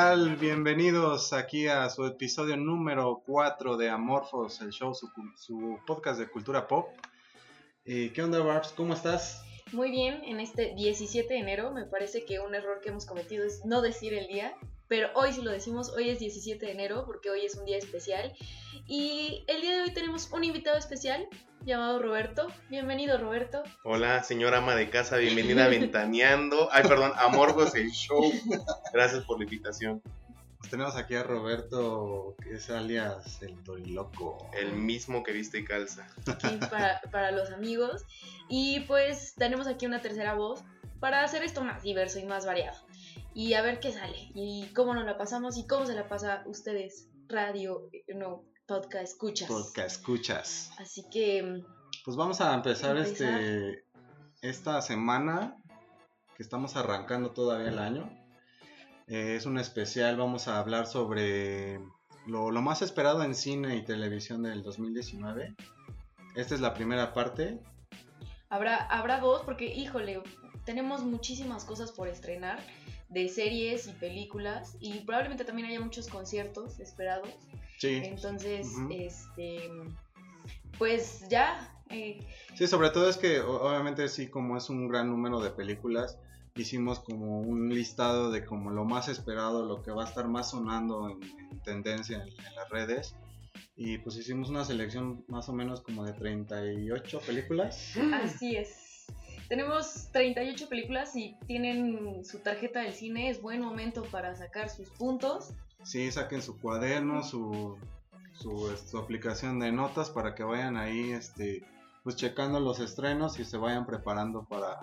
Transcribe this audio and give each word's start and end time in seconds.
tal? 0.00 0.36
Bienvenidos 0.36 1.32
aquí 1.32 1.66
a 1.66 1.90
su 1.90 2.06
episodio 2.06 2.56
número 2.56 3.20
4 3.26 3.76
de 3.76 3.90
Amorphos, 3.90 4.60
el 4.60 4.70
show, 4.70 4.94
su, 4.94 5.08
su 5.36 5.80
podcast 5.88 6.20
de 6.20 6.28
cultura 6.28 6.68
pop. 6.68 6.90
Eh, 7.84 8.12
¿Qué 8.14 8.22
onda, 8.22 8.38
Barbs? 8.38 8.72
¿Cómo 8.76 8.94
estás? 8.94 9.42
Muy 9.72 9.90
bien, 9.90 10.22
en 10.22 10.38
este 10.38 10.72
17 10.76 11.34
de 11.34 11.40
enero 11.40 11.72
me 11.72 11.84
parece 11.84 12.24
que 12.24 12.38
un 12.38 12.54
error 12.54 12.80
que 12.80 12.90
hemos 12.90 13.06
cometido 13.06 13.44
es 13.44 13.64
no 13.64 13.82
decir 13.82 14.14
el 14.14 14.28
día, 14.28 14.54
pero 14.86 15.08
hoy 15.16 15.32
sí 15.32 15.42
lo 15.42 15.50
decimos, 15.50 15.90
hoy 15.90 16.10
es 16.10 16.20
17 16.20 16.64
de 16.64 16.70
enero 16.70 17.02
porque 17.04 17.30
hoy 17.30 17.44
es 17.44 17.56
un 17.56 17.64
día 17.64 17.78
especial 17.78 18.32
y 18.86 19.42
el 19.48 19.62
día 19.62 19.78
de 19.78 19.82
hoy 19.82 19.90
tenemos 19.94 20.30
un 20.30 20.44
invitado 20.44 20.78
especial 20.78 21.26
llamado 21.64 21.98
Roberto. 21.98 22.48
Bienvenido 22.68 23.18
Roberto. 23.18 23.62
Hola, 23.84 24.22
señora 24.22 24.58
ama 24.58 24.74
de 24.74 24.90
casa, 24.90 25.16
bienvenida 25.16 25.64
a 25.64 25.68
Ventaneando. 25.68 26.68
Ay, 26.72 26.84
perdón, 26.84 27.12
Amorgos 27.16 27.74
el 27.74 27.90
show. 27.90 28.32
Gracias 28.92 29.24
por 29.24 29.38
la 29.38 29.44
invitación. 29.44 30.02
Pues 30.58 30.70
tenemos 30.70 30.96
aquí 30.96 31.14
a 31.14 31.22
Roberto, 31.22 32.34
que 32.42 32.54
es 32.54 32.68
alias 32.70 33.42
el 33.42 33.62
Doriloco. 33.62 34.50
El 34.58 34.72
mismo 34.72 35.22
que 35.22 35.32
viste 35.32 35.58
y 35.58 35.64
calza. 35.64 36.08
Aquí 36.26 36.58
para, 36.70 37.00
para 37.12 37.30
los 37.30 37.50
amigos. 37.50 38.04
Y 38.48 38.80
pues 38.80 39.34
tenemos 39.36 39.66
aquí 39.66 39.86
una 39.86 40.00
tercera 40.00 40.34
voz 40.34 40.64
para 41.00 41.22
hacer 41.22 41.44
esto 41.44 41.62
más 41.62 41.82
diverso 41.82 42.18
y 42.18 42.24
más 42.24 42.44
variado. 42.44 42.78
Y 43.34 43.54
a 43.54 43.62
ver 43.62 43.78
qué 43.78 43.92
sale. 43.92 44.30
Y 44.34 44.68
cómo 44.74 44.94
nos 44.94 45.04
la 45.04 45.16
pasamos 45.16 45.56
y 45.58 45.66
cómo 45.66 45.86
se 45.86 45.94
la 45.94 46.08
pasa 46.08 46.42
a 46.42 46.48
ustedes. 46.48 47.08
Radio, 47.28 47.90
no, 48.14 48.42
podcast 48.68 49.04
escuchas. 49.04 49.48
Podcast 49.48 49.90
escuchas. 49.96 50.70
Así 50.78 51.04
que 51.10 51.64
Pues 52.04 52.16
vamos 52.16 52.40
a 52.40 52.54
empezar, 52.54 52.96
Empezar. 52.96 53.40
este 53.40 53.84
esta 54.40 54.80
semana 54.82 55.56
que 56.36 56.42
estamos 56.44 56.76
arrancando 56.76 57.32
todavía 57.32 57.70
el 57.70 57.78
año. 57.80 58.08
Eh, 59.08 59.34
es 59.36 59.46
un 59.46 59.58
especial, 59.58 60.16
vamos 60.16 60.46
a 60.46 60.60
hablar 60.60 60.86
sobre 60.86 61.80
lo, 62.26 62.50
lo 62.52 62.62
más 62.62 62.82
esperado 62.82 63.24
en 63.24 63.34
cine 63.34 63.76
y 63.76 63.82
televisión 63.84 64.42
del 64.44 64.62
2019. 64.62 65.56
Esta 66.36 66.54
es 66.54 66.60
la 66.60 66.74
primera 66.74 67.14
parte. 67.14 67.58
habrá, 68.50 68.76
habrá 68.76 69.18
dos 69.18 69.42
porque, 69.44 69.74
híjole, 69.74 70.22
tenemos 70.64 71.02
muchísimas 71.02 71.64
cosas 71.64 71.90
por 71.90 72.06
estrenar 72.06 72.60
de 73.08 73.28
series 73.28 73.88
y 73.88 73.92
películas 73.92 74.76
y 74.78 75.00
probablemente 75.00 75.44
también 75.44 75.68
haya 75.68 75.80
muchos 75.80 76.06
conciertos 76.06 76.78
esperados. 76.78 77.30
Sí. 77.78 78.00
Entonces, 78.04 78.66
Ujú. 78.76 78.88
este, 78.92 79.70
pues 80.78 81.28
ya, 81.28 81.72
eh, 81.90 82.20
Sí, 82.54 82.66
sobre 82.66 82.90
todo 82.90 83.08
es 83.08 83.16
que 83.16 83.40
obviamente 83.40 84.08
sí, 84.08 84.28
como 84.28 84.56
es 84.56 84.68
un 84.68 84.88
gran 84.88 85.08
número 85.08 85.40
de 85.40 85.50
películas, 85.50 86.18
hicimos 86.56 86.98
como 87.00 87.40
un 87.40 87.68
listado 87.68 88.30
de 88.30 88.44
como 88.44 88.70
lo 88.70 88.84
más 88.84 89.08
esperado, 89.08 89.64
lo 89.64 89.82
que 89.82 89.92
va 89.92 90.04
a 90.04 90.08
estar 90.08 90.26
más 90.28 90.50
sonando 90.50 91.08
en, 91.08 91.22
en 91.22 91.62
tendencia 91.62 92.16
en, 92.16 92.28
en 92.28 92.54
las 92.56 92.68
redes. 92.68 93.14
Y 93.76 93.98
pues 93.98 94.16
hicimos 94.16 94.50
una 94.50 94.64
selección 94.64 95.24
más 95.28 95.48
o 95.48 95.52
menos 95.52 95.80
como 95.80 96.04
de 96.04 96.12
38 96.12 97.20
películas. 97.20 97.96
así 98.12 98.56
es. 98.56 99.06
Tenemos 99.48 100.08
38 100.12 100.68
películas 100.68 101.14
y 101.16 101.36
tienen 101.46 102.24
su 102.24 102.40
tarjeta 102.40 102.80
del 102.80 102.92
cine, 102.92 103.30
es 103.30 103.40
buen 103.40 103.60
momento 103.60 104.02
para 104.10 104.34
sacar 104.34 104.68
sus 104.68 104.90
puntos. 104.90 105.54
Sí, 105.88 106.12
saquen 106.12 106.42
su 106.42 106.60
cuaderno, 106.60 107.22
su, 107.22 107.78
su, 108.34 108.70
este, 108.70 108.88
su 108.90 108.98
aplicación 108.98 109.58
de 109.58 109.72
notas 109.72 110.10
para 110.10 110.34
que 110.34 110.42
vayan 110.42 110.76
ahí 110.76 111.12
este, 111.12 111.64
pues 112.04 112.14
checando 112.14 112.60
los 112.60 112.78
estrenos 112.78 113.38
y 113.40 113.46
se 113.46 113.56
vayan 113.56 113.86
preparando 113.86 114.44
para, 114.44 114.80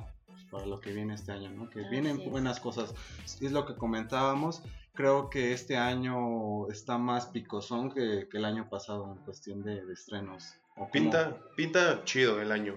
para 0.50 0.66
lo 0.66 0.80
que 0.80 0.94
viene 0.94 1.14
este 1.14 1.32
año, 1.32 1.52
¿no? 1.52 1.70
Que 1.70 1.82
Así 1.82 1.90
vienen 1.92 2.22
es. 2.22 2.32
buenas 2.32 2.60
cosas. 2.60 2.96
Es 3.40 3.52
lo 3.52 3.68
que 3.68 3.76
comentábamos. 3.76 4.64
Creo 4.96 5.30
que 5.30 5.54
este 5.54 5.78
año 5.78 6.68
está 6.72 6.98
más 6.98 7.28
picosón 7.28 7.92
que, 7.92 8.28
que 8.28 8.38
el 8.38 8.46
año 8.46 8.68
pasado 8.68 9.14
en 9.16 9.24
cuestión 9.26 9.62
de, 9.62 9.86
de 9.86 9.94
estrenos. 9.94 10.56
¿O? 10.76 10.90
Pinta, 10.90 11.38
pinta 11.56 12.04
chido 12.04 12.42
el 12.42 12.52
año. 12.52 12.76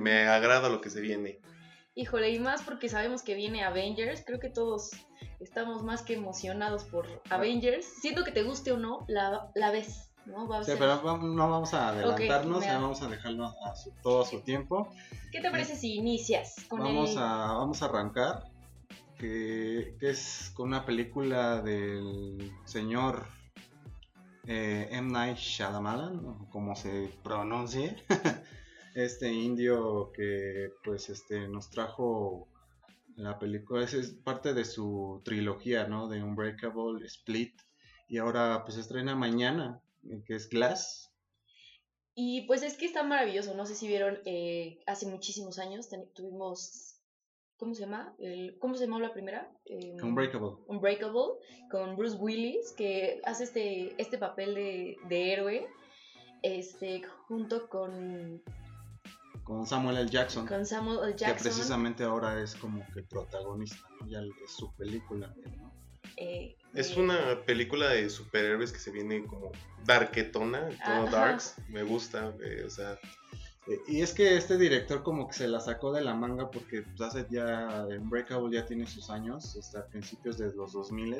Me 0.00 0.28
agrada 0.28 0.68
lo 0.68 0.82
que 0.82 0.90
se 0.90 1.00
viene. 1.00 1.40
Híjole, 1.96 2.30
y 2.30 2.38
más 2.40 2.62
porque 2.62 2.88
sabemos 2.88 3.22
que 3.22 3.34
viene 3.34 3.62
Avengers, 3.62 4.24
creo 4.26 4.40
que 4.40 4.50
todos 4.50 4.90
estamos 5.38 5.82
más 5.84 6.02
que 6.02 6.14
emocionados 6.14 6.84
por 6.84 7.06
Avengers. 7.30 7.86
Siento 8.00 8.24
que 8.24 8.32
te 8.32 8.42
guste 8.42 8.72
o 8.72 8.76
no, 8.78 9.04
la, 9.06 9.50
la 9.54 9.70
ves, 9.70 10.10
¿no? 10.26 10.48
Va 10.48 10.58
a 10.58 10.64
Sí, 10.64 10.72
ser- 10.72 10.78
pero 10.80 11.18
no 11.18 11.48
vamos 11.50 11.72
a 11.72 11.90
adelantarnos, 11.90 12.60
me 12.60 12.66
da- 12.66 12.78
vamos 12.80 13.00
a 13.02 13.08
dejarlo 13.08 13.46
a 13.64 13.76
su- 13.76 13.92
todo 14.02 14.22
a 14.22 14.26
su 14.26 14.40
tiempo. 14.40 14.92
¿Qué 15.30 15.40
te 15.40 15.50
parece 15.50 15.76
si 15.76 15.94
inicias 15.94 16.56
con 16.68 16.80
vamos 16.80 17.12
el... 17.12 17.18
a 17.18 17.52
vamos 17.58 17.80
a 17.82 17.84
arrancar 17.86 18.42
que, 19.18 19.96
que 20.00 20.10
es 20.10 20.50
con 20.54 20.68
una 20.68 20.84
película 20.84 21.60
del 21.62 22.50
señor 22.64 23.24
eh, 24.46 24.88
M 24.90 25.12
Night 25.12 25.36
Shyamalan 25.38 26.46
como 26.50 26.74
se 26.74 27.08
pronuncie 27.22 27.96
este 28.94 29.32
indio 29.32 30.12
que 30.12 30.70
pues 30.84 31.10
este 31.10 31.48
nos 31.48 31.70
trajo 31.70 32.48
la 33.16 33.38
película 33.38 33.84
es, 33.84 33.94
es 33.94 34.12
parte 34.12 34.54
de 34.54 34.64
su 34.64 35.20
trilogía 35.24 35.86
no 35.86 36.08
de 36.08 36.22
Unbreakable 36.22 37.04
Split 37.06 37.60
y 38.08 38.18
ahora 38.18 38.62
pues 38.64 38.78
estrena 38.78 39.16
mañana 39.16 39.80
eh, 40.08 40.22
que 40.24 40.36
es 40.36 40.48
Glass 40.48 41.10
Y 42.14 42.42
pues 42.46 42.62
es 42.62 42.76
que 42.76 42.86
está 42.86 43.02
maravilloso, 43.02 43.54
no 43.54 43.66
sé 43.66 43.74
si 43.74 43.88
vieron, 43.88 44.20
eh, 44.24 44.78
hace 44.86 45.06
muchísimos 45.06 45.58
años 45.58 45.88
tuvimos, 46.14 47.00
¿cómo 47.56 47.74
se 47.74 47.80
llama? 47.82 48.14
El, 48.18 48.56
¿Cómo 48.60 48.76
se 48.76 48.84
llamó 48.84 49.00
la 49.00 49.12
primera? 49.12 49.50
Eh, 49.64 49.96
Unbreakable 50.00 50.56
Unbreakable, 50.68 51.40
con 51.72 51.96
Bruce 51.96 52.16
Willis, 52.16 52.72
que 52.76 53.20
hace 53.24 53.44
este, 53.44 53.94
este 53.98 54.18
papel 54.18 54.54
de, 54.54 54.96
de 55.08 55.32
héroe, 55.32 55.66
este, 56.42 57.02
junto 57.26 57.68
con, 57.68 58.42
con 59.44 59.66
Samuel 59.66 59.98
L. 59.98 60.10
Jackson 60.10 60.46
con 60.46 60.64
Samuel 60.66 60.98
L. 61.04 61.12
que 61.12 61.18
Jackson. 61.26 61.42
precisamente 61.44 62.04
ahora 62.04 62.40
es 62.42 62.54
como 62.54 62.84
que 62.92 63.00
el 63.00 63.04
protagonista, 63.06 63.88
¿no? 64.00 64.06
Ya 64.08 64.20
es 64.20 64.50
su 64.50 64.72
película, 64.74 65.32
¿no? 65.56 65.72
eh, 66.16 66.56
Es 66.74 66.96
eh, 66.96 67.00
una 67.00 67.44
película 67.44 67.88
de 67.90 68.08
superhéroes 68.10 68.72
que 68.72 68.78
se 68.78 68.90
viene 68.90 69.24
como 69.26 69.52
darketona, 69.84 70.68
tono 70.84 71.06
Ajá. 71.06 71.10
darks. 71.10 71.56
Me 71.68 71.82
gusta, 71.82 72.34
eh, 72.42 72.64
o 72.66 72.70
sea, 72.70 72.98
Eh, 73.66 73.80
Y 73.88 74.02
es 74.02 74.12
que 74.12 74.36
este 74.36 74.58
director 74.58 75.02
como 75.02 75.26
que 75.26 75.32
se 75.32 75.48
la 75.48 75.58
sacó 75.58 75.90
de 75.92 76.02
la 76.02 76.12
manga 76.14 76.50
porque 76.50 76.82
pues, 76.82 77.00
hace 77.00 77.26
ya, 77.30 77.86
Unbreakable 77.98 78.54
ya 78.54 78.66
tiene 78.66 78.86
sus 78.86 79.08
años, 79.08 79.56
hasta 79.56 79.78
a 79.80 79.86
principios 79.86 80.36
de 80.36 80.52
los 80.54 80.72
2000 80.74 81.16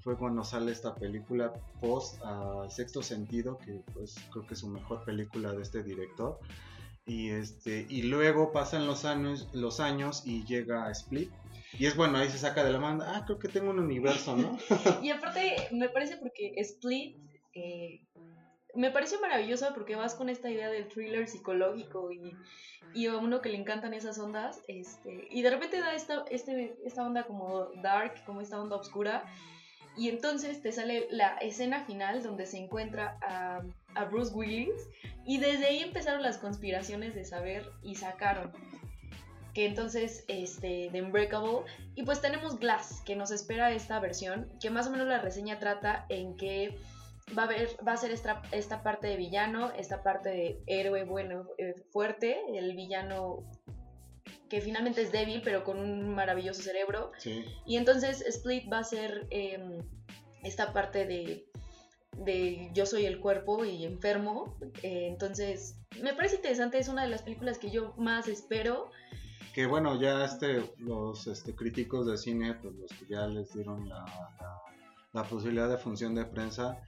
fue 0.00 0.14
cuando 0.18 0.44
sale 0.44 0.72
esta 0.72 0.94
película 0.94 1.54
post 1.80 2.20
a 2.22 2.68
Sexto 2.68 3.02
Sentido, 3.02 3.56
que 3.58 3.80
pues 3.94 4.14
creo 4.30 4.46
que 4.46 4.52
es 4.54 4.60
su 4.60 4.68
mejor 4.68 5.04
película 5.06 5.52
de 5.52 5.62
este 5.62 5.82
director. 5.82 6.38
Y 7.06 7.30
este 7.30 7.86
y 7.88 8.02
luego 8.02 8.52
pasan 8.52 8.86
los 8.86 9.04
años, 9.04 9.48
los 9.52 9.80
años 9.80 10.22
y 10.26 10.44
llega 10.44 10.90
Split. 10.90 11.30
Y 11.78 11.86
es 11.86 11.96
bueno, 11.96 12.18
ahí 12.18 12.28
se 12.28 12.38
saca 12.38 12.64
de 12.64 12.72
la 12.72 12.80
manga, 12.80 13.16
ah, 13.16 13.24
creo 13.26 13.38
que 13.38 13.48
tengo 13.48 13.70
un 13.70 13.78
universo, 13.78 14.36
¿no? 14.36 14.58
Y 15.02 15.10
aparte, 15.10 15.68
me 15.72 15.88
parece 15.88 16.16
porque 16.16 16.54
Split 16.56 17.16
eh, 17.54 18.00
me 18.76 18.90
parece 18.90 19.18
maravilloso 19.18 19.72
porque 19.74 19.96
vas 19.96 20.14
con 20.14 20.28
esta 20.28 20.50
idea 20.50 20.68
del 20.68 20.88
thriller 20.88 21.26
psicológico 21.26 22.12
y, 22.12 22.36
y 22.94 23.06
a 23.06 23.16
uno 23.16 23.40
que 23.40 23.48
le 23.48 23.56
encantan 23.56 23.94
esas 23.94 24.18
ondas, 24.18 24.60
este, 24.68 25.26
y 25.30 25.42
de 25.42 25.50
repente 25.50 25.80
da 25.80 25.94
esta, 25.94 26.24
este, 26.30 26.76
esta 26.84 27.04
onda 27.04 27.24
como 27.24 27.66
dark, 27.82 28.24
como 28.24 28.40
esta 28.40 28.60
onda 28.60 28.76
oscura, 28.76 29.24
y 29.96 30.08
entonces 30.10 30.60
te 30.62 30.72
sale 30.72 31.08
la 31.10 31.36
escena 31.38 31.84
final 31.84 32.22
donde 32.22 32.46
se 32.46 32.58
encuentra 32.58 33.18
a, 33.22 33.62
a 33.96 34.04
Bruce 34.04 34.32
Willis, 34.34 34.88
y 35.24 35.38
desde 35.38 35.66
ahí 35.66 35.80
empezaron 35.80 36.22
las 36.22 36.38
conspiraciones 36.38 37.14
de 37.14 37.24
saber 37.24 37.68
y 37.82 37.96
sacaron 37.96 38.52
que 39.54 39.64
entonces 39.64 40.24
este 40.28 40.90
de 40.92 41.00
Unbreakable 41.02 41.60
y 41.94 42.02
pues 42.02 42.20
tenemos 42.20 42.58
Glass 42.60 43.00
que 43.06 43.16
nos 43.16 43.30
espera 43.30 43.72
esta 43.72 43.98
versión 44.00 44.50
que 44.60 44.68
más 44.68 44.86
o 44.86 44.90
menos 44.90 45.08
la 45.08 45.18
reseña 45.18 45.58
trata 45.58 46.04
en 46.10 46.36
que 46.36 46.76
va 47.36 47.44
a 47.44 47.46
haber 47.46 47.70
va 47.86 47.92
a 47.92 47.96
ser 47.96 48.10
esta, 48.10 48.42
esta 48.52 48.82
parte 48.82 49.06
de 49.06 49.16
villano 49.16 49.72
esta 49.78 50.02
parte 50.02 50.28
de 50.28 50.60
héroe 50.66 51.04
bueno 51.04 51.46
eh, 51.56 51.74
fuerte 51.90 52.38
el 52.54 52.76
villano 52.76 53.50
que 54.50 54.60
finalmente 54.60 55.00
es 55.00 55.10
débil 55.10 55.40
pero 55.42 55.64
con 55.64 55.78
un 55.78 56.14
maravilloso 56.14 56.60
cerebro 56.62 57.12
Sí. 57.16 57.42
y 57.64 57.78
entonces 57.78 58.20
Split 58.20 58.70
va 58.70 58.80
a 58.80 58.84
ser 58.84 59.26
em, 59.30 59.78
esta 60.42 60.74
parte 60.74 61.06
de, 61.06 61.45
de 62.24 62.70
yo 62.74 62.86
soy 62.86 63.06
el 63.06 63.20
cuerpo 63.20 63.64
y 63.64 63.84
enfermo. 63.84 64.56
eh, 64.82 65.06
entonces, 65.08 65.76
me 66.02 66.14
parece 66.14 66.36
interesante, 66.36 66.78
es 66.78 66.88
una 66.88 67.02
de 67.04 67.08
las 67.10 67.22
películas 67.22 67.58
que 67.58 67.70
yo 67.70 67.94
más 67.96 68.28
espero. 68.28 68.90
Que 69.54 69.66
bueno, 69.66 69.98
ya 70.00 70.24
este, 70.24 70.62
los 70.78 71.26
este, 71.26 71.54
críticos 71.54 72.06
de 72.06 72.18
cine, 72.18 72.54
pues 72.54 72.74
los 72.74 72.90
que 72.92 73.06
ya 73.08 73.26
les 73.26 73.52
dieron 73.54 73.88
la, 73.88 74.04
la- 74.40 74.62
la 75.12 75.22
posibilidad 75.24 75.68
de 75.70 75.78
función 75.78 76.14
de 76.14 76.26
prensa. 76.26 76.78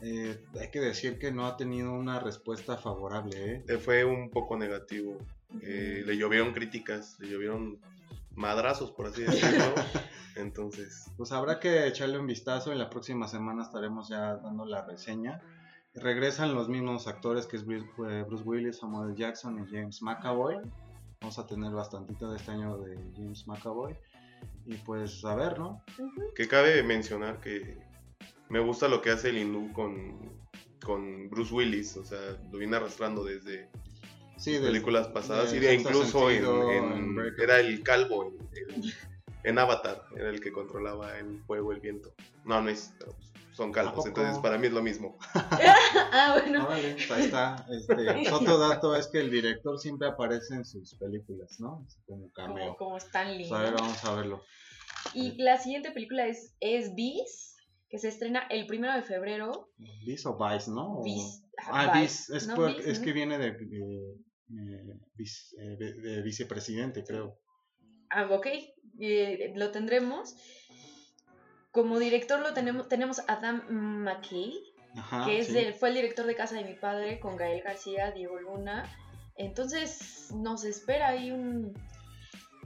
Eh, 0.00 0.42
hay 0.58 0.70
que 0.70 0.80
decir 0.80 1.18
que 1.18 1.30
no 1.32 1.46
ha 1.46 1.56
tenido 1.58 1.92
una 1.92 2.18
respuesta 2.18 2.78
favorable. 2.78 3.36
¿eh? 3.56 3.64
Eh, 3.68 3.76
Fue 3.78 4.04
un 4.06 4.30
poco 4.30 4.56
negativo. 4.56 5.18
Eh, 5.62 6.02
le 6.06 6.16
llovieron 6.16 6.52
críticas, 6.54 7.16
le 7.20 7.28
llovieron 7.28 7.78
madrazos, 8.34 8.90
por 8.92 9.06
así 9.08 9.22
decirlo. 9.22 9.74
Entonces, 10.36 11.10
Pues 11.16 11.32
habrá 11.32 11.60
que 11.60 11.86
echarle 11.86 12.18
un 12.18 12.26
vistazo. 12.26 12.72
En 12.72 12.78
la 12.78 12.90
próxima 12.90 13.28
semana 13.28 13.62
estaremos 13.62 14.08
ya 14.08 14.36
dando 14.36 14.64
la 14.64 14.84
reseña. 14.84 15.40
Regresan 15.94 16.54
los 16.54 16.68
mismos 16.68 17.06
actores 17.06 17.46
que 17.46 17.56
es 17.56 17.64
Bruce 17.64 17.86
eh, 18.08 18.24
Willis, 18.44 18.78
Samuel 18.78 19.14
Jackson 19.14 19.58
y 19.64 19.70
James 19.70 20.02
McAvoy. 20.02 20.56
Vamos 21.20 21.38
a 21.38 21.46
tener 21.46 21.72
bastantito 21.72 22.30
de 22.30 22.36
este 22.36 22.50
año 22.50 22.78
de 22.78 22.96
James 23.16 23.46
McAvoy. 23.46 23.94
Y 24.66 24.74
pues 24.78 25.24
a 25.24 25.34
ver, 25.36 25.58
¿no? 25.58 25.82
Que 26.34 26.48
cabe 26.48 26.82
mencionar 26.82 27.40
que 27.40 27.78
me 28.48 28.58
gusta 28.60 28.88
lo 28.88 29.00
que 29.02 29.10
hace 29.10 29.30
el 29.30 29.38
hindú 29.38 29.72
con, 29.72 30.18
con 30.84 31.30
Bruce 31.30 31.54
Willis. 31.54 31.96
O 31.96 32.04
sea, 32.04 32.18
lo 32.50 32.58
viene 32.58 32.76
arrastrando 32.76 33.24
desde 33.24 33.68
Sí, 34.36 34.58
películas 34.58 35.06
pasadas 35.08 35.52
del 35.52 35.62
y 35.62 35.66
de 35.66 35.74
incluso 35.74 36.28
en, 36.28 36.42
sentido, 36.42 36.70
en- 36.72 36.92
en 36.92 37.14
Breaker. 37.14 37.44
era 37.44 37.60
el 37.60 37.82
calvo 37.84 38.34
en, 38.52 38.82
en- 39.44 39.50
en 39.50 39.58
Avatar, 39.58 40.02
era 40.16 40.30
el 40.30 40.40
que 40.40 40.52
controlaba 40.52 41.18
el 41.18 41.40
fuego, 41.44 41.72
el 41.72 41.80
viento. 41.80 42.14
No, 42.44 42.60
no 42.60 42.68
es, 42.68 42.92
pero 42.98 43.14
son 43.52 43.70
¿A 43.70 43.72
calvos, 43.72 44.04
entonces 44.06 44.38
para 44.38 44.58
mí 44.58 44.66
es 44.66 44.72
lo 44.72 44.82
mismo. 44.82 45.16
ah, 45.34 46.38
bueno. 46.40 46.66
Órale, 46.66 46.94
pues 46.94 47.10
ahí 47.10 47.24
está. 47.26 47.64
Este, 47.70 47.94
otro 48.32 48.58
dato 48.58 48.96
es 48.96 49.06
que 49.08 49.20
el 49.20 49.30
director 49.30 49.78
siempre 49.78 50.08
aparece 50.08 50.54
en 50.54 50.64
sus 50.64 50.94
películas, 50.96 51.56
¿no? 51.60 51.86
Como 52.06 52.22
Como, 52.22 52.32
cameo. 52.32 52.76
como 52.76 52.96
Stanley. 52.98 53.48
Pues 53.48 53.52
a 53.60 53.62
ver, 53.62 53.72
¿no? 53.72 53.78
vamos 53.78 54.04
a 54.04 54.14
verlo. 54.14 54.42
Y 55.12 55.40
la 55.42 55.58
siguiente 55.58 55.92
película 55.92 56.26
es, 56.26 56.56
es 56.60 56.94
Beast, 56.96 57.58
que 57.88 57.98
se 57.98 58.08
estrena 58.08 58.40
el 58.50 58.66
primero 58.66 58.92
de 58.94 59.02
febrero. 59.02 59.68
¿Vice 60.04 60.26
o 60.28 60.36
Vice, 60.36 60.70
no? 60.70 60.98
O- 60.98 61.04
Beast. 61.04 61.44
Ah, 61.66 61.92
Vice. 61.92 62.00
Vice. 62.32 62.36
Es, 62.38 62.46
No, 62.48 62.54
por- 62.56 62.72
Beast, 62.74 62.88
es 62.88 62.98
¿no? 62.98 63.04
que 63.04 63.12
viene 63.12 63.38
de, 63.38 63.52
de, 63.52 64.14
eh, 64.50 64.98
eh, 65.58 65.76
de- 65.78 65.92
de 65.94 66.22
vicepresidente, 66.22 67.04
creo. 67.04 67.38
Ah, 68.10 68.26
ok, 68.30 68.46
eh, 69.00 69.52
lo 69.56 69.70
tendremos. 69.70 70.34
Como 71.72 71.98
director 71.98 72.40
lo 72.40 72.54
tenemos, 72.54 72.88
tenemos 72.88 73.18
a 73.18 73.24
Adam 73.32 73.62
McKay, 73.68 74.54
Ajá. 74.96 75.24
que 75.26 75.40
es 75.40 75.48
sí. 75.48 75.52
del- 75.54 75.74
fue 75.74 75.88
el 75.88 75.96
director 75.96 76.24
de 76.26 76.36
Casa 76.36 76.54
de 76.54 76.64
mi 76.64 76.74
Padre, 76.74 77.18
con 77.18 77.36
Gael 77.36 77.62
García, 77.62 78.12
Diego 78.12 78.38
Luna. 78.38 78.84
Entonces 79.36 80.30
nos 80.32 80.64
espera 80.64 81.08
ahí 81.08 81.32
un 81.32 81.74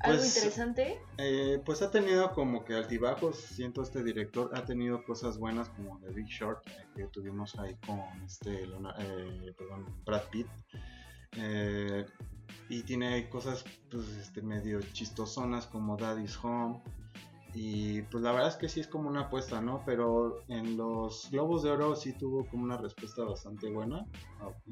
algo 0.00 0.18
Pues, 0.18 0.36
interesante. 0.36 1.00
Eh, 1.16 1.60
pues 1.64 1.80
ha 1.82 1.90
tenido 1.90 2.32
como 2.32 2.64
que 2.64 2.74
altibajos, 2.74 3.36
siento 3.38 3.82
este 3.82 4.04
director, 4.04 4.50
ha 4.54 4.64
tenido 4.64 5.02
cosas 5.04 5.38
buenas 5.38 5.70
como 5.70 5.98
The 6.00 6.10
Big 6.12 6.26
Short, 6.26 6.64
eh, 6.68 6.84
que 6.94 7.04
tuvimos 7.06 7.58
ahí 7.58 7.74
con 7.86 7.98
este 8.24 8.62
eh, 8.64 9.54
perdón, 9.56 9.86
Brad 10.04 10.22
Pitt. 10.30 10.46
Y 12.68 12.82
tiene 12.82 13.28
cosas 13.28 13.64
pues 13.90 14.08
este 14.20 14.42
medio 14.42 14.80
chistosonas 14.92 15.66
como 15.66 15.96
Daddy's 15.96 16.38
Home. 16.42 16.82
Y 17.54 18.02
pues 18.02 18.22
la 18.22 18.32
verdad 18.32 18.48
es 18.48 18.56
que 18.56 18.68
sí 18.68 18.80
es 18.80 18.86
como 18.86 19.08
una 19.08 19.22
apuesta, 19.22 19.60
¿no? 19.60 19.82
Pero 19.86 20.44
en 20.48 20.76
los 20.76 21.30
Globos 21.30 21.62
de 21.62 21.70
Oro 21.70 21.96
sí 21.96 22.12
tuvo 22.12 22.46
como 22.46 22.64
una 22.64 22.76
respuesta 22.76 23.24
bastante 23.24 23.70
buena, 23.70 24.06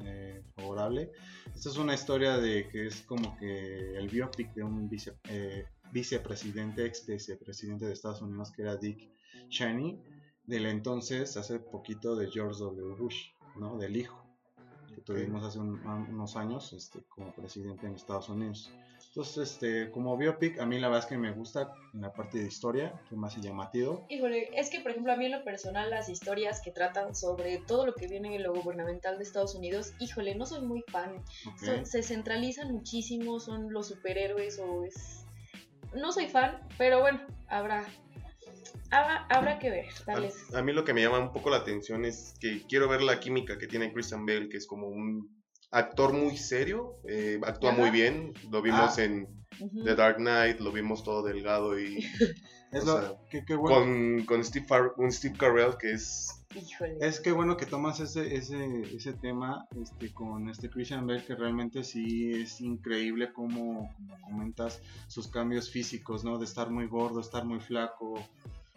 eh, 0.05 0.43
favorable. 0.55 1.11
Esta 1.55 1.71
es 1.71 1.79
una 1.79 1.95
historia 1.95 2.37
de 2.37 2.69
que 2.69 2.87
es 2.87 3.01
como 3.03 3.37
que 3.39 3.97
el 3.97 4.09
biopic 4.09 4.53
de 4.55 4.63
un 4.63 4.89
vice, 4.91 5.17
eh, 5.29 5.65
vicepresidente, 5.91 6.85
ex 6.85 7.07
vicepresidente 7.07 7.87
de 7.87 7.93
Estados 7.95 8.21
Unidos, 8.21 8.53
que 8.53 8.63
era 8.63 8.77
Dick 8.77 9.11
Cheney, 9.49 9.99
del 10.45 10.67
entonces, 10.67 11.37
hace 11.37 11.59
poquito, 11.59 12.15
de 12.15 12.31
George 12.31 12.61
W. 12.61 12.95
Bush, 12.97 13.31
¿no? 13.59 13.79
Del 13.79 13.97
hijo, 13.97 14.26
tuvimos 15.07 15.45
hace 15.45 15.59
un- 15.59 15.81
unos 15.87 16.37
años 16.37 16.73
este, 16.73 17.01
como 17.09 17.33
presidente 17.33 17.87
en 17.87 17.95
Estados 17.95 18.29
Unidos. 18.29 18.71
Entonces, 19.09 19.53
este, 19.53 19.91
como 19.91 20.15
biopic, 20.19 20.59
a 20.59 20.67
mí 20.67 20.79
la 20.79 20.89
verdad 20.89 21.05
es 21.05 21.09
que 21.09 21.17
me 21.17 21.33
gusta 21.33 21.73
en 21.95 22.03
la 22.03 22.13
parte 22.13 22.39
de 22.39 22.47
historia, 22.49 23.01
que 23.09 23.17
más 23.17 23.35
llamativo. 23.37 24.05
Híjole, 24.11 24.51
es 24.59 24.69
que 24.69 24.81
por 24.81 24.91
ejemplo 24.91 25.13
a 25.13 25.17
mí 25.17 25.25
en 25.27 25.33
lo 25.33 25.43
personal 25.45 25.89
las 25.89 26.11
historias 26.11 26.61
que 26.63 26.71
tratan 26.71 27.15
sobre 27.15 27.59
todo 27.67 27.87
lo 27.87 27.95
que 27.95 28.09
viene 28.09 28.35
en 28.37 28.43
lo 28.43 28.53
gubernamental 28.53 29.17
de 29.17 29.25
Estados 29.25 29.55
Unidos, 29.55 29.95
híjole, 30.01 30.35
no 30.35 30.45
soy 30.45 30.67
muy 30.67 30.83
fan. 30.89 31.23
Son- 31.65 31.87
se 31.87 32.03
centralizan 32.03 32.73
muchísimo, 32.73 33.41
son 33.41 33.73
los 33.73 33.89
superhéroes 33.89 34.59
o 34.59 34.85
es... 34.85 35.25
No 35.95 36.13
soy 36.13 36.27
fan, 36.29 36.59
pero 36.77 37.01
bueno, 37.01 37.21
habrá... 37.49 37.87
Habrá, 38.91 39.27
habrá 39.29 39.59
que 39.59 39.71
ver, 39.71 39.87
tal 40.05 40.23
vez. 40.23 40.35
A, 40.55 40.59
a 40.59 40.63
mí 40.63 40.73
lo 40.73 40.85
que 40.85 40.95
me 40.95 41.03
llama 41.03 41.19
un 41.19 41.33
poco 41.33 41.51
la 41.51 41.59
atención 41.59 42.05
es 42.05 42.35
que 42.41 42.63
quiero 42.69 42.89
ver 42.89 43.03
la 43.03 43.19
química 43.21 43.59
que 43.59 43.67
tiene 43.67 43.93
Christian 43.93 44.25
Bale, 44.27 44.49
que 44.49 44.57
es 44.59 44.67
como 44.67 44.89
un 44.89 45.29
actor 45.73 46.13
muy 46.13 46.37
serio, 46.37 46.97
eh, 47.09 47.41
actúa 47.45 47.73
Ajá. 47.73 47.81
muy 47.81 47.91
bien, 47.91 48.33
lo 48.51 48.63
vimos 48.63 48.99
Ah. 48.99 49.05
en. 49.05 49.29
The 49.85 49.95
Dark 49.95 50.17
Knight, 50.19 50.61
lo 50.61 50.71
vimos 50.71 51.03
todo 51.03 51.23
delgado 51.23 51.79
y 51.81 51.97
Es 52.73 52.85
lo, 52.85 53.01
sea, 53.01 53.13
que, 53.31 53.43
qué 53.47 53.55
bueno. 53.55 53.77
con, 53.79 54.25
con 54.27 54.45
Steve, 54.45 54.67
Far- 54.67 54.93
un 54.99 55.11
Steve 55.11 55.35
Carell 55.39 55.79
que 55.79 55.93
es 55.93 56.45
Híjole. 56.55 56.99
Es 57.01 57.21
que 57.21 57.33
bueno 57.33 57.57
que 57.57 57.65
tomas 57.65 58.01
ese, 58.01 58.35
ese, 58.35 58.83
ese 58.95 59.15
tema 59.15 59.67
este, 59.81 60.13
con 60.13 60.51
este 60.51 60.69
Christian 60.69 61.07
Bale, 61.07 61.25
que 61.25 61.35
realmente 61.37 61.85
sí 61.85 62.33
es 62.33 62.61
increíble 62.61 63.33
como, 63.33 63.95
como 63.97 64.21
comentas 64.21 64.83
sus 65.07 65.27
cambios 65.29 65.71
físicos, 65.71 66.23
¿no? 66.23 66.39
De 66.39 66.45
estar 66.45 66.69
muy 66.71 66.87
gordo, 66.87 67.21
estar 67.21 67.47
muy 67.47 67.61
flaco. 67.61 68.15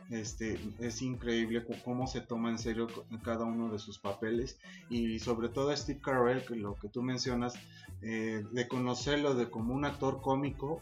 Este, 0.09 0.59
es 0.79 1.01
increíble 1.01 1.63
cómo 1.83 2.07
se 2.07 2.21
toma 2.21 2.49
en 2.49 2.57
serio 2.57 2.87
cada 3.23 3.45
uno 3.45 3.71
de 3.71 3.77
sus 3.79 3.99
papeles. 3.99 4.57
Y 4.89 5.19
sobre 5.19 5.49
todo 5.49 5.69
a 5.69 5.77
Steve 5.77 5.99
Carell, 6.01 6.43
que 6.45 6.55
lo 6.55 6.75
que 6.75 6.89
tú 6.89 7.03
mencionas, 7.03 7.53
eh, 8.01 8.43
de 8.51 8.67
conocerlo 8.67 9.35
de 9.35 9.49
como 9.49 9.73
un 9.73 9.85
actor 9.85 10.21
cómico 10.21 10.81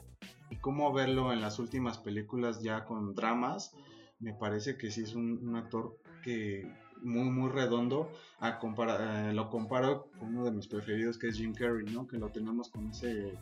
y 0.50 0.56
cómo 0.58 0.94
verlo 0.94 1.34
en 1.34 1.42
las 1.42 1.60
últimas 1.60 1.98
películas 1.98 2.62
ya 2.62 2.86
con 2.86 3.16
dramas, 3.16 3.74
me 4.20 4.34
parece 4.34 4.78
que 4.78 4.92
sí 4.92 5.02
es 5.02 5.14
un, 5.14 5.46
un 5.48 5.56
actor 5.58 5.98
que 6.24 6.72
muy 7.04 7.30
muy 7.30 7.50
redondo 7.52 8.12
a 8.40 8.58
compara- 8.60 9.30
eh, 9.30 9.34
lo 9.34 9.52
comparo 9.52 10.10
con 10.18 10.30
uno 10.30 10.46
de 10.46 10.52
mis 10.52 10.66
preferidos 10.68 11.20
que 11.20 11.28
es 11.28 11.38
Jim 11.38 11.54
Carrey 11.54 11.86
no 11.86 12.08
que 12.08 12.18
lo 12.18 12.30
tenemos 12.30 12.70
con 12.70 12.88
ese 12.90 13.38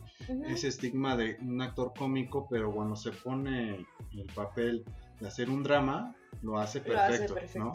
ese 0.46 0.68
estigma 0.68 1.16
de 1.16 1.38
un 1.40 1.62
actor 1.62 1.94
cómico 1.96 2.46
pero 2.50 2.70
cuando 2.70 2.96
se 2.96 3.12
pone 3.12 3.86
el 4.12 4.26
papel 4.34 4.84
hacer 5.24 5.50
un 5.50 5.62
drama 5.62 6.14
lo 6.42 6.58
hace 6.58 6.80
Lo 6.86 6.98
hace 6.98 7.28
perfecto. 7.28 7.58
¿no? 7.58 7.72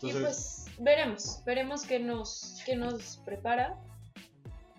Y 0.00 0.10
Entonces, 0.10 0.64
pues 0.66 0.76
veremos, 0.78 1.42
veremos 1.44 1.82
qué 1.84 1.98
nos, 1.98 2.62
qué 2.64 2.76
nos 2.76 3.18
prepara. 3.24 3.76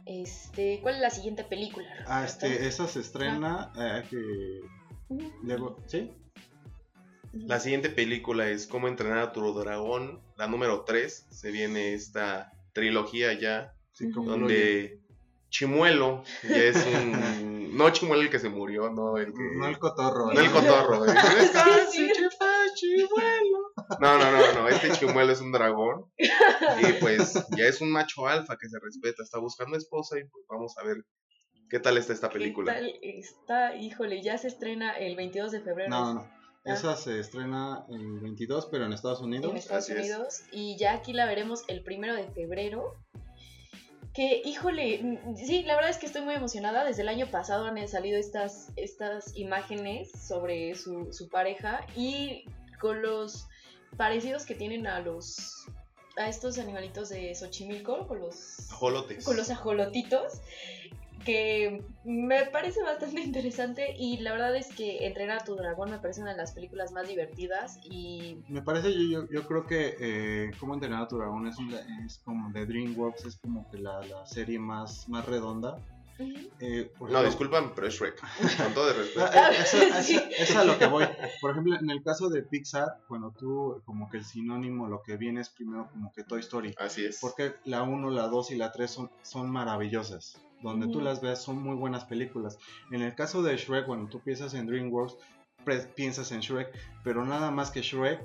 Este, 0.05 0.79
¿cuál 0.81 0.95
es 0.95 1.01
la 1.01 1.09
siguiente 1.09 1.43
película? 1.43 1.87
ah, 2.07 2.25
este, 2.25 2.67
esa 2.67 2.87
se 2.87 3.01
estrena 3.01 3.71
eh, 3.77 4.03
que 4.09 4.61
Ujú. 5.09 5.31
luego, 5.43 5.77
¿sí? 5.85 6.11
La 7.33 7.59
siguiente 7.59 7.89
película 7.89 8.49
es 8.49 8.65
Cómo 8.65 8.87
entrenar 8.87 9.19
a 9.19 9.31
tu 9.31 9.53
dragón, 9.53 10.19
la 10.35 10.47
número 10.47 10.83
3. 10.83 11.27
Se 11.29 11.51
viene 11.51 11.93
esta 11.93 12.51
trilogía 12.73 13.33
ya, 13.33 13.75
Sí, 13.91 14.07
donde 14.07 14.99
Chimuelo 15.49 16.23
ya 16.43 16.55
es 16.55 16.77
un... 16.77 17.58
No 17.79 17.89
Chimuelo 17.91 18.24
el 18.24 18.29
que 18.29 18.39
se 18.39 18.50
murió, 18.50 18.89
no 18.89 19.17
el 19.17 19.33
que... 19.33 19.39
no 19.55 19.67
el 19.67 19.79
cotorro, 19.79 20.31
No 20.33 20.39
el 20.39 20.48
¿no? 20.48 20.53
cotorro. 20.53 21.05
¿eh? 21.05 21.13
Sí. 21.91 22.07
No, 24.00 24.17
no, 24.17 24.31
no, 24.31 24.53
no, 24.53 24.67
este 24.69 24.91
chimuelo 24.91 25.31
es 25.31 25.41
un 25.41 25.51
dragón 25.51 26.05
y 26.17 26.93
pues 27.00 27.33
ya 27.57 27.65
es 27.65 27.81
un 27.81 27.91
macho 27.91 28.27
alfa 28.27 28.55
que 28.57 28.69
se 28.69 28.77
respeta, 28.79 29.24
está 29.24 29.39
buscando 29.39 29.75
esposa 29.77 30.17
y 30.19 30.24
pues 30.25 30.45
vamos 30.48 30.77
a 30.77 30.83
ver 30.83 30.98
qué 31.69 31.79
tal 31.79 31.98
está 31.98 32.13
esta 32.13 32.29
¿Qué 32.29 32.33
película. 32.39 32.74
tal 32.74 32.93
está? 33.01 33.75
Híjole, 33.75 34.21
ya 34.21 34.38
se 34.38 34.48
estrena 34.48 34.98
el 34.98 35.15
22 35.15 35.51
de 35.51 35.62
febrero 35.62 35.89
no, 35.89 36.13
no, 36.15 36.27
esa 36.65 36.95
se 36.95 37.19
estrena 37.19 37.86
el 37.89 38.19
22 38.19 38.67
pero 38.71 38.86
en 38.86 38.93
Estados 38.93 39.21
Unidos 39.21 39.50
en 39.51 39.57
Estados 39.57 39.83
Así 39.86 39.93
es. 39.93 40.00
Unidos 40.00 40.41
y 40.51 40.77
ya 40.77 40.93
aquí 40.93 41.13
la 41.13 41.25
veremos 41.25 41.63
el 41.67 41.83
primero 41.83 42.15
de 42.15 42.29
febrero. 42.31 42.93
Que, 44.13 44.41
híjole, 44.43 45.01
mm, 45.01 45.35
sí, 45.35 45.63
la 45.63 45.75
verdad 45.75 45.91
es 45.91 45.97
que 45.97 46.05
estoy 46.05 46.21
muy 46.23 46.33
emocionada. 46.33 46.83
Desde 46.83 47.03
el 47.03 47.09
año 47.09 47.27
pasado 47.27 47.65
han 47.65 47.87
salido 47.87 48.17
estas, 48.17 48.71
estas 48.75 49.35
imágenes 49.37 50.11
sobre 50.11 50.75
su, 50.75 51.13
su 51.13 51.29
pareja 51.29 51.85
y 51.95 52.45
con 52.79 53.01
los 53.01 53.47
parecidos 53.97 54.45
que 54.45 54.55
tienen 54.55 54.87
a 54.87 54.99
los 54.99 55.67
a 56.17 56.27
estos 56.27 56.57
animalitos 56.57 57.09
de 57.09 57.33
Xochimilco, 57.33 58.05
con 58.07 58.19
los 58.19 58.69
Ajolotes. 58.71 59.23
con 59.23 59.37
los 59.37 59.49
ajolotitos, 59.49 60.41
que 61.29 61.83
me 62.05 62.45
parece 62.45 62.81
bastante 62.81 63.21
interesante 63.29 63.95
y 63.98 64.17
la 64.17 64.31
verdad 64.31 64.55
es 64.55 64.67
que 64.74 65.05
Entrenar 65.05 65.41
a 65.41 65.43
tu 65.43 65.55
dragón 65.55 65.91
me 65.91 66.00
parece 66.00 66.21
una 66.21 66.31
de 66.31 66.38
las 66.38 66.51
películas 66.53 66.91
más 66.91 67.07
divertidas 67.07 67.79
y 67.83 68.38
Me 68.48 68.62
parece, 68.62 68.91
yo, 68.93 69.21
yo, 69.24 69.27
yo 69.29 69.48
creo 69.48 69.65
que 69.67 69.95
eh, 70.00 70.51
Cómo 70.59 70.74
entrenar 70.74 71.03
a 71.03 71.07
tu 71.07 71.17
dragón 71.17 71.48
es, 71.48 71.57
un- 71.57 71.74
es 72.05 72.17
como 72.25 72.51
de 72.51 72.65
DreamWorks, 72.65 73.25
es 73.25 73.38
como 73.38 73.69
que 73.69 73.77
la, 73.77 74.01
la 74.05 74.25
serie 74.25 74.57
más, 74.59 75.07
más 75.09 75.25
redonda. 75.25 75.77
Eh, 76.59 76.91
por 76.98 77.09
No, 77.09 77.19
ejemplo- 77.19 77.24
disculpan, 77.29 77.71
pero 77.74 77.88
es 77.88 77.93
Shrek. 77.93 78.19
Con 78.62 78.74
todo 78.74 78.89
el 78.91 78.98
respeto. 78.98 79.25
Ah, 79.33 79.51
eso- 79.51 79.77
Sí. 80.03 80.15
eso 80.15 80.43
es 80.43 80.55
a 80.55 80.65
lo 80.65 80.77
que 80.77 80.86
voy. 80.88 81.05
Por 81.39 81.51
ejemplo, 81.51 81.77
en 81.79 81.89
el 81.89 82.03
caso 82.03 82.27
de 82.29 82.41
Pixar, 82.41 82.98
bueno, 83.07 83.33
tú 83.38 83.81
como 83.86 84.09
que 84.09 84.17
el 84.17 84.25
sinónimo, 84.25 84.88
lo 84.89 85.01
que 85.01 85.15
viene 85.15 85.39
es 85.41 85.50
primero 85.50 85.88
como 85.93 86.12
que 86.12 86.24
Toy 86.24 86.41
Story. 86.41 86.75
Así 86.77 87.05
es. 87.05 87.19
Porque 87.21 87.53
la 87.63 87.83
1, 87.83 88.09
la 88.09 88.27
2 88.27 88.51
y 88.51 88.55
la 88.57 88.71
3 88.74 88.91
son, 88.91 89.09
son 89.21 89.50
maravillosas. 89.50 90.38
Donde 90.61 90.87
tú 90.87 90.93
Ujú. 90.97 91.01
las 91.01 91.21
veas 91.21 91.41
son 91.41 91.61
muy 91.61 91.75
buenas 91.75 92.05
películas. 92.05 92.57
En 92.91 93.01
el 93.01 93.15
caso 93.15 93.41
de 93.43 93.55
Shrek, 93.55 93.85
cuando 93.85 94.09
tú 94.09 94.19
piensas 94.19 94.53
en 94.53 94.65
DreamWorks, 94.67 95.15
piensas 95.95 96.31
en 96.31 96.39
Shrek, 96.41 96.69
pero 97.03 97.25
nada 97.25 97.51
más 97.51 97.71
que 97.71 97.81
Shrek, 97.81 98.19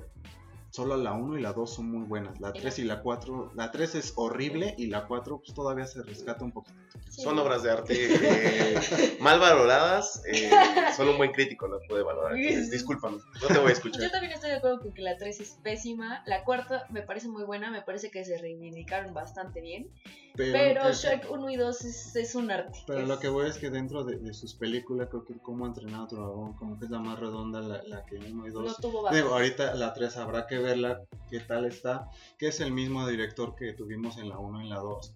solo 0.71 0.97
la 0.97 1.13
1 1.13 1.37
y 1.37 1.41
la 1.41 1.53
2 1.53 1.73
son 1.75 1.89
muy 1.89 2.03
buenas. 2.05 2.39
La 2.41 2.49
Y 2.53 2.59
3 2.59 2.79
la- 2.79 2.83
y 2.83 2.87
la 2.87 3.01
4, 3.01 3.51
la 3.55 3.71
3 3.71 3.95
es 3.95 4.13
horrible 4.17 4.75
y 4.77 4.87
la 4.87 5.05
4 5.07 5.37
pues 5.39 5.53
todavía 5.53 5.85
se 5.85 6.03
rescata 6.03 6.43
un 6.43 6.51
poquito. 6.51 6.75
Sí. 7.09 7.21
Son 7.21 7.39
obras 7.39 7.63
de 7.63 7.71
arte 7.71 7.93
eh, 7.95 9.17
mal 9.21 9.39
valoradas. 9.39 10.21
eh, 10.29 10.49
solo 10.97 11.11
un 11.11 11.17
buen 11.17 11.31
crítico 11.31 11.67
las 11.67 11.79
puede 11.87 12.03
valorar. 12.03 12.35
Entonces, 12.35 12.71
discúlpame, 12.71 13.17
no 13.41 13.47
te 13.47 13.53
voy 13.53 13.61
a 13.61 13.67
Yo 13.67 13.69
escuchar. 13.69 14.11
también 14.11 14.33
estoy 14.33 14.49
de 14.49 14.57
acuerdo 14.57 14.81
con 14.81 14.93
que 14.93 15.01
la 15.01 15.17
3 15.17 15.39
es 15.39 15.57
pésima. 15.63 16.21
La 16.25 16.43
cuarta 16.43 16.85
me 16.89 17.01
parece 17.03 17.29
muy 17.29 17.43
buena, 17.45 17.71
me 17.71 17.81
parece 17.81 18.11
que 18.11 18.25
se 18.25 18.37
reivindicaron 18.37 19.13
bastante 19.13 19.61
bien. 19.61 19.89
Pero, 20.35 20.51
Pero 20.53 20.91
Shrek 20.93 21.31
1 21.31 21.49
y 21.49 21.55
2 21.55 21.85
es, 21.85 22.15
es 22.15 22.35
un 22.35 22.51
arte. 22.51 22.77
Pero 22.87 22.99
Es- 23.01 23.07
lo 23.07 23.19
que 23.19 23.29
voy 23.29 23.47
es 23.47 23.57
que 23.57 23.69
dentro 23.69 24.03
de, 24.03 24.17
de 24.17 24.33
sus 24.33 24.53
películas, 24.53 25.07
creo 25.09 25.23
que 25.23 25.37
como 25.39 25.65
entrenar 25.65 26.01
a 26.01 26.03
otro 26.03 26.17
dragón, 26.17 26.53
como 26.53 26.77
que 26.77 26.85
es 26.85 26.91
la 26.91 26.99
más 26.99 27.17
redonda, 27.19 27.61
la, 27.61 27.81
la 27.83 28.05
que 28.05 28.15
uno 28.17 28.45
y 28.47 28.51
no 28.51 28.61
dos. 28.61 28.77
tuvo 28.77 29.01
bajo. 29.03 29.15
Digo, 29.15 29.29
ahorita 29.29 29.73
la 29.75 29.93
3 29.93 30.17
habrá 30.17 30.45
que 30.47 30.57
verla, 30.57 31.01
qué 31.29 31.39
tal 31.39 31.65
está, 31.65 32.09
que 32.37 32.47
es 32.47 32.59
el 32.59 32.71
mismo 32.71 33.07
director 33.07 33.55
que 33.55 33.73
tuvimos 33.73 34.17
en 34.17 34.29
la 34.29 34.37
1 34.39 34.65
y 34.65 34.67
la 34.69 34.77
2. 34.79 35.15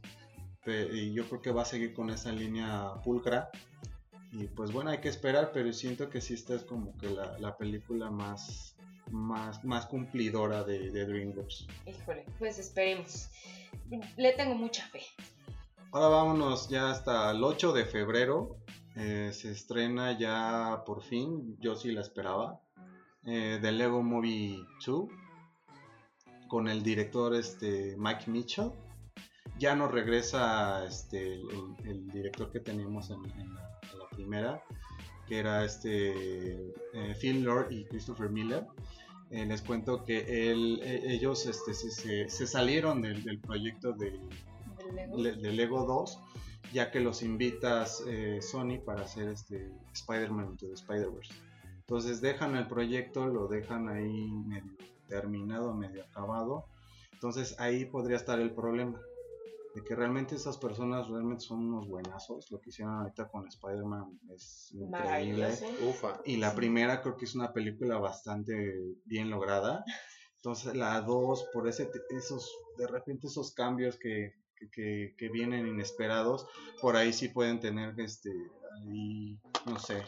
Pe- 0.63 0.89
Y 0.93 1.13
yo 1.13 1.27
creo 1.27 1.41
que 1.41 1.51
va 1.51 1.63
a 1.63 1.65
seguir 1.65 1.93
con 1.93 2.09
esa 2.09 2.31
línea 2.31 2.93
pulcra. 3.03 3.49
Y 4.31 4.45
pues 4.45 4.71
bueno, 4.71 4.91
hay 4.91 4.99
que 4.99 5.09
esperar, 5.09 5.51
pero 5.53 5.73
siento 5.73 6.09
que 6.09 6.21
sí 6.21 6.35
esta 6.35 6.53
es 6.55 6.63
como 6.63 6.95
que 6.97 7.09
la, 7.09 7.37
la 7.39 7.57
película 7.57 8.11
más, 8.11 8.75
más, 9.09 9.63
más 9.65 9.87
cumplidora 9.87 10.63
de, 10.63 10.91
de 10.91 11.05
DreamWorks. 11.05 11.65
Híjole, 11.87 12.25
pues 12.37 12.59
esperemos. 12.59 13.29
Le 14.17 14.33
tengo 14.33 14.55
mucha 14.55 14.83
fe. 14.87 15.01
Ahora 15.91 16.07
vámonos 16.09 16.69
ya 16.69 16.91
hasta 16.91 17.31
el 17.31 17.43
8 17.43 17.73
de 17.73 17.85
febrero. 17.85 18.57
eh, 18.95 19.31
se 19.33 19.51
estrena 19.51 20.17
ya 20.17 20.83
por 20.85 21.01
fin, 21.03 21.57
yo 21.59 21.75
sí 21.75 21.91
la 21.91 22.01
esperaba. 22.01 22.59
eh, 23.25 23.59
Lego 23.61 24.01
Movie 24.03 24.59
2 24.85 25.09
con 26.47 26.67
el 26.67 26.83
director 26.83 27.33
este, 27.35 27.95
Mike 27.97 28.29
Mitchell. 28.29 28.71
Ya 29.57 29.75
no 29.75 29.87
regresa 29.87 30.85
este, 30.85 31.33
el, 31.33 32.07
director 32.11 32.51
que 32.51 32.59
teníamos 32.59 33.09
en, 33.09 33.23
en 33.39 33.53
la, 33.55 33.79
en 33.91 33.99
la 33.99 34.09
primera, 34.11 34.63
que 35.27 35.39
era 35.39 35.63
este 35.65 36.71
eh, 36.93 37.15
Phil 37.19 37.43
Lord 37.43 37.71
y 37.71 37.85
Christopher 37.85 38.29
Miller. 38.29 38.65
Eh, 39.31 39.45
les 39.45 39.61
cuento 39.61 40.03
que 40.03 40.51
él- 40.51 40.79
e- 40.83 41.13
ellos 41.13 41.45
este, 41.45 41.73
se, 41.73 41.91
se- 41.91 42.29
se 42.29 42.47
salieron 42.47 43.01
del, 43.01 43.23
del 43.23 43.39
proyecto 43.39 43.93
de, 43.93 44.11
del 44.11 44.95
Lego. 44.95 45.17
le- 45.17 45.35
de 45.35 45.51
Lego 45.51 45.85
2, 45.85 46.19
ya 46.73 46.89
que 46.91 46.99
los 46.99 47.21
invitas 47.21 48.03
eh, 48.07 48.39
Sony 48.41 48.79
para 48.83 49.01
hacer 49.03 49.27
este 49.29 49.71
Spider-Man 49.93 50.47
Into 50.51 50.67
the 50.67 50.73
Spider-Verse. 50.73 51.33
Entonces 51.81 52.21
dejan 52.21 52.55
el 52.55 52.67
proyecto, 52.67 53.27
lo 53.27 53.47
dejan 53.47 53.87
ahí 53.89 54.31
medio 54.47 54.73
terminado, 55.07 55.73
medio 55.73 56.03
acabado. 56.03 56.65
Entonces 57.13 57.55
ahí 57.59 57.85
podría 57.85 58.17
estar 58.17 58.39
el 58.39 58.51
problema. 58.51 58.99
De 59.79 59.85
que 59.85 59.95
realmente 59.95 60.35
esas 60.35 60.57
personas 60.57 61.07
realmente 61.07 61.41
son 61.43 61.59
unos 61.69 61.87
buenazos. 61.87 62.51
Lo 62.51 62.59
que 62.59 62.69
hicieron 62.69 62.95
ahorita 62.95 63.29
con 63.29 63.47
Spider-Man 63.47 64.19
es 64.35 64.71
increíble. 64.73 65.43
Maravilloso. 65.43 65.65
Ufa. 65.89 66.21
Y 66.25 66.35
la 66.37 66.49
Sí. 66.51 66.55
primera 66.57 67.01
creo 67.01 67.15
que 67.15 67.23
es 67.25 67.33
una 67.35 67.53
película 67.53 67.97
bastante 67.97 68.75
bien 69.05 69.29
lograda. 69.29 69.85
Entonces 70.35 70.75
la 70.75 70.99
2, 71.01 71.45
por 71.53 71.67
ese, 71.69 71.89
esos, 72.09 72.51
de 72.77 72.87
repente 72.87 73.27
esos 73.27 73.53
cambios 73.53 73.97
que, 73.97 74.33
que, 74.57 74.69
que- 74.69 75.15
que 75.17 75.29
vienen 75.29 75.65
inesperados, 75.67 76.45
por 76.81 76.97
ahí 76.97 77.13
sí 77.13 77.29
pueden 77.29 77.59
tener, 77.61 77.97
este, 78.01 78.29
ahí, 78.81 79.39
no 79.65 79.79
sé, 79.79 80.03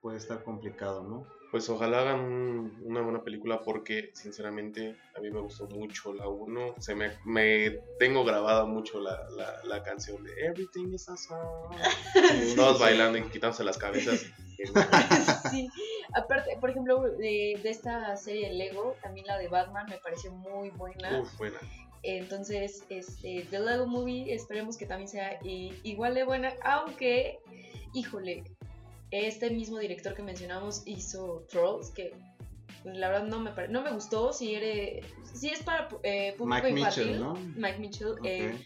puede 0.00 0.18
estar 0.18 0.44
complicado, 0.44 1.02
¿no? 1.02 1.26
Pues 1.56 1.70
ojalá 1.70 2.00
hagan 2.00 2.20
un- 2.20 2.82
una 2.84 3.00
buena 3.00 3.22
película 3.24 3.62
porque 3.62 4.10
sinceramente 4.12 4.94
a 5.16 5.20
mí 5.20 5.30
me 5.30 5.40
gustó 5.40 5.66
mucho 5.68 6.12
la 6.12 6.28
1. 6.28 6.74
Se 6.80 6.94
me, 6.94 7.12
me 7.24 7.78
tengo 7.98 8.26
grabada 8.26 8.66
mucho 8.66 9.00
la, 9.00 9.18
la, 9.34 9.54
la 9.64 9.82
canción 9.82 10.22
de 10.22 10.32
Everything 10.38 10.92
is 10.92 11.08
a 11.08 11.16
song. 11.16 11.74
Todos 12.56 12.78
bailando 12.78 13.16
y 13.16 13.22
quitándose 13.30 13.64
las 13.64 13.78
cabezas. 13.78 14.26
sí, 15.50 15.66
aparte, 16.14 16.58
por 16.60 16.68
ejemplo, 16.68 17.00
de, 17.00 17.58
de 17.62 17.70
esta 17.70 18.14
serie 18.18 18.48
de 18.48 18.54
Lego, 18.54 18.94
también 19.02 19.26
la 19.26 19.38
de 19.38 19.48
Batman 19.48 19.86
me 19.88 19.96
pareció 19.96 20.32
muy 20.32 20.68
buena. 20.68 21.22
Uf, 21.22 21.38
buena. 21.38 21.56
Entonces, 22.02 22.84
este, 22.90 23.46
The 23.50 23.60
Lego 23.60 23.86
Movie, 23.86 24.34
esperemos 24.34 24.76
que 24.76 24.84
también 24.84 25.08
sea 25.08 25.38
igual 25.42 26.14
de 26.14 26.24
buena, 26.24 26.52
aunque, 26.62 27.38
híjole, 27.94 28.44
este 29.10 29.50
mismo 29.50 29.78
director 29.78 30.14
que 30.14 30.22
mencionamos 30.22 30.82
hizo 30.86 31.46
Trolls, 31.50 31.90
que 31.90 32.12
la 32.84 33.08
verdad 33.08 33.26
no 33.26 33.40
me, 33.40 33.50
no 33.68 33.82
me 33.82 33.90
gustó, 33.92 34.32
si, 34.32 34.54
eres, 34.54 35.04
si 35.32 35.48
es 35.48 35.62
para 35.62 35.88
eh, 36.02 36.34
público 36.36 36.64
Mike 36.64 36.78
infantil. 36.78 37.04
Mitchell, 37.06 37.20
¿no? 37.20 37.34
Mike 37.56 37.78
Mitchell, 37.78 38.14
eh, 38.24 38.58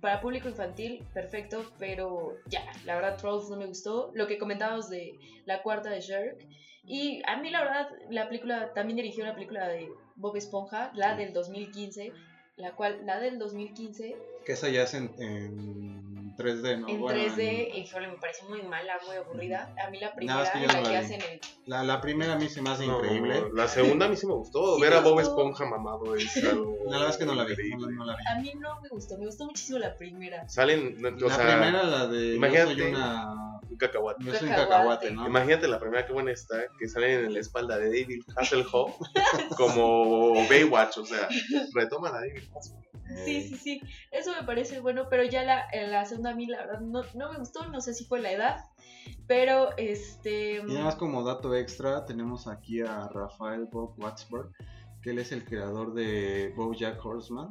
para 0.00 0.20
público 0.20 0.48
infantil, 0.48 1.04
perfecto, 1.12 1.70
pero 1.78 2.36
ya, 2.46 2.64
la 2.84 2.94
verdad 2.94 3.16
Trolls 3.18 3.50
no 3.50 3.56
me 3.56 3.66
gustó. 3.66 4.10
Lo 4.14 4.26
que 4.26 4.38
comentábamos 4.38 4.88
de 4.88 5.14
la 5.44 5.62
cuarta 5.62 5.90
de 5.90 6.00
Shrek. 6.00 6.46
Y 6.86 7.22
a 7.26 7.36
mí 7.36 7.50
la 7.50 7.62
verdad, 7.62 7.88
la 8.08 8.28
película, 8.28 8.72
también 8.72 8.96
dirigió 8.96 9.22
una 9.24 9.34
película 9.34 9.68
de 9.68 9.90
Bob 10.16 10.36
Esponja, 10.36 10.90
la 10.94 11.14
del 11.14 11.32
2015, 11.32 12.12
la 12.56 12.74
cual, 12.74 13.04
la 13.04 13.20
del 13.20 13.38
2015, 13.38 14.16
Que 14.44 14.52
esa 14.52 14.70
ya 14.70 14.84
es 14.84 14.94
en, 14.94 15.10
en 15.18 16.09
3D, 16.40 16.80
¿no? 16.80 16.88
en 16.88 17.00
Bueno, 17.00 17.20
3D, 17.20 17.74
híjole, 17.76 18.08
me 18.08 18.16
pareció 18.16 18.48
muy 18.48 18.62
mala, 18.62 18.94
muy 19.06 19.16
aburrida. 19.16 19.74
A 19.84 19.90
mí 19.90 19.98
la 20.00 20.14
primera, 20.14 20.42
es 20.42 20.50
que 20.50 20.58
en 20.58 20.66
la 20.66 20.74
que 20.74 20.82
la 20.82 20.88
vi. 20.90 20.94
hacen 20.96 21.20
el... 21.22 21.40
La, 21.66 21.82
la 21.84 22.00
primera 22.00 22.32
a 22.34 22.36
mí 22.38 22.48
se 22.48 22.62
me 22.62 22.70
hace 22.70 22.86
No, 22.86 22.96
increíble. 22.96 23.42
La 23.54 23.68
segunda 23.68 24.06
a 24.06 24.08
mí 24.08 24.16
sí 24.16 24.26
me 24.26 24.34
gustó. 24.34 24.76
Sí 24.76 24.82
Ver 24.82 24.94
a 24.94 25.00
Bob. 25.00 25.20
Esponja 25.20 25.64
mamado 25.66 26.14
es 26.16 26.36
algo. 26.44 26.76
La 26.86 26.92
verdad 26.98 27.10
es 27.10 27.16
que 27.18 27.26
no 27.26 27.34
la 27.34 27.44
vi. 27.44 27.54
No, 27.76 27.90
no 27.90 28.04
la 28.04 28.16
vi. 28.16 28.22
A 28.26 28.40
mí 28.40 28.52
no 28.58 28.80
me 28.80 28.88
gustó, 28.88 29.18
me 29.18 29.26
gustó 29.26 29.44
muchísimo 29.44 29.78
la 29.78 29.94
primera. 29.96 30.48
Salen, 30.48 30.96
o 31.04 31.10
La 31.28 31.34
sea, 31.34 31.46
primera, 31.46 31.82
la 31.84 32.06
de 32.06 32.34
imagínate. 32.36 32.74
Yo 32.76 32.82
soy 32.84 32.92
una. 32.92 33.49
Un 33.70 33.76
cacahuate. 33.76 34.24
Soy 34.38 34.48
un 34.48 34.54
Cacahuate. 34.54 35.10
¿no? 35.10 35.26
Imagínate 35.26 35.68
la 35.68 35.78
primera 35.78 36.06
que 36.06 36.12
buena 36.12 36.32
está, 36.32 36.56
que 36.78 36.88
salen 36.88 37.26
en 37.26 37.34
la 37.34 37.40
espalda 37.40 37.78
de 37.78 37.86
David 37.86 38.22
Hasselhoff 38.36 38.96
como 39.56 40.34
Baywatch, 40.48 40.98
o 40.98 41.06
sea, 41.06 41.28
retoma 41.74 42.08
a 42.08 42.12
David 42.12 42.42
Hasselhoff. 42.54 42.84
Sí, 43.24 43.42
sí, 43.42 43.56
sí, 43.56 43.82
eso 44.12 44.32
me 44.32 44.46
parece 44.46 44.78
bueno, 44.80 45.08
pero 45.10 45.24
ya 45.24 45.42
la, 45.42 45.66
en 45.72 45.90
la 45.90 46.04
segunda 46.04 46.30
a 46.30 46.34
mí 46.34 46.46
la 46.46 46.58
verdad 46.58 46.80
no, 46.80 47.02
no 47.14 47.32
me 47.32 47.38
gustó, 47.38 47.66
no 47.66 47.80
sé 47.80 47.92
si 47.92 48.04
fue 48.04 48.20
la 48.20 48.30
edad, 48.30 48.64
pero 49.26 49.76
este... 49.76 50.58
Y 50.58 50.72
nada 50.72 50.84
más 50.84 50.94
como 50.94 51.24
dato 51.24 51.54
extra, 51.56 52.04
tenemos 52.04 52.46
aquí 52.46 52.80
a 52.82 53.08
Rafael 53.08 53.66
Bob 53.66 53.94
Watsberg, 53.98 54.52
que 55.02 55.10
él 55.10 55.18
es 55.18 55.32
el 55.32 55.44
creador 55.44 55.94
de 55.94 56.52
BoJack 56.56 57.04
Horseman, 57.04 57.48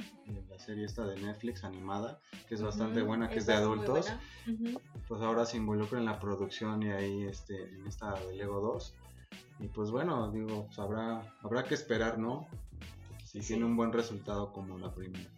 la 0.49 0.59
serie 0.59 0.85
esta 0.85 1.05
de 1.05 1.19
Netflix 1.19 1.63
animada, 1.63 2.19
que 2.47 2.55
es 2.55 2.61
bastante 2.61 3.01
buena, 3.01 3.29
que 3.29 3.39
es 3.39 3.45
de 3.47 3.53
adultos. 3.53 4.11
ujú. 4.47 4.79
Pues 5.07 5.21
ahora 5.21 5.45
se 5.45 5.57
involucra 5.57 5.97
en 5.99 6.05
la 6.05 6.19
producción 6.19 6.83
y 6.83 6.91
ahí 6.91 7.23
este, 7.23 7.63
en 7.73 7.87
esta 7.87 8.13
de 8.13 8.35
Lego 8.35 8.59
2. 8.61 8.93
Y 9.61 9.67
pues 9.67 9.89
bueno, 9.91 10.31
digo, 10.31 10.65
pues 10.67 10.77
habrá, 10.79 11.21
habrá 11.41 11.63
que 11.63 11.73
esperar, 11.73 12.19
¿no? 12.19 12.47
Si 13.25 13.41
Sí. 13.41 13.47
tiene 13.49 13.65
un 13.65 13.75
buen 13.75 13.91
resultado 13.93 14.53
como 14.53 14.77
la 14.77 14.93
primera. 14.93 15.29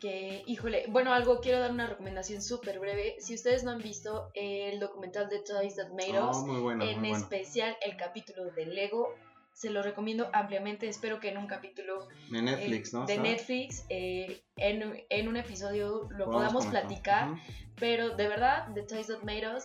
Que, 0.00 0.44
híjole, 0.46 0.84
bueno, 0.90 1.12
algo, 1.12 1.40
quiero 1.40 1.58
dar 1.58 1.72
una 1.72 1.86
recomendación 1.88 2.40
súper 2.40 2.78
breve. 2.78 3.16
Si 3.18 3.34
ustedes 3.34 3.64
no 3.64 3.72
han 3.72 3.78
visto 3.82 4.30
el 4.34 4.78
documental 4.78 5.28
de 5.28 5.40
Toys 5.40 5.74
That 5.74 5.88
Made 5.90 6.16
Ah, 6.18 6.30
Us, 6.30 6.38
muy 6.44 6.60
bueno, 6.60 6.84
en 6.84 7.00
bueno. 7.00 7.16
especial 7.16 7.76
el 7.84 7.96
capítulo 7.96 8.44
de 8.52 8.66
Lego, 8.66 9.14
se 9.58 9.70
lo 9.70 9.82
recomiendo 9.82 10.30
ampliamente. 10.32 10.88
Espero 10.88 11.18
que 11.18 11.30
en 11.30 11.38
un 11.38 11.48
capítulo 11.48 12.06
De 12.30 12.40
Netflix, 12.42 12.88
eh, 12.94 12.96
¿no? 12.96 13.06
de. 13.06 13.18
Netflix, 13.18 13.84
eh, 13.88 14.40
en, 14.56 15.04
en 15.10 15.26
un 15.28 15.36
episodio 15.36 16.08
lo 16.10 16.26
Podamos 16.26 16.64
podamos 16.64 16.66
platicar. 16.66 17.30
Ujú. 17.32 17.40
Pero 17.76 18.10
de 18.16 18.28
verdad, 18.28 18.68
The 18.74 18.82
Toys 18.82 19.08
That 19.08 19.22
Made 19.24 19.56
Us, 19.56 19.64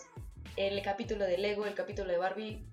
el 0.58 0.82
capítulo 0.82 1.26
de 1.26 1.38
Lego, 1.38 1.66
el 1.68 1.76
capítulo 1.76 2.12
de 2.12 2.18
Barbie, 2.18 2.66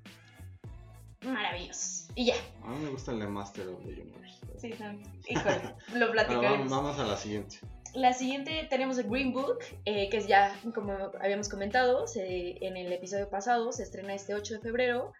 maravillosos. 1.24 2.08
Y 2.14 2.26
ya, 2.26 2.34
A 2.64 2.68
mí 2.70 2.84
me 2.84 2.90
gusta 2.90 3.12
el 3.12 3.20
de 3.20 3.26
Master 3.26 3.68
of 3.68 3.82
the 3.84 3.92
Universe. 4.00 4.40
sí, 4.58 4.70
también. 4.70 5.10
Híjole, 5.28 5.60
lo 5.62 5.72
Bueno, 5.92 6.12
platicaremos. 6.12 6.70
vamos 6.70 6.98
a 6.98 7.04
la 7.04 7.16
siguiente. 7.16 7.58
La 7.94 8.12
siguiente 8.12 8.66
tenemos 8.70 8.96
el 8.98 9.08
Green 9.10 9.32
Book, 9.32 9.58
eh, 9.84 10.08
que 10.10 10.16
es 10.18 10.26
ya, 10.26 10.54
como 10.74 10.92
habíamos 11.20 11.48
comentado, 11.48 12.06
se- 12.06 12.64
en 12.64 12.76
el 12.76 12.92
episodio 12.92 13.28
pasado, 13.28 13.72
se 13.72 13.82
estrena 13.82 14.14
este 14.14 14.34
8 14.34 14.54
de 14.54 14.60
febrero. 14.60 15.12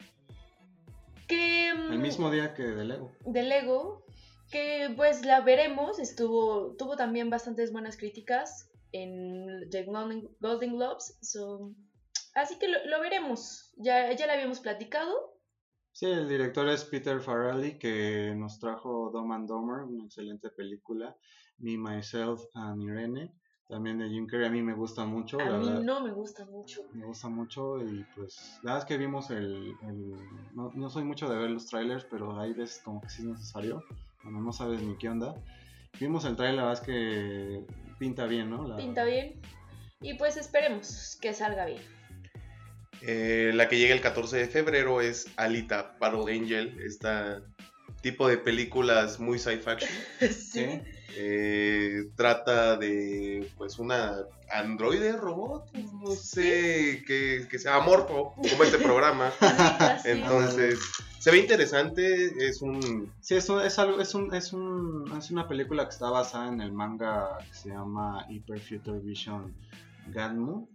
Que, 1.31 1.73
mm, 1.73 1.93
El 1.93 1.99
mismo 2.01 2.29
día 2.31 2.55
que 2.55 2.65
de 2.65 2.85
Lego. 2.85 3.13
de 3.25 3.43
Lego, 3.45 4.05
que 4.51 4.93
pues 4.97 5.25
la 5.25 5.41
veremos, 5.41 6.01
estuvo, 6.01 6.75
tuvo 6.77 6.97
también 6.97 7.31
bastantes 7.31 7.73
buenas 7.73 7.97
críticas. 7.97 8.67
en 8.93 9.71
The 9.71 9.85
Golden, 9.85 10.77
Globes. 10.77 11.17
So, 11.23 11.73
así 12.35 12.59
que 12.59 12.67
lo, 12.67 12.85
lo 12.87 13.01
veremos. 13.01 13.73
Ya, 13.77 14.13
ya 14.13 14.27
lo 14.27 14.33
habíamos 14.33 14.59
platicado. 14.59 15.39
Sí, 15.93 16.07
el 16.07 16.29
director 16.29 16.69
es 16.69 16.85
Peter 16.85 17.21
Farrelly, 17.21 17.79
que 17.79 18.35
nos 18.37 18.59
trajo 18.59 19.11
Dumb 19.13 19.31
and 19.33 19.49
Dumber, 19.49 19.85
una 19.85 20.07
excelente 20.07 20.51
película. 20.51 21.17
Me, 21.59 21.79
Myself 21.79 22.43
and 22.55 22.83
Irene. 22.83 23.33
También 23.71 23.99
de 23.99 24.09
Jim 24.09 24.27
Carrey, 24.27 24.49
a 24.49 24.51
mí 24.51 24.63
me 24.63 24.75
gusta 24.75 25.05
mucho. 25.05 25.41
A 25.41 25.45
la 25.49 25.57
mí 25.59 25.67
verdad. 25.69 25.83
no 25.83 26.01
me 26.03 26.11
gusta 26.11 26.45
mucho. 26.45 26.83
Me 26.93 27.05
gusta 27.07 27.29
mucho 27.29 27.81
y 27.81 28.05
pues 28.17 28.59
la 28.63 28.73
verdad 28.73 28.79
es 28.89 28.89
que 28.89 28.99
vimos 28.99 29.31
el... 29.31 29.77
el- 29.83 30.17
no, 30.55 30.73
no 30.75 30.91
soy 30.91 31.05
mucho 31.05 31.29
de 31.31 31.39
ver 31.39 31.51
los 31.51 31.67
trailers, 31.67 32.05
pero 32.11 32.39
hay 32.41 32.53
veces 32.53 32.83
como 32.85 33.01
que 33.01 33.09
sí 33.09 33.23
es 33.23 33.29
necesario, 33.29 33.85
cuando 34.23 34.41
no 34.41 34.53
sabes 34.53 34.83
ni 34.83 34.97
qué 34.99 35.09
onda. 35.09 35.35
Vimos 36.01 36.25
el 36.25 36.35
trailer, 36.37 36.57
la 36.57 36.65
verdad 36.67 36.83
es 36.83 36.87
que 36.87 37.65
pinta 37.99 38.27
bien, 38.27 38.51
¿no? 38.51 38.67
La- 38.67 38.77
Pinta 38.77 39.05
bien. 39.05 39.41
Y 40.01 40.15
pues 40.15 40.37
esperemos 40.37 41.17
que 41.21 41.33
salga 41.33 41.65
bien. 41.67 41.83
Eh, 43.03 43.53
la 43.55 43.69
que 43.69 43.79
llega 43.79 43.95
el 43.95 44.01
14 44.01 44.37
de 44.37 44.47
febrero 44.49 45.01
es 45.01 45.27
Alita, 45.37 45.97
Battle 46.01 46.33
Angel, 46.37 46.79
esta 46.85 47.41
tipo 48.01 48.29
de 48.29 48.39
películas 48.39 49.21
muy 49.21 49.39
sci-fi. 49.39 49.77
Sí. 50.35 50.83
Eh, 51.17 52.05
trata 52.15 52.77
de 52.77 53.51
pues 53.59 53.81
una 53.81 54.17
androide 54.53 55.13
robot, 55.17 55.73
no 55.73 56.13
sé, 56.13 57.03
que, 57.07 57.47
que 57.51 57.59
sea 57.59 57.77
amorfo, 57.77 58.35
como 58.37 58.65
este 58.65 58.79
programa. 58.79 59.33
Entonces, 60.05 60.79
se 61.19 61.31
ve 61.31 61.39
interesante, 61.39 62.47
es 62.47 62.63
un... 62.63 63.13
Sí, 63.21 63.35
eso 63.35 63.61
es 63.61 63.79
algo, 63.79 64.01
es 64.01 64.15
un, 64.15 64.33
es 64.35 64.53
un, 64.53 65.13
es 65.19 65.31
una 65.31 65.49
película 65.49 65.85
que 65.85 65.91
está 65.91 66.11
basada 66.11 66.49
en 66.49 66.61
el 66.61 66.73
manga 66.73 67.39
que 67.47 67.55
se 67.55 67.71
llama 67.71 68.25
Hyper 68.29 68.61
Future 68.61 69.01
Vision 69.01 69.55
Ganmu. 70.09 70.69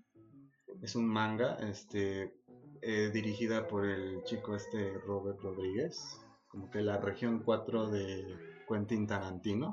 Es 0.82 0.96
un 0.96 1.08
manga, 1.08 1.58
este, 1.62 2.34
eh, 2.82 3.10
dirigida 3.12 3.68
por 3.68 3.86
el 3.86 4.24
chico 4.26 4.56
este 4.56 4.94
Robert 5.08 5.40
Rodríguez, 5.42 6.20
como 6.56 6.72
que 6.72 6.82
la 6.82 6.96
región 6.98 7.42
4 7.44 7.90
de 7.90 8.26
Quentin 8.68 9.06
Tarantino. 9.08 9.72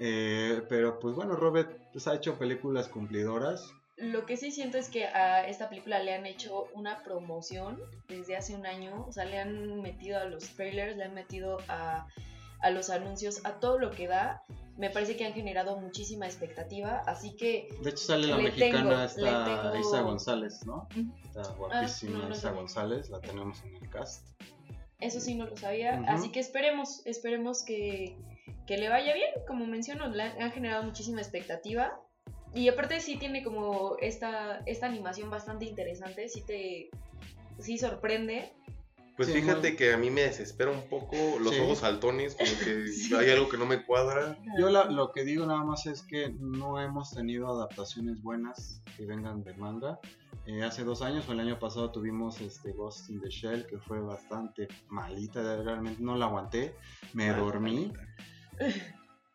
Eh, 0.00 0.62
pero 0.68 0.98
pues 0.98 1.14
bueno, 1.14 1.36
Robert 1.36 1.78
pues, 1.92 2.08
ha 2.08 2.14
hecho 2.16 2.34
películas 2.38 2.88
cumplidoras. 2.88 3.70
Lo 3.96 4.26
que 4.26 4.36
sí 4.36 4.50
siento 4.50 4.76
es 4.78 4.88
que 4.90 5.06
a 5.06 5.46
esta 5.48 5.68
película 5.70 6.00
le 6.02 6.12
han 6.14 6.26
hecho 6.26 6.66
una 6.74 7.02
promoción 7.04 7.78
desde 8.08 8.36
hace 8.36 8.54
un 8.56 8.66
año. 8.66 9.06
O 9.08 9.12
sea, 9.12 9.24
le 9.24 9.38
han 9.38 9.80
metido 9.80 10.18
a 10.18 10.24
los 10.24 10.44
trailers, 10.56 10.96
le 10.96 11.04
han 11.04 11.14
metido 11.14 11.58
a, 11.68 12.06
a 12.60 12.70
los 12.70 12.90
anuncios, 12.90 13.46
a 13.46 13.52
todo 13.60 13.78
lo 13.78 13.92
que 13.92 14.08
da. 14.08 14.42
Me 14.76 14.90
parece 14.90 15.16
que 15.16 15.24
han 15.24 15.32
generado 15.32 15.78
muchísima 15.78 16.26
expectativa. 16.26 16.98
Así 17.06 17.34
que 17.36 17.68
De 17.80 17.90
hecho 17.90 18.04
sale 18.04 18.26
la 18.26 18.36
mexicana 18.38 18.80
tengo- 18.82 19.02
esta 19.28 19.72
tengo- 19.72 19.80
Isa 19.88 20.00
González, 20.02 20.66
¿no? 20.66 20.88
Está 21.24 21.52
guapísima 21.54 22.18
Ah, 22.18 22.22
no, 22.24 22.28
no 22.28 22.34
Isa. 22.34 22.50
González, 22.50 23.08
la 23.08 23.20
tenemos 23.20 23.62
en 23.64 23.76
el 23.76 23.88
cast. 23.88 24.26
Eso 25.00 25.20
sí 25.20 25.34
no 25.34 25.46
lo 25.46 25.56
sabía. 25.56 26.02
Así 26.08 26.30
que 26.30 26.40
esperemos, 26.40 27.02
esperemos 27.06 27.64
que, 27.64 28.16
que 28.66 28.78
le 28.78 28.88
vaya 28.88 29.14
bien. 29.14 29.28
Como 29.46 29.66
menciono, 29.66 30.08
le 30.08 30.22
han, 30.22 30.40
han 30.42 30.52
generado 30.52 30.82
muchísima 30.84 31.20
expectativa. 31.20 32.00
Y 32.54 32.68
aparte 32.68 33.00
sí 33.00 33.16
tiene 33.18 33.42
como 33.44 33.96
esta, 34.00 34.60
esta 34.66 34.86
animación 34.86 35.30
bastante 35.30 35.64
interesante. 35.66 36.28
Sí 36.28 36.42
te... 36.46 36.90
Sí 37.58 37.78
sorprende. 37.78 38.52
Pues 39.16 39.28
Sí, 39.28 39.34
fíjate 39.34 39.72
no. 39.72 39.76
que 39.78 39.92
a 39.94 39.96
mí 39.96 40.10
me 40.10 40.22
desespera 40.22 40.70
un 40.70 40.82
poco 40.90 41.16
los 41.40 41.54
Sí. 41.54 41.60
ojos 41.60 41.78
saltones, 41.78 42.34
como 42.34 42.50
que 42.62 42.84
hay 43.18 43.30
algo 43.30 43.48
que 43.48 43.56
no 43.56 43.64
me 43.64 43.82
cuadra. 43.84 44.36
Yo 44.58 44.68
la- 44.68 44.84
lo 44.90 45.12
que 45.12 45.24
digo 45.24 45.46
nada 45.46 45.64
más 45.64 45.86
es 45.86 46.02
que 46.02 46.30
no 46.38 46.80
hemos 46.80 47.12
tenido 47.12 47.48
adaptaciones 47.48 48.22
buenas 48.22 48.82
que 48.96 49.06
vengan 49.06 49.42
de 49.42 49.54
manga. 49.54 49.98
Eh, 50.46 50.62
hace 50.62 50.84
dos 50.84 51.02
años 51.02 51.28
o 51.28 51.32
el 51.32 51.40
año 51.40 51.58
pasado 51.58 51.90
tuvimos 51.90 52.40
este 52.40 52.72
Ghost 52.72 53.10
in 53.10 53.20
the 53.20 53.28
Shell 53.28 53.66
que 53.66 53.78
fue 53.78 54.00
bastante 54.00 54.68
malita, 54.88 55.42
realmente 55.62 56.00
no 56.02 56.16
la 56.16 56.26
aguanté, 56.26 56.76
me 57.14 57.30
Mal- 57.32 57.40
dormí. 57.40 57.92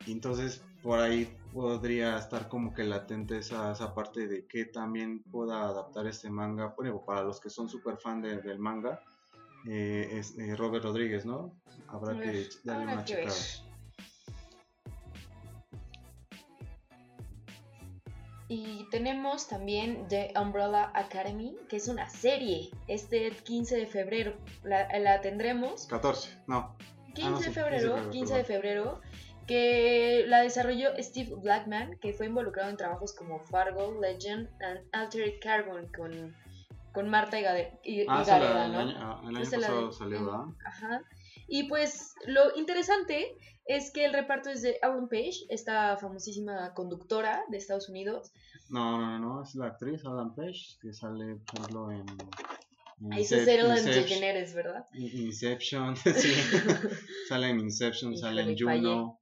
Y 0.05 0.11
entonces 0.13 0.63
por 0.81 0.99
ahí 0.99 1.37
podría 1.53 2.17
estar 2.17 2.47
como 2.47 2.73
que 2.73 2.83
latente 2.85 3.37
esa, 3.39 3.71
esa 3.73 3.93
parte 3.93 4.27
de 4.27 4.45
que 4.47 4.65
también 4.65 5.21
pueda 5.23 5.63
adaptar 5.67 6.07
este 6.07 6.29
manga, 6.29 6.73
bueno, 6.77 7.03
para 7.05 7.23
los 7.23 7.39
que 7.41 7.49
son 7.49 7.67
súper 7.69 7.97
fan 7.97 8.21
de- 8.21 8.41
del 8.41 8.57
manga, 8.57 9.01
eh, 9.67 10.07
es 10.13 10.37
eh, 10.39 10.55
Robert 10.55 10.83
Rodríguez, 10.85 11.25
¿no? 11.25 11.53
Habrá 11.89 12.13
que 12.21 12.49
darle 12.63 12.85
una 12.85 13.03
checada. 13.05 13.35
Y 18.53 18.85
tenemos 18.91 19.47
también 19.47 20.05
The 20.09 20.33
Umbrella 20.35 20.91
Academy, 20.93 21.55
que 21.69 21.77
es 21.77 21.87
una 21.87 22.09
serie. 22.09 22.69
Este 22.89 23.31
15 23.31 23.77
de 23.77 23.85
febrero 23.87 24.33
la, 24.63 24.89
la 24.99 25.21
tendremos. 25.21 25.87
14, 25.87 26.37
no. 26.47 26.75
15 27.15 27.29
no, 27.31 27.39
de 27.39 27.51
febrero, 27.51 27.93
15 27.95 28.03
de 28.05 28.09
15 28.11 28.33
de 28.35 28.43
febrero, 28.43 29.01
que 29.47 30.25
la 30.27 30.41
desarrolló 30.41 30.89
Steve 30.99 31.33
Blackman, 31.41 31.97
que 32.01 32.11
fue 32.11 32.25
involucrado 32.25 32.69
en 32.69 32.75
trabajos 32.75 33.13
como 33.13 33.39
Fargo, 33.39 33.97
Legend 34.01 34.49
and 34.61 34.81
Altered 34.91 35.39
Carbon 35.41 35.87
con, 35.95 36.35
con 36.91 37.07
Marta 37.09 37.39
y, 37.39 37.43
Gade- 37.43 37.79
y, 37.85 38.01
y 38.01 38.05
Ah, 38.09 38.23
la- 38.27 38.65
el 38.65 38.71
¿no? 38.73 38.79
año, 38.79 38.95
ah, 38.99 39.19
el 39.23 39.29
año 39.29 39.39
Esa 39.43 39.57
la 39.59 39.67
pasado 39.67 39.91
salió, 39.93 40.25
¿verdad? 40.25 40.45
Ajá. 40.65 41.01
Y 41.53 41.63
pues 41.63 42.13
lo 42.27 42.55
interesante 42.55 43.35
es 43.65 43.91
que 43.91 44.05
el 44.05 44.13
reparto 44.13 44.49
es 44.49 44.61
de 44.61 44.79
Ellen 44.81 45.09
Page, 45.09 45.47
esta 45.49 45.97
famosísima 45.97 46.73
conductora 46.73 47.43
de 47.49 47.57
Estados 47.57 47.89
Unidos. 47.89 48.31
No, 48.69 48.97
no, 48.97 49.19
no, 49.19 49.43
es 49.43 49.53
la 49.55 49.67
actriz 49.67 50.05
Adam 50.05 50.33
Page 50.33 50.77
que 50.81 50.93
sale, 50.93 51.35
por 51.45 51.59
ejemplo, 51.59 51.91
en. 51.91 52.05
en 53.01 53.13
Ahí 53.13 53.25
se 53.25 53.43
¿verdad? 53.43 54.85
In- 54.93 55.25
Inception, 55.25 55.97
sí. 56.15 56.33
sale 57.27 57.49
en 57.49 57.59
Inception, 57.59 58.17
sale 58.17 58.43
en 58.43 58.57
Juno. 58.57 59.19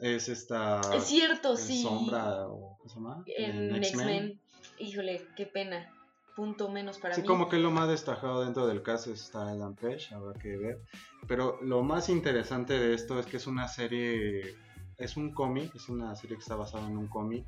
Es 0.00 0.30
esta. 0.30 0.80
es 0.96 1.04
cierto, 1.04 1.50
en 1.50 1.58
sí. 1.58 1.82
Sombra, 1.82 2.48
o 2.48 2.78
¿cómo 2.78 2.88
se 2.88 2.94
llama? 2.94 3.24
En 3.26 3.84
X-Men. 3.84 4.40
Híjole, 4.78 5.26
qué 5.36 5.44
pena. 5.44 5.92
Punto 6.38 6.68
menos 6.68 6.98
para 6.98 7.16
Sí, 7.16 7.22
mí. 7.22 7.26
como 7.26 7.48
que 7.48 7.56
lo 7.58 7.72
más 7.72 7.88
destacado 7.88 8.44
dentro 8.44 8.68
del 8.68 8.80
caso 8.80 9.12
está 9.12 9.48
Adam 9.48 9.74
Page, 9.74 10.14
habrá 10.14 10.38
que 10.38 10.56
ver. 10.56 10.78
Pero 11.26 11.58
lo 11.62 11.82
más 11.82 12.08
interesante 12.08 12.78
de 12.78 12.94
esto 12.94 13.18
es 13.18 13.26
que 13.26 13.38
es 13.38 13.48
una 13.48 13.66
serie, 13.66 14.54
es 14.98 15.16
un 15.16 15.32
cómic, 15.34 15.74
es 15.74 15.88
una 15.88 16.14
serie 16.14 16.36
que 16.36 16.42
está 16.42 16.54
basada 16.54 16.86
en 16.86 16.96
un 16.96 17.08
cómic 17.08 17.44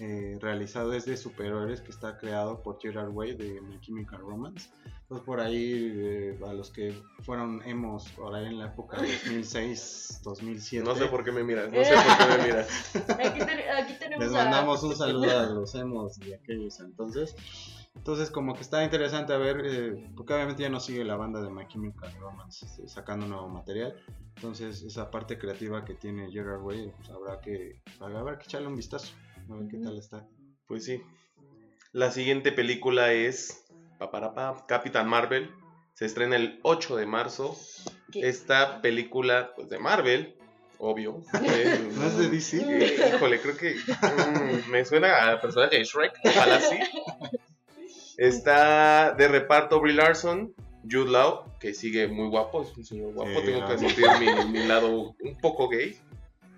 eh, 0.00 0.36
realizado 0.38 0.90
desde 0.90 1.16
superhéroes 1.16 1.80
que 1.80 1.90
está 1.92 2.18
creado 2.18 2.62
por 2.62 2.78
Gerard 2.78 3.08
Way 3.08 3.36
de 3.36 3.60
My 3.62 3.80
Chemical 3.80 4.18
Romance. 4.20 4.68
Entonces 5.02 5.24
por 5.24 5.40
ahí, 5.40 5.92
eh, 5.96 6.38
a 6.46 6.52
los 6.52 6.70
que 6.70 6.92
fueron 7.22 7.62
emos 7.64 8.06
por 8.10 8.34
ahí 8.34 8.44
en 8.46 8.58
la 8.58 8.66
época 8.66 9.00
de 9.00 9.12
2006, 9.12 10.20
2007. 10.24 10.84
No 10.86 10.94
sé 10.94 11.06
por 11.06 11.24
qué 11.24 11.32
me 11.32 11.42
miras, 11.42 11.72
no 11.72 11.82
sé 11.82 11.94
por 11.94 12.18
qué 12.28 12.36
me 12.36 12.44
miras. 12.48 12.68
Aquí, 13.18 13.38
te- 13.38 13.70
aquí 13.70 13.94
tenemos 13.98 14.26
Les 14.26 14.34
a- 14.34 14.42
mandamos 14.44 14.82
un 14.82 14.94
saludo 14.94 15.38
a 15.38 15.46
los 15.46 15.74
emos 15.74 16.18
de 16.18 16.34
aquellos 16.34 16.78
entonces. 16.80 17.34
Entonces, 17.96 18.30
como 18.30 18.54
que 18.54 18.60
está 18.60 18.84
interesante 18.84 19.32
a 19.32 19.38
ver, 19.38 19.62
eh, 19.64 20.10
porque 20.14 20.34
obviamente 20.34 20.62
ya 20.62 20.68
no 20.68 20.78
sigue 20.78 21.04
la 21.04 21.16
banda 21.16 21.42
de 21.42 21.50
My 21.50 21.66
Chemical 21.66 22.12
Romance 22.20 22.64
este, 22.64 22.86
sacando 22.86 23.26
nuevo 23.26 23.48
material. 23.48 23.96
Entonces, 24.36 24.82
esa 24.82 25.10
parte 25.10 25.38
creativa 25.38 25.84
que 25.84 25.94
tiene 25.94 26.30
Gerard 26.30 26.62
Way, 26.62 26.92
pues 26.96 27.10
habrá 27.10 27.40
que, 27.40 27.82
habrá 27.98 28.38
que 28.38 28.44
echarle 28.44 28.68
un 28.68 28.76
vistazo, 28.76 29.12
a 29.50 29.54
ver 29.54 29.68
qué 29.68 29.78
tal 29.78 29.98
está. 29.98 30.26
Pues 30.68 30.84
sí. 30.84 31.02
La 31.92 32.10
siguiente 32.10 32.52
película 32.52 33.12
es 33.12 33.66
paparapa, 33.98 34.66
Capitán 34.66 35.08
Marvel. 35.08 35.50
Se 35.94 36.04
estrena 36.04 36.36
el 36.36 36.60
8 36.62 36.96
de 36.96 37.06
marzo. 37.06 37.56
Esta 38.14 38.82
película 38.82 39.52
pues, 39.56 39.68
de 39.68 39.78
Marvel, 39.78 40.36
obvio. 40.78 41.22
eh, 41.42 41.90
¿No 41.94 42.06
es 42.06 42.18
de 42.18 42.28
DC? 42.28 42.58
eh, 42.58 43.12
híjole, 43.14 43.40
creo 43.40 43.56
que 43.56 43.74
mm, 43.74 44.70
me 44.70 44.84
suena 44.84 45.30
a 45.30 45.40
personaje 45.40 45.78
de 45.78 45.84
Shrek. 45.84 46.12
Ojalá 46.24 46.60
sí. 46.60 46.78
Está 48.16 49.12
de 49.12 49.28
reparto 49.28 49.80
Brie 49.80 49.94
Larson, 49.94 50.54
Jude 50.90 51.10
Law, 51.10 51.44
que 51.60 51.74
sigue 51.74 52.08
muy 52.08 52.28
guapo, 52.28 52.62
es 52.62 52.76
un 52.76 52.84
señor 52.84 53.12
guapo. 53.12 53.40
Sí, 53.40 53.46
Tengo 53.46 53.66
que 53.66 53.72
ah. 53.74 53.78
sentir 53.78 54.06
mi, 54.20 54.58
mi 54.60 54.66
lado 54.66 55.14
un 55.20 55.38
poco 55.40 55.68
gay. 55.68 55.98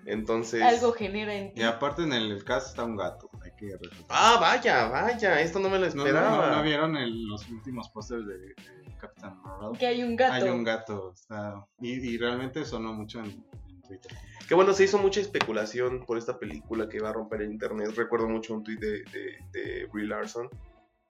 Entonces. 0.05 0.61
algo 0.63 0.93
genera 0.93 1.33
en 1.35 1.53
ti. 1.53 1.61
Y 1.61 1.63
aparte 1.63 2.01
en 2.03 2.13
el 2.13 2.43
cast 2.43 2.69
está 2.69 2.83
un 2.83 2.95
gato, 2.95 3.29
hay 3.43 3.51
que. 3.57 3.77
Ah, 4.07 4.37
vaya, 4.39 4.87
vaya, 4.87 5.39
esto 5.41 5.59
no 5.59 5.69
me 5.69 5.77
lo 5.77 5.87
¿No, 5.89 5.93
no, 5.95 6.05
esperaba. 6.05 6.47
no, 6.49 6.55
no 6.55 6.63
vieron 6.63 6.97
el- 6.97 7.27
los 7.27 7.47
últimos 7.49 7.89
pósters 7.89 8.25
de, 8.25 8.37
de 8.39 8.55
Captain 8.99 9.33
Marvel? 9.43 9.77
Que 9.77 9.85
hay 9.85 10.01
un 10.01 10.15
gato. 10.15 10.33
Hay 10.33 10.43
un 10.49 10.63
gato, 10.63 11.13
está, 11.13 11.63
y, 11.79 11.91
y 11.91 12.17
realmente 12.17 12.65
sonó 12.65 12.93
mucho 12.93 13.19
en, 13.19 13.25
en 13.67 13.81
Twitter. 13.83 14.11
Que 14.47 14.55
bueno, 14.55 14.73
se 14.73 14.85
hizo 14.85 14.97
mucha 14.97 15.19
especulación 15.19 16.03
por 16.07 16.17
esta 16.17 16.39
película 16.39 16.89
que 16.89 16.97
iba 16.97 17.09
a 17.09 17.13
romper 17.13 17.43
el 17.43 17.51
internet. 17.51 17.91
Recuerdo 17.95 18.27
mucho 18.27 18.55
un 18.55 18.63
tweet 18.63 18.77
de, 18.77 19.03
de, 19.03 19.37
de 19.51 19.85
Brie 19.93 20.07
Larson 20.07 20.49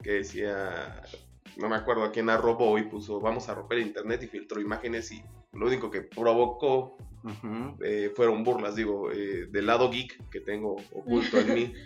que 0.01 0.11
decía, 0.11 1.01
no 1.57 1.69
me 1.69 1.75
acuerdo 1.75 2.03
a 2.03 2.11
quién 2.11 2.29
arrobó 2.29 2.77
y 2.77 2.83
puso, 2.83 3.19
vamos 3.19 3.49
a 3.49 3.55
romper 3.55 3.79
el 3.79 3.87
internet 3.87 4.23
y 4.23 4.27
filtró 4.27 4.61
imágenes 4.61 5.11
y 5.11 5.23
lo 5.53 5.67
único 5.67 5.89
que 5.89 6.01
provocó 6.01 6.97
eh, 7.83 8.11
fueron 8.15 8.43
burlas, 8.43 8.75
digo, 8.75 9.11
eh, 9.11 9.47
del 9.51 9.65
lado 9.65 9.89
geek 9.91 10.29
que 10.29 10.39
tengo 10.39 10.77
oculto 10.93 11.39
en 11.39 11.53
mí. 11.53 11.73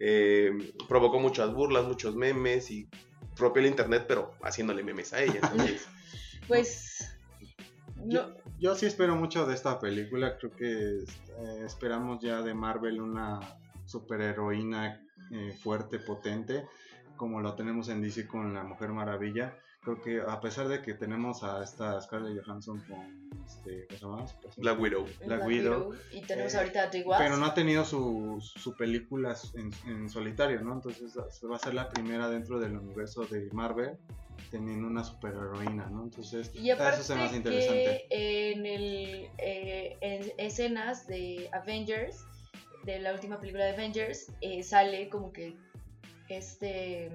Eh, 0.00 0.52
provocó 0.88 1.18
muchas 1.18 1.52
burlas, 1.52 1.84
muchos 1.84 2.14
memes 2.14 2.70
y 2.70 2.88
rompió 3.36 3.60
el 3.60 3.68
internet, 3.68 4.04
pero 4.06 4.32
haciéndole 4.42 4.84
memes 4.84 5.12
a 5.12 5.22
ella. 5.22 5.40
Entonces, 5.42 5.88
Pues. 6.48 7.14
Yo, 8.06 8.28
No, 8.28 8.34
yo 8.58 8.74
sí 8.74 8.86
espero 8.86 9.14
mucho 9.14 9.46
de 9.46 9.54
esta 9.54 9.78
película. 9.78 10.38
Creo 10.38 10.50
que 10.52 11.04
eh, 11.04 11.62
esperamos 11.64 12.20
ya 12.20 12.42
de 12.42 12.54
Marvel 12.54 13.00
una 13.00 13.38
superheroína 13.84 15.04
eh, 15.30 15.52
fuerte, 15.62 15.98
potente, 15.98 16.66
como 17.18 17.42
lo 17.42 17.54
tenemos 17.54 17.90
en 17.90 18.00
DC 18.00 18.26
con 18.26 18.54
la 18.54 18.64
Mujer 18.64 18.88
Maravilla. 18.90 19.58
Creo 19.82 20.00
que 20.02 20.20
a 20.20 20.40
pesar 20.40 20.68
de 20.68 20.82
que 20.82 20.94
tenemos 20.94 21.44
a 21.44 21.62
esta 21.62 22.00
Scarlett 22.00 22.42
Johansson 22.44 22.82
con 22.88 23.30
este, 23.46 23.86
¿cómo 24.00 24.26
se 24.26 24.34
llama? 24.34 24.54
Black 24.56 24.80
Widow. 24.80 25.06
Black 25.26 25.46
Widow. 25.46 25.94
Y 26.10 26.22
tenemos 26.22 26.54
Eh, 26.54 26.58
ahorita 26.58 26.90
a. 26.90 27.18
Pero 27.18 27.36
no 27.36 27.46
ha 27.46 27.54
tenido 27.54 27.84
su, 27.84 28.38
su 28.40 28.74
película 28.76 29.36
en, 29.54 29.70
en 29.86 30.08
solitario, 30.08 30.60
¿no? 30.62 30.72
Entonces 30.74 31.16
va 31.16 31.56
a 31.56 31.58
ser 31.58 31.74
la 31.74 31.88
primera 31.90 32.28
dentro 32.28 32.58
del 32.58 32.76
universo 32.76 33.24
de 33.26 33.48
Marvel 33.52 33.98
teniendo 34.50 34.86
una 34.88 35.04
superheroína, 35.04 35.86
¿no? 35.90 36.04
Entonces 36.04 36.50
Y 36.54 36.70
aparte 36.70 36.96
eso 37.00 37.04
se 37.04 37.14
me 37.14 37.22
hace 37.24 37.36
interesante. 37.36 38.06
que 38.10 38.52
en, 38.52 38.66
el, 38.66 39.28
eh, 39.38 39.96
en 40.00 40.32
escenas 40.38 41.06
de 41.06 41.48
Avengers, 41.52 42.24
de 42.84 42.98
la 43.00 43.12
última 43.12 43.38
película 43.40 43.64
de 43.64 43.72
Avengers, 43.72 44.32
eh, 44.40 44.62
sale 44.62 45.08
como 45.08 45.32
que 45.32 45.56
este... 46.36 47.10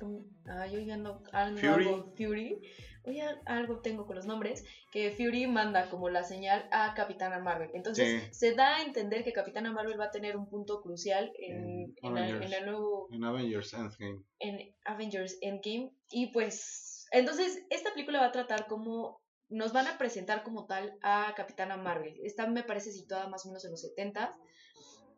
como- 0.00 0.24
ah, 0.46 0.66
yo 0.66 0.78
ya 0.80 0.96
no... 0.96 1.20
Fury. 1.22 1.66
algo- 1.66 2.12
Fury. 2.16 2.60
Oye, 3.04 3.22
algo 3.44 3.78
tengo 3.82 4.04
con 4.04 4.16
los 4.16 4.26
nombres, 4.26 4.64
que 4.90 5.12
Fury 5.12 5.46
manda 5.46 5.88
como 5.90 6.08
la 6.08 6.24
señal 6.24 6.68
a 6.72 6.92
Capitana 6.94 7.38
Marvel. 7.38 7.70
Entonces 7.72 8.24
Sí. 8.24 8.28
se 8.32 8.54
da 8.56 8.78
a 8.78 8.82
entender 8.82 9.22
que 9.22 9.32
Capitana 9.32 9.70
Marvel 9.72 9.98
va 10.00 10.06
a 10.06 10.10
tener 10.10 10.36
un 10.36 10.48
punto 10.48 10.80
crucial 10.82 11.32
en, 11.38 11.94
En 12.02 12.16
el 12.52 12.64
nuevo 12.66 13.08
En 13.12 13.22
Avengers 13.22 13.72
Endgame. 13.74 14.22
en 14.40 14.74
Avengers 14.84 15.38
Endgame. 15.40 15.92
Y 16.10 16.32
pues, 16.32 17.06
entonces, 17.12 17.62
esta 17.70 17.92
película 17.92 18.18
va 18.20 18.26
a 18.26 18.32
tratar 18.32 18.66
como. 18.66 19.20
Nos 19.48 19.72
van 19.72 19.86
a 19.86 19.96
presentar 19.98 20.42
como 20.42 20.66
tal 20.66 20.98
a 21.02 21.32
Capitana 21.36 21.76
Marvel. 21.76 22.18
Esta 22.24 22.48
me 22.48 22.64
parece 22.64 22.90
situada 22.90 23.28
más 23.28 23.46
o 23.46 23.50
menos 23.50 23.64
en 23.64 23.70
los 23.70 23.80
70 23.80 24.36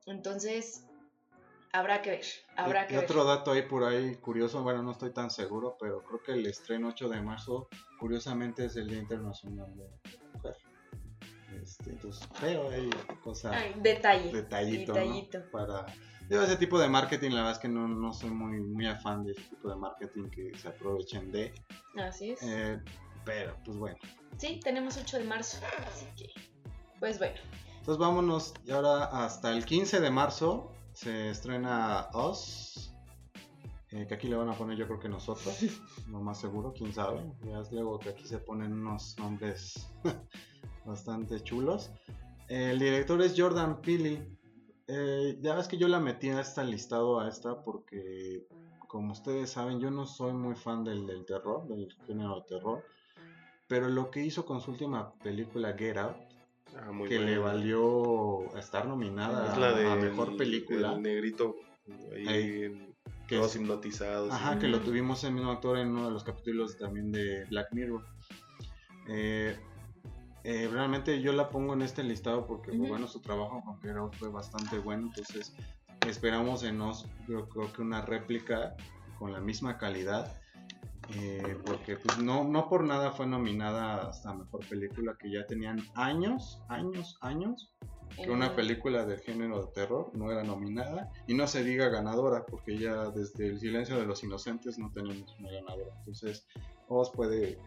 Entonces, 0.06 0.84
habrá 1.72 2.02
que 2.02 2.10
ver. 2.10 2.24
Habrá 2.56 2.84
y, 2.84 2.86
que 2.88 2.92
y 2.94 2.96
ver. 2.96 3.04
otro 3.04 3.24
dato 3.24 3.52
ahí 3.52 3.62
por 3.62 3.84
ahí 3.84 4.16
curioso, 4.16 4.62
bueno, 4.62 4.82
no 4.82 4.92
estoy 4.92 5.12
tan 5.12 5.30
seguro, 5.30 5.76
pero 5.80 6.02
creo 6.02 6.22
que 6.22 6.32
el 6.32 6.46
estreno 6.46 6.88
8 6.88 7.08
de 7.08 7.22
marzo, 7.22 7.68
curiosamente, 7.98 8.64
es 8.66 8.76
el 8.76 8.88
Día 8.88 8.98
Internacional 8.98 9.74
de 9.76 9.84
la 9.84 10.32
Mujer. 10.34 10.56
Este, 11.62 11.90
entonces, 11.90 12.28
veo 12.40 12.70
ahí 12.70 12.88
cosas, 13.22 13.52
Ay, 13.56 13.74
detalle. 13.80 14.32
detallito, 14.32 14.92
detallito. 14.94 15.38
¿no? 15.40 15.50
Para... 15.50 15.86
Digo, 16.28 16.42
ese 16.42 16.56
tipo 16.56 16.78
de 16.78 16.88
marketing, 16.88 17.30
la 17.30 17.36
verdad 17.36 17.52
es 17.52 17.58
que 17.58 17.68
no, 17.68 17.88
no 17.88 18.12
soy 18.12 18.30
muy, 18.30 18.60
muy 18.60 18.86
afán 18.86 19.24
de 19.24 19.32
ese 19.32 19.42
tipo 19.42 19.70
de 19.70 19.76
marketing 19.76 20.28
que 20.28 20.52
se 20.58 20.68
aprovechen 20.68 21.32
de. 21.32 21.54
Así 21.96 22.32
es. 22.32 22.42
eh, 22.42 22.78
pero, 23.24 23.56
pues 23.64 23.78
bueno. 23.78 23.96
Sí, 24.36 24.60
tenemos 24.62 24.96
8 24.98 25.18
de 25.18 25.24
marzo. 25.24 25.58
Así 25.86 26.06
que, 26.16 26.30
pues 27.00 27.18
bueno. 27.18 27.36
Entonces 27.78 27.98
vámonos 27.98 28.52
y 28.66 28.70
ahora 28.70 29.04
hasta 29.04 29.50
el 29.52 29.64
15 29.64 30.00
de 30.00 30.10
marzo 30.10 30.70
se 30.98 31.30
estrena 31.30 32.08
Us. 32.12 32.92
eh, 33.90 34.04
que 34.06 34.14
aquí 34.14 34.26
le 34.26 34.34
van 34.34 34.48
a 34.48 34.58
poner 34.58 34.76
yo 34.76 34.86
creo 34.86 34.98
que 34.98 35.08
nosotros, 35.08 35.56
lo 36.08 36.20
más 36.20 36.40
seguro, 36.40 36.72
quién 36.76 36.92
sabe. 36.92 37.22
Ya 37.44 37.60
es 37.60 37.70
luego 37.70 38.00
que 38.00 38.08
aquí 38.08 38.24
se 38.24 38.38
ponen 38.38 38.72
unos 38.72 39.16
nombres 39.18 39.88
bastante 40.84 41.40
chulos. 41.40 41.90
El 42.48 42.80
director 42.80 43.22
es 43.22 43.34
Jordan 43.36 43.80
Peele. 43.80 44.26
Eh, 44.88 45.38
ya 45.40 45.54
ves 45.54 45.68
que 45.68 45.78
yo 45.78 45.86
la 45.86 46.00
metí 46.00 46.30
a 46.30 46.40
esta 46.40 46.64
listado 46.64 47.20
a 47.20 47.28
esta 47.28 47.62
porque, 47.62 48.44
como 48.88 49.12
ustedes 49.12 49.50
saben, 49.50 49.78
yo 49.78 49.92
no 49.92 50.04
soy 50.04 50.32
muy 50.32 50.56
fan 50.56 50.82
del, 50.82 51.06
del 51.06 51.24
terror, 51.24 51.66
del 51.68 51.94
género 52.06 52.40
de 52.40 52.56
terror. 52.56 52.84
Pero 53.68 53.88
lo 53.88 54.10
que 54.10 54.24
hizo 54.24 54.44
con 54.44 54.60
su 54.60 54.72
última 54.72 55.14
película 55.22 55.74
Get 55.74 55.96
Out, 55.96 56.16
ah, 56.82 56.92
muy 56.92 57.08
que 57.08 57.18
le 57.18 57.38
valió 57.38 58.54
estar 58.56 58.86
nominada 58.86 59.52
Es 59.52 59.58
la 59.58 59.72
de 59.72 59.90
a 59.90 59.96
mejor 59.96 60.36
película. 60.36 60.92
El 60.94 61.02
negrito. 61.02 61.56
Ahí, 62.14 62.26
Ahí, 62.28 62.62
en- 62.64 62.94
que 63.26 63.36
todos 63.36 63.54
es- 63.54 63.60
hipnotizados. 63.60 64.32
Ajá, 64.32 64.58
que 64.58 64.68
lo 64.68 64.80
tuvimos 64.80 65.22
el 65.24 65.32
mismo 65.32 65.50
actor 65.50 65.78
en 65.78 65.88
uno 65.88 66.06
de 66.06 66.12
los 66.12 66.24
capítulos 66.24 66.76
también 66.78 67.12
de 67.12 67.44
Black 67.46 67.68
Mirror. 67.72 68.02
Eh, 69.08 69.56
eh, 70.44 70.68
realmente 70.72 71.20
yo 71.20 71.32
la 71.32 71.48
pongo 71.50 71.74
en 71.74 71.82
este 71.82 72.02
listado 72.02 72.46
porque, 72.46 72.70
bueno, 72.72 73.06
su 73.06 73.20
trabajo 73.20 73.62
con 73.64 73.80
Get 73.80 73.96
Out 73.96 74.14
fue 74.16 74.28
bastante 74.30 74.78
bueno. 74.78 75.08
Entonces, 75.08 75.54
esperamos 76.06 76.62
en 76.62 76.78
nos, 76.78 77.06
yo 77.26 77.48
creo 77.48 77.72
que 77.72 77.82
una 77.82 78.02
réplica 78.02 78.74
con 79.18 79.32
la 79.32 79.40
misma 79.40 79.78
calidad. 79.78 80.32
Eh, 81.14 81.56
porque 81.64 81.96
pues 81.96 82.18
no, 82.18 82.44
no 82.44 82.68
por 82.68 82.84
nada 82.84 83.12
fue 83.12 83.26
nominada 83.26 84.08
hasta 84.08 84.34
mejor 84.34 84.66
película 84.68 85.16
que 85.18 85.30
ya 85.30 85.46
tenían 85.46 85.80
años, 85.94 86.60
años, 86.68 87.16
años 87.20 87.72
que 88.16 88.30
una 88.30 88.54
película 88.54 89.04
del 89.04 89.20
género 89.20 89.64
de 89.64 89.72
terror 89.72 90.10
no 90.14 90.30
era 90.32 90.42
nominada 90.42 91.10
y 91.26 91.34
no 91.34 91.46
se 91.46 91.62
diga 91.62 91.88
ganadora 91.88 92.44
porque 92.46 92.76
ya 92.76 93.10
desde 93.10 93.48
el 93.48 93.60
silencio 93.60 93.96
de 93.96 94.06
los 94.06 94.24
inocentes 94.24 94.78
no 94.78 94.90
tenemos 94.92 95.36
una 95.38 95.50
ganadora 95.52 95.94
entonces 95.98 96.46
os 96.88 97.10
puede 97.10 97.58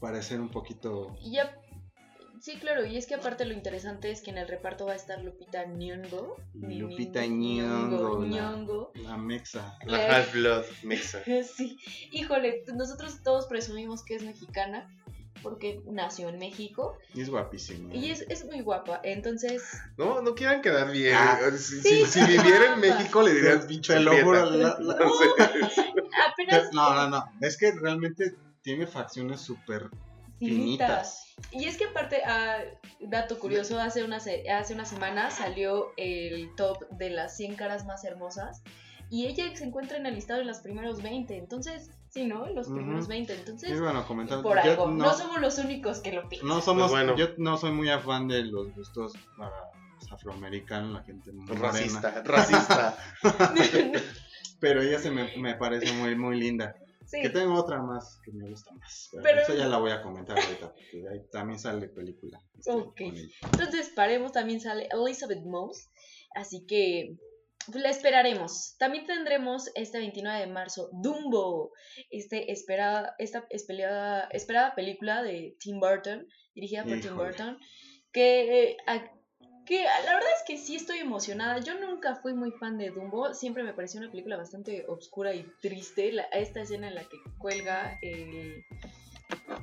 parecer 0.00 0.40
un 0.40 0.50
poquito 0.50 1.16
Y 1.20 1.32
ya. 1.32 1.56
Sí, 2.40 2.56
claro, 2.58 2.86
y 2.86 2.96
es 2.96 3.06
que 3.06 3.14
aparte 3.14 3.44
lo 3.44 3.52
interesante 3.52 4.10
es 4.10 4.22
que 4.22 4.30
en 4.30 4.38
el 4.38 4.48
reparto 4.48 4.86
va 4.86 4.92
a 4.92 4.96
estar 4.96 5.22
Lupita 5.22 5.66
Nyong'o. 5.66 6.36
Lupita 6.54 7.20
ni- 7.26 7.60
Nyong'o, 7.60 8.20
la- 8.22 8.26
Nyong'o. 8.28 8.92
la 8.94 9.16
mexa 9.18 9.76
La 9.84 10.02
Eh. 10.02 10.10
Half-Blood 10.10 10.64
Mexa. 10.82 11.20
Sí, 11.44 11.78
híjole, 12.12 12.64
nosotros 12.74 13.22
todos 13.22 13.46
presumimos 13.46 14.02
que 14.04 14.14
es 14.16 14.22
mexicana 14.22 14.88
porque 15.42 15.80
nació 15.86 16.28
en 16.28 16.38
México 16.38 16.96
y 17.14 17.22
es 17.22 17.30
guapísima 17.30 17.94
y 17.94 18.10
es, 18.10 18.22
es 18.28 18.44
muy 18.44 18.60
guapa, 18.60 19.00
entonces 19.04 19.62
No, 19.96 20.20
no 20.22 20.34
quieran 20.34 20.60
quedar 20.62 20.90
bien. 20.92 21.14
Ah. 21.16 21.38
si, 21.56 21.80
Sí, 21.80 22.04
si- 22.04 22.06
si 22.06 22.20
viviera 22.26 22.74
en. 22.74 22.80
México 22.80 23.22
le 23.22 23.32
dirías 23.34 23.66
bicho. 23.66 23.92
te 23.94 24.00
lo 24.00 24.10
prieta. 24.10 24.24
juro 24.26 24.44
la- 24.50 24.76
la- 24.80 24.94
No 24.98 25.10
sé. 25.12 25.24
apenas 26.32 26.72
no 26.72 26.94
no 26.94 27.08
no 27.10 27.46
es 27.46 27.56
que 27.56 27.72
realmente 27.72 28.34
tiene 28.62 28.86
facciones 28.86 29.40
súper 29.40 29.88
finitas. 30.48 31.26
Y 31.52 31.64
es 31.66 31.76
que 31.76 31.84
aparte, 31.84 32.22
ah, 32.24 32.58
dato 33.00 33.38
curioso, 33.38 33.78
hace 33.80 34.04
una, 34.04 34.20
se- 34.20 34.50
hace 34.50 34.74
una 34.74 34.84
semana 34.84 35.30
salió 35.30 35.92
el 35.96 36.54
top 36.56 36.88
de 36.90 37.10
las 37.10 37.36
100 37.36 37.54
caras 37.56 37.86
más 37.86 38.04
hermosas 38.04 38.62
y 39.08 39.26
ella 39.26 39.44
se 39.56 39.64
encuentra 39.64 39.96
en 39.96 40.06
el 40.06 40.14
listado 40.14 40.38
de 40.40 40.44
los 40.46 40.58
primeros 40.58 41.02
20, 41.02 41.36
entonces, 41.36 41.90
sí, 42.10 42.26
¿no? 42.26 42.46
En 42.46 42.54
los 42.54 42.68
primeros 42.68 43.08
20, 43.08 43.34
entonces, 43.34 43.70
y 43.70 43.80
bueno 43.80 44.06
comentar 44.06 44.40
por 44.42 44.58
algo, 44.58 44.86
no, 44.88 45.04
no, 45.06 45.14
somos 45.14 45.40
los 45.40 45.58
únicos 45.58 45.98
que 46.00 46.12
lo 46.12 46.28
piensan. 46.28 46.48
no 46.48 46.60
somos 46.60 46.90
Pues 46.90 47.04
bueno. 47.06 47.16
yo 47.16 47.28
no 47.38 47.56
soy 47.56 47.72
muy 47.72 47.88
afán 47.88 48.28
de 48.28 48.44
los 48.44 48.72
gustos 48.74 49.14
para 49.36 49.50
los 50.00 50.12
afroamericanos 50.12 50.92
la 50.92 51.02
gente 51.02 51.32
muy 51.32 51.44
morena. 51.46 51.68
Racista, 51.72 52.22
racista. 52.24 52.98
pero 54.60 54.82
ella 54.82 54.98
se 55.00 55.10
me, 55.10 55.36
me 55.38 55.54
parece 55.54 55.92
muy 55.94 56.14
muy 56.14 56.38
linda 56.38 56.76
sí. 57.10 57.20
Que 57.22 57.30
tengo 57.30 57.54
otra 57.54 57.82
más 57.82 58.18
que 58.24 58.32
me 58.32 58.48
gusta 58.48 58.72
más. 58.72 59.08
Pero, 59.12 59.22
Pero- 59.24 59.40
Eso 59.42 59.54
ya 59.54 59.66
la 59.68 59.78
voy 59.78 59.90
a 59.90 60.02
comentar 60.02 60.38
ahorita, 60.38 60.72
porque 60.72 61.04
ahí 61.10 61.20
también 61.30 61.58
sale 61.58 61.88
película. 61.88 62.40
este. 62.58 62.72
Entonces, 63.52 63.90
paremos, 63.94 64.32
también 64.32 64.60
sale 64.60 64.88
Elizabeth 64.92 65.44
Moss. 65.44 65.88
Así 66.34 66.64
que 66.66 67.16
pues, 67.66 67.82
la 67.82 67.90
esperaremos. 67.90 68.76
También 68.78 69.04
tendremos 69.06 69.70
este 69.74 69.98
29 69.98 70.40
de 70.40 70.46
marzo 70.46 70.88
Dumbo, 70.92 71.72
este 72.10 72.50
esperada, 72.52 73.14
esta 73.18 73.46
esperada, 73.50 74.28
esperada 74.32 74.74
película 74.74 75.22
de 75.22 75.56
Tim 75.60 75.78
Burton, 75.80 76.26
dirigida 76.54 76.84
por 76.84 77.00
Tim. 77.00 77.16
Burton, 77.16 77.58
que, 78.12 78.62
eh, 78.70 78.76
a- 78.86 79.12
que 79.70 79.84
la 79.84 80.14
verdad 80.14 80.28
es 80.36 80.42
que 80.46 80.58
sí 80.58 80.74
estoy 80.74 80.98
emocionada. 80.98 81.60
Yo 81.60 81.78
nunca 81.78 82.16
fui 82.16 82.34
muy 82.34 82.50
fan 82.50 82.76
de 82.76 82.90
Dumbo, 82.90 83.32
siempre 83.34 83.62
me 83.62 83.72
pareció 83.72 84.00
una 84.00 84.10
película 84.10 84.36
bastante 84.36 84.84
oscura 84.88 85.32
y 85.32 85.44
triste. 85.62 86.10
La- 86.10 86.24
esta 86.24 86.62
escena 86.62 86.88
en 86.88 86.96
la 86.96 87.04
que 87.04 87.18
cuelga 87.38 87.96
el 88.02 88.64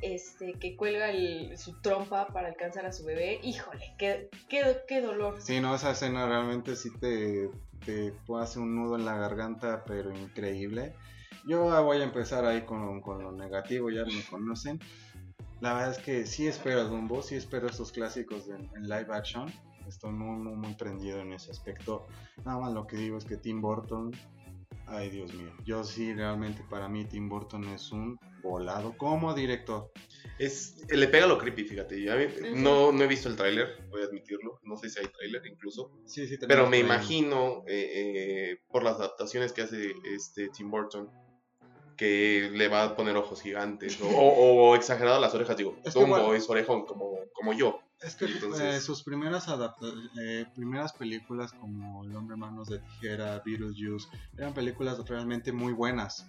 este, 0.02 0.54
que 0.54 0.78
cuelga 0.78 1.10
el- 1.10 1.58
su 1.58 1.82
trompa 1.82 2.28
para 2.28 2.48
alcanzar 2.48 2.86
a 2.86 2.94
su 2.94 3.04
bebé. 3.04 3.40
Híjole, 3.44 3.84
qué, 3.98 4.30
qué, 4.48 4.78
qué 4.88 5.02
dolor. 5.02 5.42
Sí, 5.42 5.60
no, 5.60 5.76
esa 5.76 5.92
escena 5.92 6.26
realmente 6.26 6.78
sí 6.78 6.90
te, 7.00 7.50
te 7.86 8.14
hacer 8.40 8.62
un 8.62 8.76
nudo 8.76 8.96
en 8.96 9.04
la 9.04 9.18
garganta, 9.18 9.84
pero 9.86 10.16
increíble. 10.16 10.94
Yo 11.46 11.66
voy 11.84 11.98
a 12.00 12.04
empezar 12.04 12.46
ahí 12.46 12.62
con, 12.62 13.02
con 13.02 13.22
lo 13.24 13.32
negativo, 13.34 13.90
ya 13.90 14.06
me 14.06 14.24
conocen. 14.30 14.80
La 15.60 15.74
verdad 15.74 15.92
es 15.92 15.98
que 15.98 16.26
sí 16.26 16.48
espero 16.48 16.82
a 16.82 16.84
Dumbo, 16.84 17.22
sí 17.22 17.36
espero 17.36 17.68
estos 17.68 17.92
clásicos 17.92 18.48
en, 18.48 18.70
en 18.76 18.84
live 18.84 19.08
action. 19.10 19.52
Estoy 19.88 20.12
muy, 20.12 20.38
muy, 20.38 20.56
muy 20.56 20.74
prendido 20.76 21.20
en 21.20 21.34
ese 21.34 21.52
aspecto. 21.52 22.08
Nada 22.46 22.60
más 22.60 22.74
lo 22.74 22.86
que 22.88 22.98
digo 22.98 23.18
es 23.18 23.26
que 23.26 23.38
Tim 23.38 23.62
Burton 23.62 24.12
Ay, 24.90 25.10
Dios 25.10 25.34
mío. 25.34 25.52
Yo 25.66 25.84
sí, 25.84 26.14
realmente 26.14 26.64
para 26.70 26.88
mí 26.88 27.04
Tim 27.04 27.28
Burton 27.28 27.66
es 27.66 27.92
un 27.92 28.18
volado 28.42 28.96
como 28.98 29.34
director. 29.34 29.92
Es, 30.40 30.86
le 30.90 31.08
pega 31.10 31.28
lo 31.28 31.38
creepy, 31.38 31.66
fíjate. 31.66 32.02
Yo 32.02 32.14
no, 32.56 32.94
no 32.94 33.04
he 33.04 33.08
visto 33.08 33.28
el 33.28 33.36
tráiler, 33.36 33.86
voy 33.90 34.02
a 34.04 34.06
admitirlo. 34.06 34.60
No 34.64 34.78
sé 34.78 34.90
si 34.90 35.00
hay 35.02 35.08
tráiler 35.08 35.46
incluso. 35.46 35.92
Sí, 36.06 36.26
sí, 36.26 36.38
Pero 36.48 36.70
me 36.70 36.80
imagino, 36.80 37.64
eh, 37.68 37.92
eh, 38.54 38.58
por 38.70 38.84
las 38.84 38.96
adaptaciones 38.96 39.52
que 39.52 39.62
hace 39.64 39.92
este 40.16 40.48
Tim 40.50 40.72
Burton, 40.72 41.10
que 41.98 42.50
le 42.54 42.70
va 42.70 42.84
a 42.84 42.96
poner 42.96 43.18
ojos 43.18 43.42
gigantes 43.42 44.00
o, 44.02 44.08
o- 44.08 44.70
o 44.70 44.76
exagerado 44.76 45.20
las 45.20 45.34
orejas. 45.36 45.58
Digo, 45.58 45.76
Es 45.84 45.94
que 45.94 46.00
Dumbo 46.00 46.16
bueno- 46.18 46.34
es 46.34 46.50
orejón 46.50 46.86
como, 46.86 47.12
como 47.34 47.52
yo. 47.52 47.80
Es 48.02 48.16
que 48.16 48.26
Entonces- 48.26 48.62
eh, 48.76 48.82
sus 48.82 49.04
primeras 49.04 49.48
eh, 50.22 50.46
primeras 50.56 50.94
películas 50.94 51.52
como 51.54 52.04
El 52.04 52.16
hombre 52.16 52.38
manos 52.38 52.68
de 52.70 52.80
tijera, 52.80 53.42
Beetlejuice, 53.44 54.08
eran 54.38 54.54
películas 54.54 54.98
realmente 55.08 55.52
muy 55.52 55.74
buenas. 55.74 56.28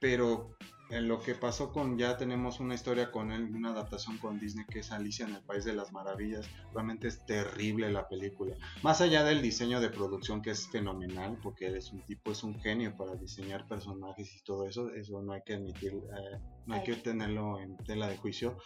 Pero 0.00 0.56
en 0.90 1.08
lo 1.08 1.20
que 1.20 1.34
pasó 1.34 1.72
con 1.72 1.98
ya 1.98 2.16
tenemos 2.16 2.60
una 2.60 2.74
historia 2.74 3.10
con 3.10 3.32
él, 3.32 3.44
una 3.54 3.70
adaptación 3.70 4.18
con 4.18 4.38
Disney 4.38 4.64
que 4.66 4.80
es 4.80 4.92
Alicia 4.92 5.26
en 5.26 5.34
el 5.34 5.42
País 5.42 5.64
de 5.64 5.72
las 5.72 5.92
Maravillas. 5.92 6.46
Realmente 6.72 7.08
es 7.08 7.24
terrible 7.26 7.90
la 7.90 8.08
película. 8.08 8.54
Más 8.82 9.00
allá 9.00 9.24
del 9.24 9.42
diseño 9.42 9.80
de 9.80 9.88
producción 9.90 10.42
que 10.42 10.50
es 10.50 10.68
fenomenal, 10.68 11.38
porque 11.42 11.66
él 11.68 11.76
es 11.76 11.92
un 11.92 12.02
tipo, 12.02 12.30
es 12.32 12.42
un 12.44 12.60
genio 12.60 12.96
para 12.96 13.14
diseñar 13.16 13.66
personajes 13.66 14.34
y 14.36 14.44
todo 14.44 14.64
eso, 14.66 14.90
eso 14.90 15.22
no 15.22 15.32
hay 15.32 15.42
que 15.44 15.54
admitir, 15.54 15.92
eh, 15.94 16.38
no 16.66 16.74
hay 16.74 16.80
Ay. 16.80 16.86
que 16.86 16.94
tenerlo 16.96 17.58
en 17.60 17.76
tela 17.78 18.08
de 18.08 18.16
juicio. 18.16 18.56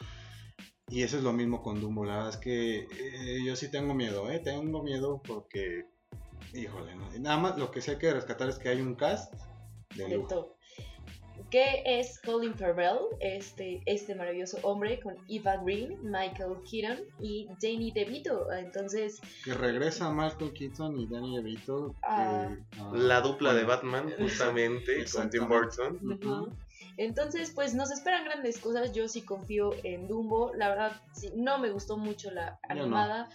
Y 0.91 1.03
eso 1.03 1.17
es 1.19 1.23
lo 1.23 1.33
mismo 1.33 1.63
con 1.63 1.81
Dumbo. 1.81 2.05
La 2.05 2.17
verdad 2.17 2.31
es 2.31 2.37
que 2.37 2.79
eh, 2.81 3.45
yo 3.45 3.55
sí 3.57 3.71
tengo 3.71 3.95
miedo, 3.95 4.29
¿eh? 4.31 4.41
Tengo 4.41 4.83
miedo 4.83 5.23
porque, 5.25 5.87
híjole, 6.53 6.97
¿no? 6.97 7.09
Nada 7.21 7.37
más 7.39 7.59
lo 7.59 7.71
que 7.71 7.81
sí 7.81 7.93
hay 7.93 7.99
que 7.99 8.13
rescatar 8.13 8.49
es 8.49 8.59
que 8.59 8.71
hay 8.71 8.81
un 8.81 8.97
cast 8.97 9.33
de 9.95 10.09
lujo. 10.17 10.57
Que 11.51 11.83
es 11.85 12.21
Colin 12.21 12.55
Farrell, 12.55 12.99
este, 13.21 13.81
este 13.87 14.15
maravilloso 14.15 14.59
hombre, 14.63 15.01
con 15.01 15.17
Eva 15.29 15.57
Green, 15.65 15.97
Michael 16.03 16.57
Keaton 16.71 16.99
y 17.19 17.49
Danny 17.61 17.91
DeVito. 17.93 18.53
Entonces, 18.53 19.21
Que 19.45 19.55
regresa 19.55 20.13
Michael 20.13 20.53
Keaton 20.53 21.01
y 21.01 21.07
Danny 21.09 21.37
DeVito. 21.37 21.93
que, 21.93 21.97
Ah. 22.03 22.57
ah, 22.79 22.91
La 22.95 23.21
dupla 23.21 23.55
de 23.55 23.65
Batman, 23.65 24.13
justamente, 24.19 25.05
con 25.13 25.31
Tim 25.31 25.49
Burton. 25.49 25.95
Ujú. 25.97 26.53
Entonces, 27.05 27.51
pues 27.55 27.75
nos 27.75 27.91
esperan 27.91 28.25
grandes 28.25 28.59
cosas. 28.59 28.93
Yo 28.93 29.09
sí 29.09 29.23
confío 29.23 29.73
en 29.85 30.07
Dumbo. 30.09 30.53
La 30.55 30.69
verdad, 30.69 31.01
sí, 31.13 31.31
no 31.35 31.59
me 31.59 31.71
gustó 31.71 31.97
mucho 31.97 32.31
la 32.31 32.59
no. 32.69 32.83
animada. 32.83 33.29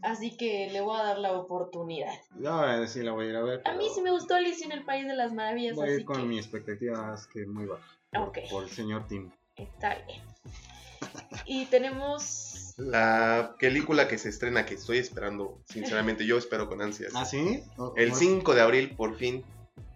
Así 0.00 0.36
que 0.36 0.68
le 0.70 0.80
voy 0.80 0.96
a 0.98 1.02
dar 1.02 1.18
la 1.18 1.32
oportunidad. 1.32 2.12
Voy 2.30 2.46
a 2.46 2.78
decir, 2.78 3.04
la 3.04 3.10
voy 3.12 3.26
a 3.26 3.30
ir 3.30 3.36
a 3.36 3.42
ver. 3.42 3.62
A 3.64 3.72
mí 3.74 3.86
sí 3.92 4.00
me 4.00 4.12
gustó 4.12 4.36
Alicia 4.36 4.64
en 4.66 4.70
el 4.72 4.84
País 4.84 5.06
de 5.08 5.14
las 5.16 5.32
Maravillas. 5.32 5.74
Voy 5.74 5.88
a 5.88 5.94
ir 5.94 6.04
con 6.04 6.18
que 6.18 6.22
mi 6.22 6.38
expectativa 6.38 7.12
es 7.14 7.26
que 7.26 7.44
muy 7.46 7.66
baja. 7.66 7.82
por- 8.12 8.28
Ok. 8.28 8.38
Por 8.50 8.62
el 8.64 8.70
señor 8.70 9.06
Tim. 9.08 9.30
está 9.56 9.96
bien. 10.06 10.22
Y 11.46 11.66
tenemos. 11.66 12.74
La 12.76 13.56
película 13.58 14.06
que 14.06 14.18
se 14.18 14.28
estrena, 14.28 14.64
que 14.64 14.74
estoy 14.74 14.98
esperando, 14.98 15.60
sinceramente, 15.64 16.24
yo 16.24 16.38
espero 16.38 16.68
con 16.68 16.80
ansias. 16.80 17.12
¿Ah, 17.16 17.24
sí? 17.24 17.64
El 17.96 18.12
o- 18.12 18.14
5 18.14 18.54
de 18.54 18.60
abril, 18.60 18.94
por 18.96 19.16
fin, 19.16 19.44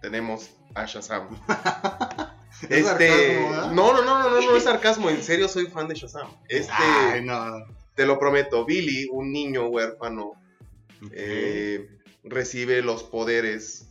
tenemos 0.01 0.49
a 0.75 0.85
Shazam. 0.85 1.29
¿Es 2.69 2.85
Este, 2.85 3.07
sarcasmo, 3.07 3.73
no, 3.73 3.93
no, 3.93 4.03
no, 4.03 4.19
no, 4.23 4.29
no, 4.29 4.41
no 4.41 4.55
es 4.57 4.63
sarcasmo, 4.63 5.09
en 5.09 5.23
serio 5.23 5.47
soy 5.47 5.67
fan 5.67 5.87
de 5.87 5.95
Shazam. 5.95 6.27
Este, 6.47 6.71
Ay, 6.73 7.23
no. 7.23 7.65
te 7.95 8.05
lo 8.05 8.19
prometo, 8.19 8.65
Billy, 8.65 9.07
un 9.11 9.31
niño 9.31 9.67
huérfano, 9.67 10.33
Ok. 11.03 11.11
eh, 11.11 11.87
recibe 12.23 12.81
los 12.81 13.03
poderes, 13.03 13.87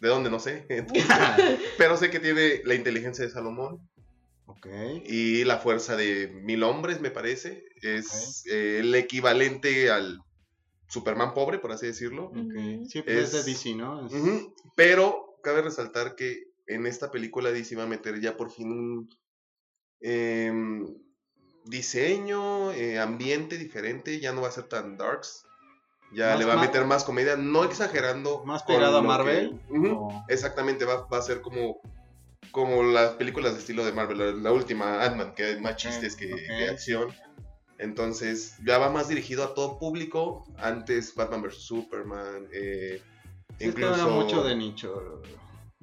¿de 0.00 0.08
dónde? 0.08 0.30
No 0.30 0.38
sé, 0.38 0.66
pero 1.78 1.96
sé 1.96 2.10
que 2.10 2.20
tiene 2.20 2.60
la 2.64 2.74
inteligencia 2.74 3.24
de 3.24 3.30
Salomón 3.30 3.80
ok. 4.46 4.66
y 5.06 5.44
la 5.44 5.58
fuerza 5.58 5.96
de 5.96 6.28
mil 6.28 6.62
hombres, 6.62 7.00
me 7.00 7.10
parece. 7.10 7.64
Es 7.82 8.44
eh, 8.50 8.78
el 8.80 8.94
equivalente 8.94 9.90
al 9.90 10.20
Superman 10.88 11.34
pobre, 11.34 11.58
por 11.58 11.72
así 11.72 11.86
decirlo. 11.86 12.26
Ok. 12.26 12.36
Ujú. 12.36 12.86
Sí, 12.88 13.02
pues 13.02 13.16
es, 13.16 13.34
Es- 13.34 13.44
de 13.44 13.50
DC, 13.52 13.74
¿no? 13.74 14.06
Es- 14.06 14.12
Pero 14.76 15.36
cabe 15.42 15.60
resaltar 15.62 16.14
que 16.14 16.44
en 16.66 16.86
esta 16.86 17.10
película 17.10 17.50
DC 17.50 17.76
va 17.76 17.84
a 17.84 17.86
meter 17.86 18.20
ya 18.20 18.36
por 18.36 18.50
fin 18.50 18.70
un 18.72 19.08
em, 20.00 20.86
diseño, 21.64 22.72
eh, 22.72 22.98
ambiente 22.98 23.56
diferente, 23.58 24.20
ya 24.20 24.32
no 24.32 24.42
va 24.42 24.48
a 24.48 24.52
ser 24.52 24.64
tan 24.64 24.96
darks. 24.96 25.46
Ya 26.12 26.36
le 26.36 26.44
va 26.44 26.52
a 26.52 26.56
meter 26.60 26.84
más 26.84 27.02
comedia, 27.04 27.36
no 27.36 27.64
exagerando. 27.64 28.44
Más 28.44 28.62
pegado 28.62 28.98
a 28.98 29.02
Marvel. 29.02 29.58
que- 29.68 29.72
Ujú, 29.78 29.88
o- 29.94 30.24
Exactamente, 30.28 30.84
va, 30.84 31.06
va 31.06 31.18
a 31.18 31.22
ser 31.22 31.40
como, 31.40 31.80
como 32.52 32.82
las 32.84 33.12
películas 33.14 33.54
de 33.54 33.60
estilo 33.60 33.84
de 33.84 33.92
Marvel, 33.92 34.18
la, 34.18 34.26
la 34.32 34.52
última 34.52 35.02
Ant-Man, 35.02 35.34
que 35.34 35.44
hay 35.44 35.60
más 35.60 35.76
chistes 35.76 36.14
que 36.14 36.28
acción. 36.68 37.08
Entonces, 37.78 38.54
ya 38.64 38.78
va 38.78 38.90
más 38.90 39.08
dirigido 39.08 39.42
a 39.42 39.54
todo 39.54 39.78
público. 39.78 40.44
Antes 40.58 41.14
Batman 41.14 41.42
vs. 41.42 41.62
Superman, 41.66 42.46
eh, 42.52 43.02
Sí, 43.58 43.70
era 43.76 44.06
mucho 44.06 44.42
de 44.44 44.56
nicho, 44.56 45.22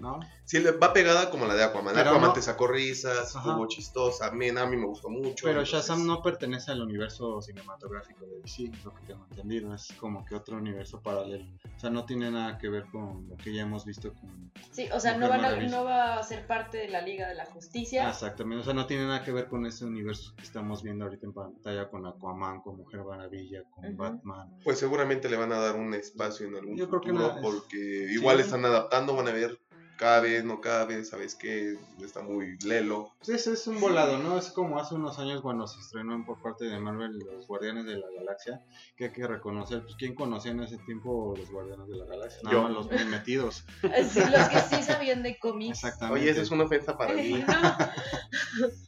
¿no? 0.02 0.20
Sí, 0.46 0.60
le 0.60 0.72
va 0.72 0.92
pegada 0.92 1.30
como 1.30 1.46
la 1.46 1.54
de 1.56 1.64
Aquaman. 1.64 1.94
Pero 1.94 2.10
Aquaman 2.10 2.30
no- 2.30 2.34
te 2.34 2.42
sacó 2.42 2.68
risas, 2.68 3.36
Ajá. 3.36 3.50
estuvo 3.52 3.68
chistosa. 3.68 4.28
A 4.28 4.32
mí, 4.32 4.50
a 4.50 4.66
mí 4.66 4.76
me 4.78 4.86
gustó 4.86 5.10
mucho. 5.10 5.46
Pero 5.46 5.62
entonces- 5.62 5.74
Shazam 5.88 6.06
no 6.06 6.22
pertenece 6.22 6.72
al 6.72 6.82
universo 6.82 7.42
cinematográfico 7.42 8.26
de 8.26 8.42
DC, 8.42 8.64
es 8.74 8.84
lo 8.84 8.94
que 8.96 9.06
tengo 9.08 9.26
entendido. 9.30 9.74
Es 9.74 9.94
como 10.00 10.26
que 10.26 10.36
otro 10.36 10.58
universo 10.58 11.02
paralelo. 11.02 11.46
O 11.76 11.80
sea, 11.80 11.90
no 11.90 12.06
tiene 12.06 12.30
nada 12.32 12.58
que 12.58 12.68
ver 12.70 12.86
con 12.92 13.28
lo 13.30 13.38
que 13.38 13.54
ya 13.54 13.62
hemos 13.62 13.86
visto 13.86 14.14
con. 14.14 14.52
Sí, 14.72 14.90
o 14.94 15.00
sea, 15.00 15.14
no, 15.14 15.28
Mujer 15.28 15.30
van 15.32 15.40
a- 15.40 15.50
Maravilla. 15.50 15.72
no 15.78 15.84
va 15.86 16.18
a 16.18 16.24
ser 16.24 16.46
parte 16.48 16.78
de 16.80 16.90
la 16.90 17.02
Liga 17.02 17.28
de 17.30 17.36
la 17.36 17.46
Justicia. 17.46 18.10
Exactamente. 18.10 18.62
O 18.62 18.64
sea, 18.66 18.74
no 18.74 18.88
tiene 18.88 19.06
nada 19.06 19.24
que 19.24 19.32
ver 19.32 19.48
con 19.48 19.66
ese 19.66 19.86
universo 19.86 20.34
que 20.36 20.44
estamos 20.44 20.84
viendo 20.84 21.06
ahorita 21.06 21.26
en 21.28 21.34
pantalla 21.34 21.90
con 21.90 22.06
Aquaman, 22.06 22.62
con 22.62 22.78
Mujer 22.78 23.04
Maravilla, 23.04 23.64
con 23.72 23.86
Ujú. 23.86 23.96
Batman. 23.96 24.58
Pues 24.64 24.80
seguramente 24.80 25.30
le 25.30 25.38
van 25.38 25.52
a 25.52 25.60
dar 25.60 25.76
un 25.76 25.94
espacio 25.94 26.48
en 26.48 26.56
algún 26.56 26.76
Yo 26.76 26.90
creo 26.90 27.02
que 27.02 27.10
futuro 27.12 27.28
no, 27.30 27.36
es- 27.36 27.42
porque 27.44 27.78
igual 28.12 28.38
Sí. 28.38 28.44
están 28.44 28.66
adaptando, 28.66 29.16
van 29.16 29.28
a 29.28 29.32
ver 29.32 29.60
cabe, 30.02 30.42
no 30.42 30.60
cabe, 30.62 31.06
sabes 31.06 31.36
que 31.36 31.78
está 32.04 32.24
muy 32.24 32.58
lelo. 32.66 33.14
Pues 33.20 33.30
ese 33.30 33.54
es 33.54 33.68
un 33.68 33.80
volado, 33.80 34.18
¿no? 34.18 34.40
Es 34.40 34.50
como 34.50 34.80
hace 34.80 34.96
unos 34.96 35.20
años 35.20 35.42
cuando 35.42 35.68
se 35.68 35.80
estrenó 35.80 36.26
por 36.26 36.42
parte 36.42 36.66
de 36.66 36.80
Marvel 36.80 37.20
Los 37.20 37.46
Guardianes 37.46 37.86
de 37.86 38.00
la 38.00 38.08
Galaxia, 38.18 38.66
que 38.98 39.06
hay 39.06 39.12
que 39.12 39.28
reconocer, 39.28 39.84
pues 39.84 39.96
¿quién 39.98 40.16
conocía 40.16 40.54
en 40.54 40.62
ese 40.62 40.80
tiempo 40.80 41.36
los 41.38 41.52
Guardianes 41.52 41.88
de 41.88 41.98
la 41.98 42.06
Galaxia? 42.06 42.40
Nada 42.42 42.56
Yo. 42.56 42.64
más 42.64 42.72
los 42.72 42.92
muy 42.92 43.06
metidos. 43.06 43.64
Sí, 44.12 44.20
los 44.20 44.50
que 44.50 44.60
sí 44.76 44.82
sabían 44.82 45.22
de 45.22 45.38
cómics. 45.38 45.84
Exactamente. 45.84 46.22
Oye, 46.22 46.32
esa 46.32 46.42
es 46.42 46.50
una 46.50 46.64
ofensa 46.64 46.98
para 46.98 47.14
mí. 47.14 47.46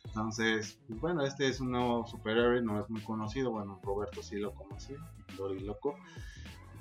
Entonces, 0.06 0.80
pues, 0.88 0.99
bueno, 0.99 1.23
este 1.23 1.47
es 1.47 1.60
un 1.60 1.71
nuevo 1.71 2.08
superhéroe, 2.08 2.63
no 2.63 2.82
es 2.82 2.89
muy 2.89 3.02
conocido, 3.04 3.52
bueno, 3.52 3.80
Roberto 3.84 4.23
sí 4.23 4.38
lo 4.38 4.56
conocí, 4.56 4.95
Lori 5.38 5.60
Loco. 5.60 5.95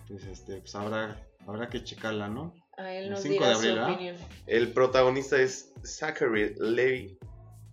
Pues 0.09 0.25
este, 0.25 0.57
pues 0.57 0.75
habrá, 0.75 1.23
habrá 1.47 1.69
que 1.69 1.85
checarla, 1.85 2.29
¿no? 2.29 2.55
A 2.79 2.93
él 2.95 3.05
El 3.05 3.11
nos 3.11 3.21
5 3.23 3.33
dirá 3.35 3.49
de 3.49 3.55
su 3.55 3.61
abril, 3.61 3.79
¿ah? 3.79 3.93
opinión. 3.93 4.17
El 4.47 4.73
protagonista 4.73 5.41
es 5.41 5.73
Zachary 5.85 6.55
Levi, 6.59 7.19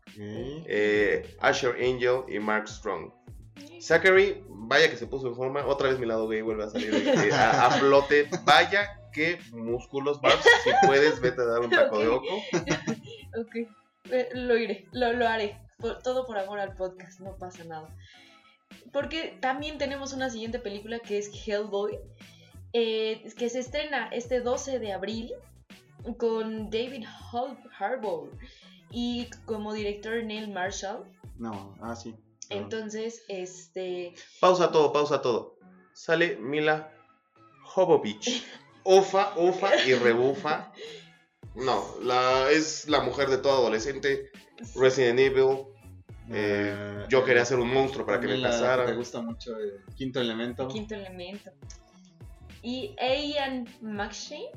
Ok. 0.07 0.15
eh, 0.17 1.35
Asher 1.39 1.75
Angel 1.75 2.21
y 2.27 2.39
Mark 2.39 2.67
Strong. 2.67 3.11
Zachary, 3.81 4.43
vaya 4.49 4.89
que 4.89 4.97
se 4.97 5.07
puso 5.07 5.27
en 5.27 5.35
forma. 5.35 5.65
Otra 5.65 5.89
vez 5.89 5.99
mi 5.99 6.05
lado 6.05 6.27
gay 6.27 6.41
vuelve 6.41 6.63
a 6.65 6.69
salir 6.69 6.93
eh, 6.93 7.31
a, 7.33 7.67
a 7.67 7.71
flote. 7.71 8.29
Vaya 8.43 8.99
que 9.13 9.39
músculos, 9.51 10.19
Barbs. 10.21 10.43
Si 10.63 10.69
puedes, 10.85 11.19
vete 11.21 11.41
a 11.41 11.45
dar 11.45 11.61
un 11.61 11.69
taco 11.69 11.99
de 11.99 12.07
oco. 12.07 12.25
Ok, 13.39 13.55
eh, 14.11 14.29
lo 14.33 14.57
iré, 14.57 14.85
lo, 14.91 15.13
lo 15.13 15.27
haré. 15.27 15.57
Por- 15.77 15.99
todo 16.03 16.25
por 16.25 16.37
amor 16.37 16.59
al 16.59 16.75
podcast, 16.75 17.19
no 17.21 17.37
pasa 17.37 17.63
nada. 17.63 17.87
Porque 18.91 19.37
también 19.39 19.77
tenemos 19.77 20.13
una 20.13 20.29
siguiente 20.29 20.59
película 20.59 20.99
que 20.99 21.17
es 21.17 21.29
Hellboy, 21.47 21.97
eh, 22.73 23.23
que 23.37 23.49
se 23.49 23.59
estrena 23.59 24.09
este 24.11 24.41
12 24.41 24.79
de 24.79 24.93
abril 24.93 25.31
con 26.17 26.69
David 26.69 27.05
Harbour 27.79 28.31
y 28.91 29.29
como 29.45 29.73
director 29.73 30.23
Neil 30.23 30.49
Marshall. 30.51 31.03
No, 31.37 31.75
ah, 31.81 31.95
sí. 31.95 32.15
Entonces, 32.49 33.23
este, 33.27 34.13
Pausa 34.39 34.71
todo, 34.71 34.91
pausa 34.91 35.21
todo. 35.21 35.57
Sale 35.93 36.37
Mila 36.37 36.91
Jovovich. 37.63 38.43
Ufa, 38.85 39.33
ufa 39.37 39.75
y 39.85 39.93
rebufa. 39.93 40.71
No, 41.53 41.85
la, 42.01 42.49
es 42.49 42.87
la 42.87 43.01
mujer 43.01 43.29
de 43.29 43.37
todo 43.37 43.53
adolescente. 43.53 44.31
Resident 44.75 45.19
Evil. 45.19 45.65
eh, 46.31 47.05
yo 47.09 47.23
quería 47.25 47.43
ser 47.45 47.59
un 47.59 47.71
monstruo 47.71 48.05
para 48.05 48.19
que 48.19 48.27
me 48.27 48.37
la- 48.37 48.49
casara. 48.49 48.85
Te 48.85 48.93
gusta 48.93 49.21
mucho 49.21 49.57
el 49.59 49.83
quinto 49.95 50.19
elemento. 50.21 50.67
quinto 50.69 50.95
elemento. 50.95 51.51
Y 52.61 52.95
Ian 52.99 53.67
McShane, 53.81 54.51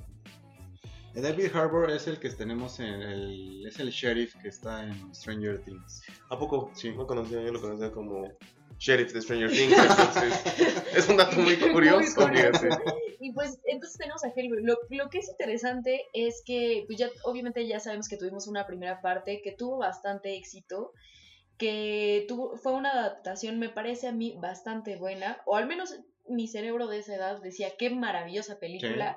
David 1.15 1.55
Harbour 1.55 1.91
es 1.91 2.07
el 2.07 2.19
que 2.19 2.31
tenemos 2.31 2.81
en 2.81 3.03
el. 3.03 3.67
Es 3.67 3.79
el 3.79 3.91
sheriff 3.91 4.35
que 4.37 4.49
está 4.49 4.85
en 4.85 5.15
Stranger 5.15 5.63
Things. 5.63 6.03
¿A 6.31 6.39
poco? 6.39 6.71
Sí. 6.75 6.91
No 6.93 7.07
conocía, 7.07 7.43
yo 7.43 7.53
lo 7.53 7.61
conocía 7.61 7.93
como 7.93 8.33
sheriff 8.79 9.13
de 9.13 9.21
Stranger 9.21 9.51
Things. 9.51 9.77
Entonces, 9.77 10.87
es 10.97 11.09
un 11.09 11.19
dato 11.19 11.37
muy 11.37 11.57
curioso. 11.57 12.29
Muy. 12.29 12.41
Y 13.21 13.33
pues 13.33 13.61
entonces 13.67 13.99
tenemos 13.99 14.25
a 14.25 14.33
Hellboy. 14.35 14.63
Lo, 14.65 14.79
lo 14.89 15.11
que 15.11 15.19
es 15.19 15.29
interesante 15.29 16.07
es 16.15 16.43
que, 16.47 16.85
pues 16.87 16.99
ya, 16.99 17.11
obviamente 17.25 17.67
ya 17.67 17.79
sabemos 17.79 18.09
que 18.09 18.17
tuvimos 18.17 18.47
una 18.47 18.67
primera 18.67 19.03
parte 19.03 19.43
que 19.43 19.53
tuvo 19.53 19.79
bastante 19.79 20.35
éxito, 20.35 20.93
que 21.59 22.25
tuvo, 22.27 22.57
fue 22.57 22.73
una 22.73 22.91
adaptación, 22.91 23.59
me 23.59 23.69
parece 23.69 24.09
a 24.09 24.13
mí, 24.13 24.37
bastante 24.41 24.97
buena, 24.97 25.41
o 25.45 25.57
al 25.57 25.69
menos 25.69 25.95
mi 26.29 26.47
cerebro 26.49 26.87
de 26.87 26.99
esa 26.99 27.15
edad 27.15 27.41
decía, 27.43 27.71
qué 27.79 27.91
maravillosa 27.91 28.59
película. 28.59 29.17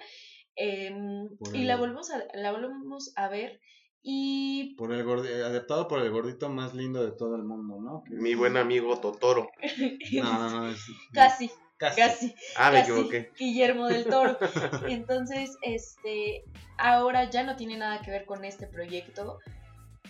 Em, 0.56 1.28
y 1.54 1.62
el- 1.62 1.68
la 1.68 1.76
volvemos, 1.78 2.10
a, 2.12 2.24
la 2.34 2.52
volvemos 2.52 3.12
a 3.16 3.28
ver 3.28 3.60
y... 4.02 4.76
Por 4.78 4.94
el 4.94 5.04
gordi- 5.06 5.28
adaptado 5.44 5.88
por 5.88 6.00
el 6.02 6.12
gordito 6.12 6.50
más 6.50 6.74
lindo 6.74 7.04
de 7.04 7.12
todo 7.12 7.36
el 7.36 7.44
mundo, 7.44 7.78
¿no? 7.82 8.04
Que 8.08 8.16
es- 8.16 8.22
Mi 8.22 8.36
buen 8.36 8.56
amigo 8.58 9.00
Totoro. 9.00 9.50
No, 10.14 10.34
no, 10.40 10.50
no. 10.62 10.70
es- 10.70 10.86
Casi, 11.14 11.50
casi. 11.78 12.00
casi. 12.02 12.36
Ah, 12.56 12.72
me 12.72 12.80
casi 12.80 12.92
equivoqué. 12.92 13.32
Guillermo 13.38 13.88
del 13.88 14.06
Toro. 14.06 14.38
Entonces, 14.88 15.58
este, 15.62 16.44
ahora 16.78 17.30
ya 17.30 17.44
no 17.44 17.56
tiene 17.58 17.78
nada 17.78 18.02
que 18.02 18.12
ver 18.12 18.26
con 18.26 18.46
este 18.46 18.68
proyecto, 18.68 19.40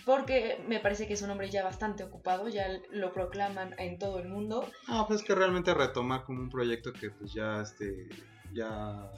porque 0.06 0.62
me 0.68 0.78
parece 0.78 1.08
que 1.08 1.14
es 1.14 1.22
un 1.22 1.30
hombre 1.30 1.50
ya 1.50 1.64
bastante 1.64 2.04
ocupado, 2.04 2.48
ya 2.48 2.68
lo 2.92 3.12
proclaman 3.12 3.74
en 3.76 3.98
todo 3.98 4.20
el 4.20 4.28
mundo. 4.28 4.70
Ah, 4.86 5.04
pues 5.06 5.20
es 5.20 5.26
que 5.26 5.34
realmente 5.34 5.74
retomar 5.74 6.22
como 6.22 6.40
un 6.40 6.48
proyecto 6.48 6.92
que 6.92 7.10
pues 7.10 7.34
ya 7.34 7.60
este 7.60 8.08
ya 8.54 9.10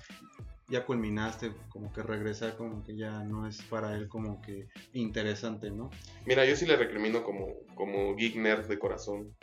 ya 0.66 0.87
culminaste, 0.87 1.53
como 1.68 1.92
que 1.92 2.03
regresar 2.03 2.57
como 2.57 2.83
que 2.85 2.96
ya 2.96 3.22
no 3.22 3.46
es 3.46 3.61
para 3.62 3.94
él 3.96 4.09
como 4.09 4.40
que 4.40 4.68
interesante, 4.94 5.70
¿no? 5.70 5.90
Mira, 6.24 6.46
yo 6.46 6.57
sí 6.57 6.64
le 6.64 6.77
recrimino 6.77 7.22
como, 7.22 7.48
como 7.74 8.16
geek 8.16 8.37
nerd 8.37 8.66
de 8.66 8.79
corazón. 8.79 9.35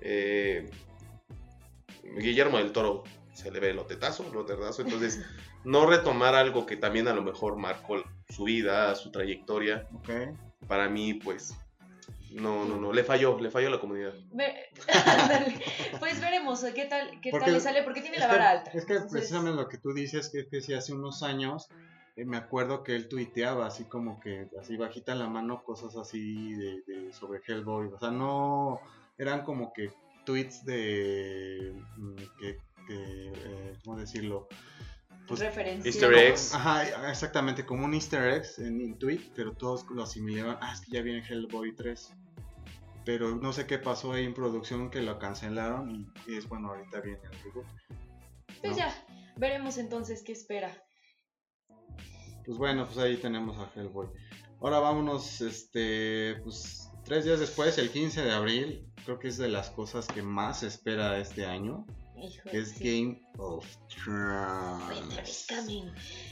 Eh, 0.00 0.70
Guillermo 2.16 2.58
del 2.58 2.70
Toro 2.70 3.02
se 3.32 3.50
le 3.50 3.58
ve 3.58 3.70
el 3.70 3.78
otetazo, 3.78 4.24
el 4.28 4.36
otetazo. 4.36 4.82
Entonces, 4.82 5.20
no 5.64 5.86
retomar 5.86 6.36
algo 6.36 6.64
que 6.64 6.76
también 6.76 7.08
a 7.08 7.14
lo 7.14 7.22
mejor 7.22 7.56
marcó 7.56 8.02
su 8.28 8.44
vida, 8.44 8.94
su 8.94 9.10
trayectoria, 9.10 9.88
Ok. 9.94 10.10
Para 10.72 10.88
mí, 10.88 11.12
pues, 11.12 11.54
no, 12.30 12.64
no, 12.64 12.78
no, 12.78 12.94
le 12.94 13.04
falló, 13.04 13.38
le 13.38 13.50
falló 13.50 13.68
a 13.68 13.72
la 13.72 13.78
comunidad. 13.78 14.14
Pues 16.00 16.18
veremos 16.18 16.64
qué 16.74 16.86
tal, 16.86 17.20
qué 17.20 17.30
Porque 17.30 17.44
tal 17.44 17.54
le 17.54 17.60
sale, 17.60 17.82
porque 17.82 18.00
tiene 18.00 18.16
Es 18.16 18.22
la 18.22 18.28
que, 18.30 18.32
vara 18.38 18.50
alta. 18.50 18.70
es 18.70 18.86
que 18.86 18.94
Entonces, 18.94 19.12
precisamente 19.12 19.60
lo 19.62 19.68
que 19.68 19.76
tú 19.76 19.92
dices, 19.92 20.30
que, 20.30 20.46
que 20.48 20.62
si 20.62 20.72
hace 20.72 20.94
unos 20.94 21.22
años, 21.22 21.68
eh, 22.16 22.24
me 22.24 22.38
acuerdo 22.38 22.82
que 22.84 22.96
él 22.96 23.06
tuiteaba 23.06 23.66
así 23.66 23.84
como 23.84 24.18
que, 24.18 24.48
así 24.58 24.78
bajita 24.78 25.14
la 25.14 25.28
mano, 25.28 25.62
cosas 25.62 25.94
así 25.96 26.54
de, 26.54 26.80
de- 26.86 27.12
sobre 27.12 27.42
Hellboy. 27.46 27.88
O 27.92 27.98
sea, 27.98 28.10
no, 28.10 28.80
eran 29.18 29.42
como 29.42 29.74
que 29.74 29.90
tweets 30.24 30.64
de, 30.64 31.74
mm, 31.98 32.14
que, 32.40 32.56
que 32.86 33.32
eh, 33.36 33.76
¿cómo 33.84 33.98
decirlo? 33.98 34.48
Pues, 35.28 35.40
referencia. 35.40 35.88
Easter 35.88 36.12
eggs. 36.12 36.54
Ajá, 36.54 37.10
exactamente, 37.10 37.64
como 37.64 37.84
un 37.84 37.94
easter 37.94 38.34
egg 38.34 38.44
en, 38.58 38.80
en 38.80 38.98
tweet, 38.98 39.20
pero 39.34 39.52
todos 39.52 39.86
lo 39.90 40.02
asimilaban, 40.02 40.58
ah, 40.60 40.72
es 40.72 40.80
que 40.80 40.92
ya 40.92 41.02
viene 41.02 41.24
Hellboy 41.26 41.74
3. 41.74 42.12
Pero 43.04 43.34
no 43.34 43.52
sé 43.52 43.66
qué 43.66 43.78
pasó 43.78 44.12
ahí 44.12 44.24
en 44.24 44.34
producción 44.34 44.90
que 44.90 45.00
lo 45.00 45.18
cancelaron 45.18 45.90
y, 45.90 46.12
y 46.26 46.36
es 46.36 46.48
bueno, 46.48 46.68
ahorita 46.68 47.00
viene 47.00 47.20
el 47.24 47.42
reboot. 47.42 47.66
Pues 48.60 48.72
¿no? 48.72 48.78
ya, 48.78 48.94
veremos 49.36 49.78
entonces 49.78 50.22
qué 50.22 50.32
espera. 50.32 50.72
Pues 52.44 52.58
bueno, 52.58 52.86
pues 52.86 52.98
ahí 52.98 53.16
tenemos 53.16 53.58
a 53.58 53.70
Hellboy. 53.74 54.08
Ahora 54.60 54.78
vámonos, 54.78 55.40
este, 55.40 56.36
pues 56.44 56.90
tres 57.04 57.24
días 57.24 57.40
después, 57.40 57.78
el 57.78 57.90
15 57.90 58.22
de 58.22 58.32
abril, 58.32 58.92
creo 59.04 59.18
que 59.18 59.28
es 59.28 59.36
de 59.36 59.48
las 59.48 59.70
cosas 59.70 60.06
que 60.06 60.22
más 60.22 60.60
se 60.60 60.68
espera 60.68 61.18
este 61.18 61.46
año, 61.46 61.84
Hijo, 62.22 62.48
es 62.50 62.70
sí. 62.70 62.84
Game 63.02 63.20
of 63.38 63.66
Thrones. 63.88 65.46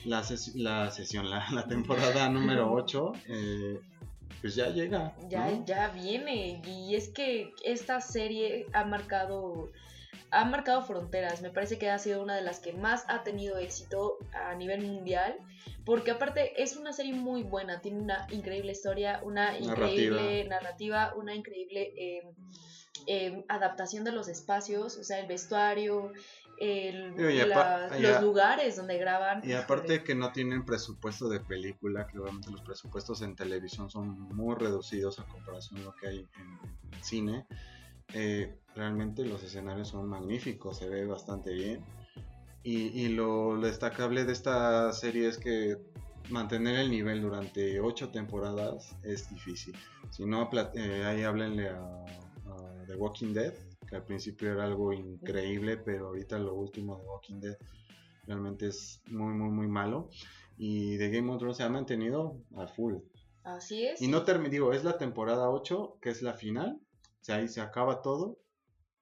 La, 0.05 0.23
ses- 0.23 0.55
la 0.55 0.91
sesión, 0.91 1.29
la, 1.31 1.47
la 1.53 1.67
temporada 1.67 2.29
número 2.29 2.73
8, 2.73 3.13
pues 4.41 4.55
ya 4.55 4.69
llega. 4.71 5.15
Ya, 5.29 5.51
¿no? 5.51 5.65
ya 5.67 5.89
viene. 5.89 6.63
Y 6.67 6.95
es 6.95 7.09
que 7.09 7.53
esta 7.65 8.01
serie 8.01 8.67
ha 8.73 8.85
marcado. 8.85 9.71
Ha 10.33 10.45
marcado 10.45 10.83
fronteras. 10.83 11.43
Me 11.43 11.51
parece 11.51 11.77
que 11.77 11.91
ha 11.91 11.99
sido 11.99 12.23
una 12.23 12.37
de 12.37 12.43
las 12.43 12.61
que 12.61 12.73
más 12.73 13.05
ha 13.09 13.25
tenido 13.25 13.59
éxito 13.59 14.17
a 14.33 14.55
nivel 14.55 14.83
mundial. 14.87 15.37
Porque 15.85 16.13
aparte 16.13 16.63
es 16.63 16.77
una 16.77 16.93
serie 16.93 17.15
muy 17.15 17.43
buena. 17.43 17.81
Tiene 17.81 18.01
una 18.01 18.27
increíble 18.31 18.71
historia, 18.73 19.21
una 19.25 19.59
increíble 19.59 20.45
narrativa, 20.45 21.13
una 21.17 21.35
increíble 21.35 21.93
eh, 21.97 22.23
eh, 23.07 23.45
adaptación 23.49 24.05
de 24.05 24.13
los 24.13 24.29
espacios, 24.29 24.97
o 24.99 25.05
sea, 25.05 25.19
el 25.21 25.27
vestuario, 25.27 26.13
el- 26.59 27.15
Digo, 27.17 27.31
y 27.31 27.41
apa- 27.41 27.89
la- 27.89 27.99
y 27.99 28.03
los 28.03 28.21
lugares 28.23 28.77
donde 28.77 28.99
graban. 28.99 29.43
Y 29.49 29.53
aparte 29.55 30.05
que 30.05 30.15
no 30.15 30.33
tienen 30.33 30.65
presupuesto 30.65 31.29
de 31.29 31.41
película, 31.41 32.07
que 32.07 32.19
obviamente 32.19 32.51
los 32.51 32.63
presupuestos 32.63 33.23
en 33.23 33.35
televisión 33.35 33.89
son 33.91 34.19
muy 34.35 34.55
reducidos 34.55 35.19
a 35.19 35.25
comparación 35.25 35.81
de 35.81 35.87
lo 35.87 35.95
que 35.95 36.09
hay 36.09 36.19
en, 36.19 36.93
en 36.93 37.03
cine, 37.03 37.47
eh, 38.13 38.59
realmente 38.75 39.25
los 39.25 39.43
escenarios 39.43 39.89
son 39.89 40.09
magníficos, 40.09 40.79
se 40.79 40.89
ve 40.89 41.07
bastante 41.07 41.53
bien. 41.53 41.85
Y, 42.63 42.89
y 43.05 43.09
lo, 43.09 43.57
lo 43.57 43.67
destacable 43.67 44.25
de 44.25 44.33
esta 44.33 44.93
serie 44.93 45.29
es 45.29 45.39
que 45.39 45.79
mantener 46.29 46.79
el 46.79 46.91
nivel 46.91 47.23
durante 47.23 47.81
ocho 47.81 48.11
temporadas 48.11 48.95
es 49.03 49.31
difícil. 49.31 49.75
Si 50.11 50.27
no, 50.27 50.51
eh, 50.75 51.05
ahí 51.07 51.23
háblenle 51.23 51.71
a, 51.71 51.81
a 52.67 52.85
The 52.87 52.95
Walking 52.97 53.33
Dead, 53.33 53.55
que 53.89 53.97
al 53.97 54.05
principio 54.05 54.53
era 54.53 54.65
algo 54.65 54.93
increíble, 54.93 55.77
pero 55.77 56.09
ahorita 56.09 56.39
lo 56.39 56.55
último 56.55 56.99
de 56.99 57.07
Walking 57.07 57.41
Dead 57.41 57.57
realmente 58.27 58.69
es 58.69 59.03
muy, 59.07 59.35
muy, 59.35 59.51
muy 59.51 59.69
malo. 59.69 60.11
Y 60.57 60.99
The 60.99 61.11
Game 61.11 61.31
of 61.33 61.39
Thrones 61.39 61.57
se 61.57 61.63
ha 61.63 61.69
mantenido 61.69 62.43
a 62.57 62.67
full. 62.67 62.97
Así 63.45 63.87
es. 63.87 64.01
Y 64.03 64.09
no 64.09 64.25
termino, 64.25 64.51
digo, 64.51 64.73
es 64.73 64.85
la 64.85 64.99
temporada 64.99 65.51
8, 65.51 65.99
que 66.01 66.11
es 66.11 66.23
la 66.23 66.35
final. 66.35 66.81
O 67.03 67.25
sea, 67.25 67.37
ahí 67.37 67.49
se 67.49 67.61
acaba 67.61 68.03
todo. 68.03 68.39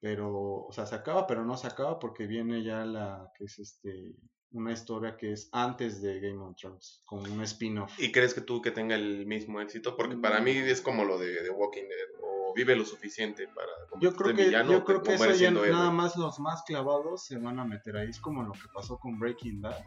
Pero, 0.00 0.64
o 0.64 0.72
sea, 0.72 0.86
se 0.86 0.94
acaba, 0.94 1.26
pero 1.26 1.44
no 1.44 1.56
se 1.56 1.66
acaba 1.66 1.98
porque 1.98 2.26
viene 2.26 2.62
ya 2.62 2.84
la, 2.84 3.32
que 3.36 3.44
es 3.44 3.58
este, 3.58 4.14
una 4.52 4.72
historia 4.72 5.16
que 5.16 5.32
es 5.32 5.48
antes 5.52 6.00
de 6.00 6.20
Game 6.20 6.38
of 6.38 6.54
Thrones, 6.56 7.02
como 7.04 7.22
un 7.22 7.42
spin-off. 7.42 7.98
¿Y 7.98 8.12
crees 8.12 8.32
que 8.32 8.40
tú 8.40 8.62
que 8.62 8.70
tenga 8.70 8.94
el 8.94 9.26
mismo 9.26 9.60
éxito? 9.60 9.96
Porque 9.96 10.16
para 10.16 10.40
mí 10.40 10.52
es 10.52 10.80
como 10.80 11.04
lo 11.04 11.18
de, 11.18 11.42
de 11.42 11.50
Walking 11.50 11.82
Dead, 11.82 12.22
o 12.22 12.37
vive 12.54 12.76
lo 12.76 12.84
suficiente 12.84 13.48
para 13.48 13.68
Yo 14.00 14.14
convertirte 14.14 14.16
creo 14.16 14.36
que, 14.36 14.44
villano, 14.44 14.72
yo 14.72 14.84
creo 14.84 15.02
que 15.02 15.14
eso 15.14 15.32
ya 15.32 15.48
héroe. 15.48 15.70
nada 15.70 15.90
más 15.90 16.16
los 16.16 16.38
más 16.40 16.62
clavados 16.62 17.24
se 17.24 17.38
van 17.38 17.58
a 17.58 17.64
meter 17.64 17.96
ahí. 17.96 18.08
Es 18.08 18.20
como 18.20 18.42
lo 18.42 18.52
que 18.52 18.68
pasó 18.72 18.98
con 18.98 19.18
Breaking 19.18 19.60
Bad, 19.60 19.84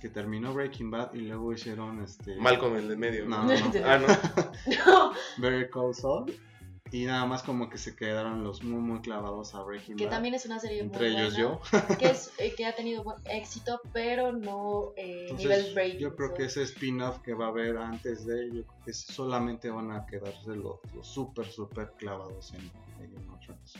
que 0.00 0.08
terminó 0.08 0.52
Breaking 0.54 0.90
Bad 0.90 1.14
y 1.14 1.22
luego 1.22 1.52
hicieron 1.52 2.02
este... 2.02 2.36
Malcolm 2.36 2.76
el 2.76 2.88
de 2.88 2.96
medio. 2.96 3.26
No, 3.26 3.44
no, 3.44 3.54
no. 3.54 3.72
Ah, 3.84 3.98
no. 3.98 4.06
No, 4.86 5.12
Better 5.38 5.70
Call 5.70 5.94
Saul. 5.94 6.32
Y 6.92 7.04
nada 7.04 7.24
más 7.26 7.42
como 7.42 7.68
que 7.68 7.78
se 7.78 7.96
quedaron 7.96 8.44
los 8.44 8.62
muy 8.62 8.80
muy 8.80 9.00
clavados 9.00 9.54
a 9.54 9.62
Breaking 9.62 9.96
que 9.96 10.04
Bad. 10.04 10.12
también 10.12 10.34
es 10.34 10.46
una 10.46 10.58
serie 10.60 10.80
entre 10.80 11.10
muy 11.10 11.20
ellos 11.20 11.34
buena, 11.36 11.88
yo. 11.88 11.96
que, 11.98 12.06
es, 12.06 12.32
eh, 12.38 12.54
que 12.56 12.64
ha 12.64 12.74
tenido 12.74 13.02
buen 13.02 13.18
éxito, 13.26 13.80
pero 13.92 14.32
no 14.32 14.92
eh, 14.96 15.26
Entonces, 15.30 15.48
nivel 15.48 15.74
break. 15.74 15.98
yo 15.98 16.14
creo 16.14 16.34
que 16.34 16.44
ese 16.44 16.62
spin-off 16.62 17.18
que 17.22 17.34
va 17.34 17.46
a 17.46 17.48
haber 17.48 17.76
antes 17.76 18.24
de 18.24 18.44
ello, 18.46 18.64
que 18.84 18.92
solamente 18.92 19.68
van 19.70 19.90
a 19.90 20.06
quedarse 20.06 20.54
los, 20.54 20.76
los 20.94 21.06
súper, 21.06 21.46
súper 21.46 21.92
clavados 21.98 22.52
en, 22.54 22.60
en. 23.02 23.26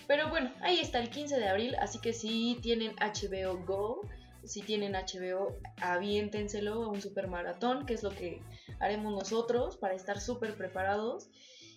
Pero 0.06 0.28
bueno, 0.28 0.52
ahí 0.60 0.80
está 0.80 0.98
el 1.00 1.10
15 1.10 1.38
de 1.38 1.48
abril, 1.48 1.74
así 1.76 1.98
que 2.00 2.12
si 2.12 2.58
tienen 2.60 2.94
HBO 2.96 3.58
Go, 3.64 4.00
si 4.44 4.62
tienen 4.62 4.92
HBO, 4.92 5.56
aviéntenselo 5.80 6.84
a 6.84 6.88
un 6.88 7.00
super 7.00 7.28
maratón, 7.28 7.86
que 7.86 7.94
es 7.94 8.02
lo 8.02 8.10
que 8.10 8.40
haremos 8.78 9.12
nosotros 9.12 9.76
para 9.76 9.94
estar 9.94 10.20
súper 10.20 10.56
preparados. 10.56 11.28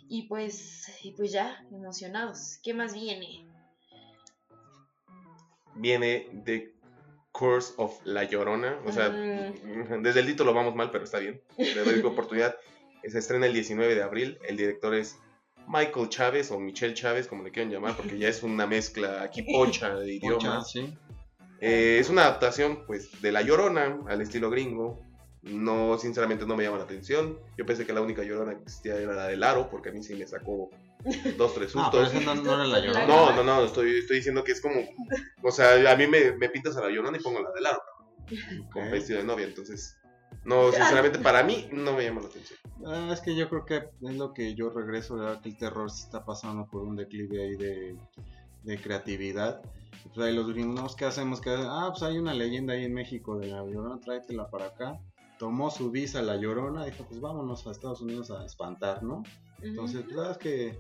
Y 0.10 0.24
pues, 0.24 0.92
y 1.04 1.12
pues 1.12 1.32
ya, 1.32 1.64
emocionados. 1.72 2.60
¿Qué 2.64 2.74
más 2.74 2.94
viene? 2.94 3.46
Viene 5.76 6.28
The 6.46 6.74
Curse 7.32 7.74
of 7.78 8.00
La 8.06 8.24
Llorona. 8.24 8.80
O 8.86 8.92
sea, 8.92 9.10
Mm. 9.10 10.02
desde 10.02 10.22
el 10.22 10.26
título 10.26 10.54
vamos 10.54 10.76
mal, 10.76 10.92
pero 10.92 11.04
está 11.04 11.20
bien. 11.20 11.42
Le 11.58 11.84
doy 11.84 12.00
oportunidad. 12.06 12.56
Se 13.08 13.20
estrena 13.20 13.46
el 13.46 13.54
19 13.54 13.96
de 13.96 14.04
abril. 14.04 14.40
El 14.48 14.58
director 14.58 14.94
es 14.96 15.18
Michael 15.68 16.10
Chávez 16.10 16.52
o 16.52 16.60
Michelle 16.60 16.94
Chávez, 16.96 17.28
como 17.28 17.44
le 17.44 17.52
quieran 17.52 17.72
llamar, 17.72 17.96
porque 17.96 18.18
ya 18.18 18.28
es 18.28 18.44
una 18.44 18.66
mezcla 18.66 19.22
aquí 19.22 19.44
pocha 19.54 19.96
de 19.96 20.20
Pocha, 20.20 20.38
idiomas. 20.38 20.72
sí. 20.72 20.98
Eh, 21.62 21.98
es 22.00 22.10
una 22.10 22.24
adaptación, 22.24 22.86
pues, 22.88 23.22
de 23.22 23.32
La 23.32 23.42
Llorona 23.42 24.00
al 24.08 24.22
estilo 24.22 24.50
gringo. 24.50 25.06
No, 25.42 25.98
sinceramente, 25.98 26.46
no 26.46 26.56
me 26.58 26.64
llama 26.66 26.78
la 26.80 26.84
atención. 26.84 27.40
Yo 27.58 27.66
pensé 27.66 27.86
que 27.86 27.94
la 27.94 28.02
única 28.02 28.24
Llorona 28.24 28.56
que 28.56 28.64
existía 28.64 28.96
era 28.96 29.14
la 29.14 29.28
del 29.28 29.42
Aro, 29.44 29.70
porque 29.70 29.90
a 29.90 29.92
mí 29.94 30.04
sí 30.04 30.14
me 30.16 30.28
sacó 30.28 30.70
dos, 31.38 31.54
tres 31.56 31.74
No, 31.76 31.90
pero 31.92 32.06
sustos. 32.06 32.26
no, 32.26 32.36
no 32.36 32.54
era 32.56 32.66
la 32.66 32.80
llorona. 32.80 33.08
No, 33.08 33.34
no, 33.36 33.44
no, 33.44 33.64
estoy, 33.64 34.00
estoy 34.00 34.18
diciendo 34.18 34.44
que 34.44 34.52
es 34.52 34.60
como. 34.62 34.82
O 35.42 35.52
sea, 35.52 35.92
a 35.92 35.96
mí 35.96 36.08
me, 36.08 36.34
me 36.34 36.50
pintas 36.50 36.76
a 36.76 36.82
la 36.82 36.90
Llorona 36.90 37.18
y 37.18 37.22
pongo 37.22 37.42
la 37.42 37.52
del 37.52 37.66
Aro, 37.66 37.82
con 38.74 38.84
Ok. 38.88 38.92
vestido 38.92 39.20
de 39.20 39.26
novia. 39.26 39.46
Entonces, 39.46 39.96
no, 40.44 40.72
sinceramente, 40.74 41.20
para 41.20 41.42
mí 41.44 41.70
no 41.72 41.94
me 41.94 42.04
llama 42.04 42.22
la 42.22 42.28
atención. 42.28 42.60
Ah, 42.86 43.10
es 43.14 43.22
que 43.22 43.34
yo 43.36 43.48
creo 43.50 43.66
que 43.66 43.78
es 43.78 44.16
lo 44.18 44.34
que 44.34 44.56
yo 44.56 44.70
regreso, 44.72 45.16
¿verdad? 45.16 45.42
Que 45.42 45.50
el 45.50 45.58
terror 45.58 45.90
se 45.90 46.04
está 46.04 46.26
pasando 46.26 46.68
por 46.68 46.82
un 46.84 46.98
declive 46.98 47.42
ahí 47.44 47.56
de, 47.56 47.96
de 48.64 48.78
creatividad. 48.82 49.62
Pues 50.14 50.28
ahí 50.28 50.36
los 50.36 50.50
gringos, 50.52 50.96
¿qué 50.98 51.06
hacemos? 51.06 51.40
¿Qué 51.40 51.50
hacen? 51.50 51.66
Ah, 51.70 51.88
pues 51.92 52.04
hay 52.04 52.18
una 52.18 52.34
leyenda 52.34 52.74
ahí 52.74 52.84
en 52.84 52.94
México 52.94 53.38
de 53.38 53.48
la 53.48 53.64
Llorona, 53.66 54.00
tráetela 54.02 54.50
para 54.50 54.66
acá. 54.68 55.00
Tomó 55.40 55.72
su 55.72 55.90
visa 55.90 56.22
la 56.22 56.36
Llorona, 56.36 56.86
dijo, 56.86 57.06
pues 57.06 57.22
vámonos 57.22 57.66
a 57.66 57.72
Estados 57.72 58.02
Unidos 58.02 58.30
a 58.30 58.46
espantar, 58.46 59.02
¿no? 59.02 59.24
Entonces, 59.62 60.04
pues, 60.04 60.16
la 60.16 60.22
verdad 60.24 60.32
es 60.34 60.38
que 60.38 60.80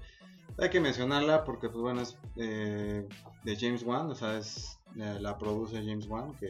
hay 0.57 0.70
que 0.70 0.82
mencionarla 0.82 1.45
porque, 1.45 1.70
pues 1.70 1.82
bueno, 1.82 2.01
es 2.01 2.18
eh, 2.36 3.07
de 3.43 3.55
James 3.55 3.84
Wan, 3.84 4.12
o 4.12 4.16
sea, 4.16 4.38
es, 4.38 4.78
eh, 4.97 5.18
la 5.20 5.38
produce 5.38 5.78
James 5.78 6.07
Wan, 6.07 6.36
que 6.36 6.47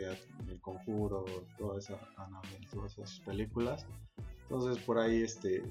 El 0.48 0.60
Conjuro, 0.60 1.24
toda 1.58 1.78
esa, 1.78 2.00
Annabelle, 2.18 2.68
todas 2.74 2.94
esas 2.94 3.20
películas. 3.20 3.86
Entonces, 4.44 4.84
por 4.84 4.98
ahí, 4.98 5.22
este, 5.22 5.62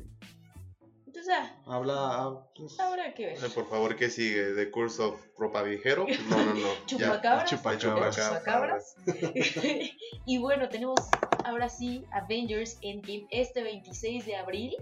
Entonces, 1.07 1.34
ah, 1.36 1.57
habla... 1.66 1.95
ah, 1.97 2.49
pues, 2.57 2.78
habrá 2.78 3.12
que 3.14 3.26
ver. 3.26 3.53
Por 3.53 3.66
favor, 3.66 3.97
¿qué 3.97 4.11
sigue? 4.11 4.53
¿The 4.53 4.70
Curse 4.70 5.03
of 5.03 5.20
Ropa 5.36 5.62
Viejero? 5.62 6.07
No, 6.30 6.45
no, 6.45 6.55
no. 6.55 6.61
ya. 6.86 7.07
Chupacabras. 7.07 7.51
Chupacabras. 7.51 8.16
Chupacabras. 8.16 8.97
y 10.26 10.39
bueno, 10.39 10.68
tenemos 10.68 11.01
ahora 11.49 11.69
sí 11.69 12.05
Avengers 12.13 12.79
Endgame 12.83 13.27
este 13.31 13.63
26 13.63 14.27
de 14.27 14.37
abril. 14.37 14.77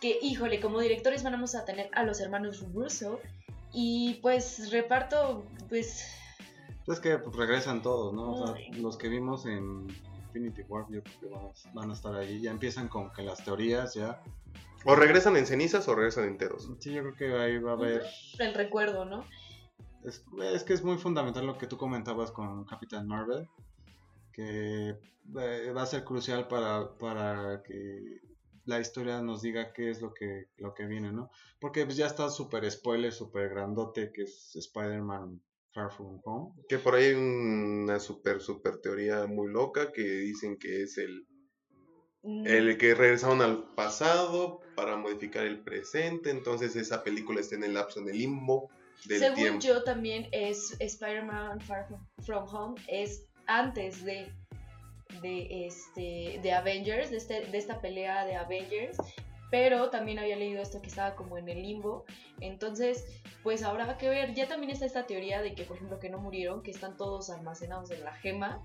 Que, 0.00 0.18
híjole, 0.20 0.60
como 0.60 0.80
directores 0.80 1.22
vamos 1.22 1.54
a 1.54 1.64
tener 1.64 1.88
a 1.92 2.02
los 2.04 2.20
hermanos 2.20 2.64
Russo. 2.72 3.20
Y 3.72 4.14
pues 4.22 4.70
reparto, 4.70 5.44
pues 5.68 6.04
Es 6.88 7.00
que 7.00 7.16
pues, 7.18 7.36
regresan 7.36 7.80
todos, 7.82 8.12
¿no? 8.12 8.32
O 8.32 8.46
sea, 8.46 8.56
los 8.78 8.96
que 8.96 9.08
vimos 9.08 9.46
en 9.46 9.86
Infinity 10.26 10.62
War, 10.68 10.86
yo 10.90 11.02
creo 11.02 11.20
que 11.20 11.26
van, 11.28 11.44
a- 11.46 11.72
van 11.72 11.90
a 11.90 11.92
estar 11.94 12.14
ahí. 12.16 12.40
Ya 12.40 12.50
empiezan 12.50 12.88
con 12.88 13.12
que 13.12 13.22
las 13.22 13.44
teorías 13.44 13.94
ya. 13.94 14.20
O 14.84 14.96
regresan 14.96 15.36
en 15.36 15.46
cenizas 15.46 15.86
o 15.86 15.94
regresan 15.94 16.24
enteros. 16.24 16.68
Sí, 16.80 16.92
yo 16.92 17.02
creo 17.02 17.14
que 17.14 17.38
ahí 17.38 17.58
va 17.58 17.70
a 17.70 17.74
haber. 17.74 18.02
el 18.40 18.54
recuerdo, 18.54 19.04
¿no? 19.04 19.24
Es, 20.04 20.24
es 20.52 20.64
que 20.64 20.72
es 20.72 20.82
muy 20.82 20.98
fundamental 20.98 21.46
lo 21.46 21.56
que 21.56 21.68
tú 21.68 21.76
comentabas 21.76 22.32
con 22.32 22.64
Capitán 22.64 23.06
Marvel. 23.06 23.48
Que 24.32 24.90
eh, 24.90 25.72
va 25.76 25.82
a 25.82 25.86
ser 25.86 26.04
crucial 26.04 26.48
para, 26.48 26.96
para 26.98 27.62
que 27.62 28.20
la 28.64 28.80
historia 28.80 29.20
nos 29.20 29.42
diga 29.42 29.72
qué 29.72 29.90
es 29.90 30.00
lo 30.00 30.14
que, 30.14 30.48
lo 30.56 30.74
que 30.74 30.86
viene, 30.86 31.12
¿no? 31.12 31.30
Porque 31.60 31.84
pues, 31.84 31.96
ya 31.96 32.06
está 32.06 32.30
súper 32.30 32.70
spoiler, 32.70 33.12
súper 33.12 33.50
grandote, 33.50 34.12
que 34.12 34.22
es 34.22 34.56
Spider-Man 34.56 35.40
Far 35.72 35.92
From 35.92 36.20
Home. 36.24 36.54
Que 36.68 36.78
por 36.78 36.94
ahí 36.94 37.04
hay 37.06 37.14
una 37.14 37.98
super, 37.98 38.40
super 38.40 38.78
teoría 38.78 39.26
muy 39.26 39.50
loca 39.50 39.92
que 39.92 40.02
dicen 40.02 40.58
que 40.58 40.82
es 40.82 40.98
el, 40.98 41.26
Mm, 42.22 42.46
el 42.46 42.78
que 42.78 42.94
regresaron 42.94 43.42
al 43.42 43.64
pasado 43.74 44.60
para 44.76 44.96
modificar 44.96 45.44
el 45.44 45.60
presente. 45.60 46.30
Entonces 46.30 46.76
esa 46.76 47.02
película 47.02 47.40
está 47.40 47.56
en 47.56 47.64
el 47.64 47.74
lapso, 47.74 48.00
en 48.00 48.08
el 48.08 48.18
limbo 48.18 48.70
del 49.06 49.18
Según 49.18 49.36
tiempo. 49.36 49.60
yo 49.60 49.82
también 49.82 50.28
es 50.30 50.76
Spider-Man 50.78 51.60
Far 51.60 51.88
From 52.24 52.46
Home 52.54 52.80
es 52.86 53.26
antes 53.46 54.04
de 54.04 54.32
de 55.20 55.66
este 55.66 56.40
de 56.42 56.52
Avengers, 56.52 57.10
de, 57.10 57.16
este, 57.18 57.46
de 57.46 57.58
esta 57.58 57.80
pelea 57.80 58.24
de 58.24 58.36
Avengers, 58.36 58.96
pero 59.50 59.90
también 59.90 60.18
había 60.18 60.36
leído 60.36 60.62
esto 60.62 60.80
que 60.80 60.88
estaba 60.88 61.14
como 61.14 61.36
en 61.36 61.48
el 61.48 61.60
limbo. 61.62 62.04
Entonces, 62.40 63.04
pues 63.42 63.62
habrá 63.62 63.98
que 63.98 64.08
ver, 64.08 64.34
ya 64.34 64.48
también 64.48 64.70
está 64.70 64.86
esta 64.86 65.06
teoría 65.06 65.42
de 65.42 65.54
que 65.54 65.64
por 65.64 65.76
ejemplo 65.76 65.98
que 65.98 66.08
no 66.08 66.18
murieron, 66.18 66.62
que 66.62 66.70
están 66.70 66.96
todos 66.96 67.28
almacenados 67.30 67.90
en 67.90 68.04
la 68.04 68.14
gema, 68.14 68.62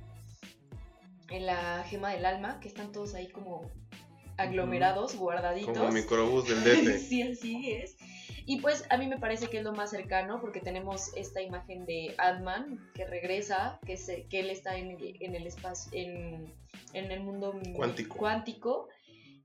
en 1.29 1.45
la 1.45 1.83
gema 1.83 2.11
del 2.11 2.25
alma, 2.25 2.59
que 2.59 2.69
están 2.69 2.91
todos 2.91 3.15
ahí 3.15 3.27
como 3.27 3.69
aglomerados, 4.37 5.15
guardaditos. 5.15 5.77
Como 5.77 5.91
microbús 5.91 6.47
del 6.47 6.63
DF. 6.63 6.99
sí, 7.01 7.21
así 7.23 7.71
es. 7.73 7.97
Y 8.49 8.61
pues 8.61 8.85
a 8.89 8.97
mí 8.97 9.07
me 9.07 9.19
parece 9.19 9.49
que 9.49 9.57
es 9.57 9.63
lo 9.65 9.73
más 9.73 9.89
cercano 9.91 10.39
porque 10.39 10.61
tenemos 10.61 11.13
esta 11.15 11.41
imagen 11.41 11.85
de 11.85 12.15
Ant-Man 12.17 12.79
que 12.93 13.05
regresa, 13.05 13.77
que, 13.85 13.97
se, 13.97 14.25
que 14.27 14.39
él 14.39 14.49
está 14.49 14.77
en, 14.77 14.91
el- 14.91 15.17
en 15.21 15.35
el 15.35 15.45
espacio, 15.45 15.91
en, 15.93 16.53
en 16.93 17.11
el 17.11 17.19
mundo 17.19 17.59
Cuántico. 17.75 18.15
cuántico 18.17 18.87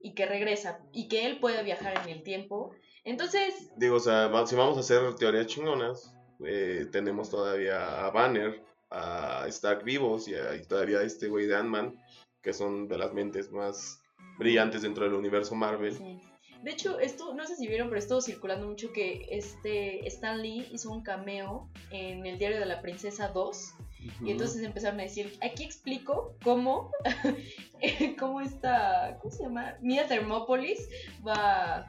y 0.00 0.14
que 0.14 0.24
regresa 0.26 0.78
y 0.92 1.09
que 1.09 1.26
él 1.26 1.40
puede 1.40 1.64
viajar 1.64 2.00
en 2.05 2.11
el 2.11 2.22
tiempo. 2.22 2.74
Entonces, 3.05 3.72
Digo, 3.76 3.96
o 3.96 4.00
sea, 4.00 4.30
si 4.46 4.55
vamos 4.55 4.76
a 4.76 4.80
hacer 4.80 5.14
teorías 5.16 5.48
chingonas, 5.48 6.14
eh, 6.44 6.86
tenemos 6.92 7.28
todavía 7.28 8.07
a 8.07 8.11
Banner, 8.11 8.62
a 8.90 9.46
Stark 9.48 9.82
vivos 9.82 10.28
y, 10.28 10.34
a- 10.36 10.55
y 10.55 10.62
todavía 10.62 10.98
a 10.98 11.03
este 11.03 11.26
güey 11.26 11.46
de 11.46 11.57
Ant-Man, 11.57 11.96
que 12.40 12.53
son 12.53 12.86
de 12.86 12.98
las 12.98 13.12
mentes 13.12 13.50
más 13.50 14.00
brillantes 14.38 14.82
dentro 14.82 15.05
del 15.05 15.14
universo 15.14 15.57
Marvel. 15.57 15.96
sí. 15.96 16.20
De 16.62 16.70
hecho, 16.70 16.98
esto, 16.98 17.34
no 17.34 17.46
sé 17.46 17.56
si 17.56 17.66
vieron, 17.66 17.88
pero 17.88 17.98
estuvo 17.98 18.20
circulando 18.20 18.66
mucho 18.66 18.92
que 18.92 19.26
este 19.30 20.06
Stan 20.06 20.40
Lee 20.40 20.68
hizo 20.72 20.90
un 20.90 21.02
cameo 21.02 21.68
en 21.90 22.24
el 22.26 22.38
diario 22.38 22.58
de 22.58 22.66
la 22.66 22.80
princesa 22.80 23.28
2 23.28 23.74
Ujú. 24.04 24.26
Y 24.26 24.30
entonces 24.32 24.62
empezaron 24.62 25.00
a 25.00 25.04
decir, 25.04 25.38
aquí 25.42 25.64
explico 25.64 26.36
cómo, 26.42 26.90
cómo 28.18 28.40
esta, 28.40 29.18
¿cómo 29.20 29.32
se 29.32 29.44
llama? 29.44 29.76
Mia 29.80 30.08
Thermopolis 30.08 30.88
va, 31.26 31.86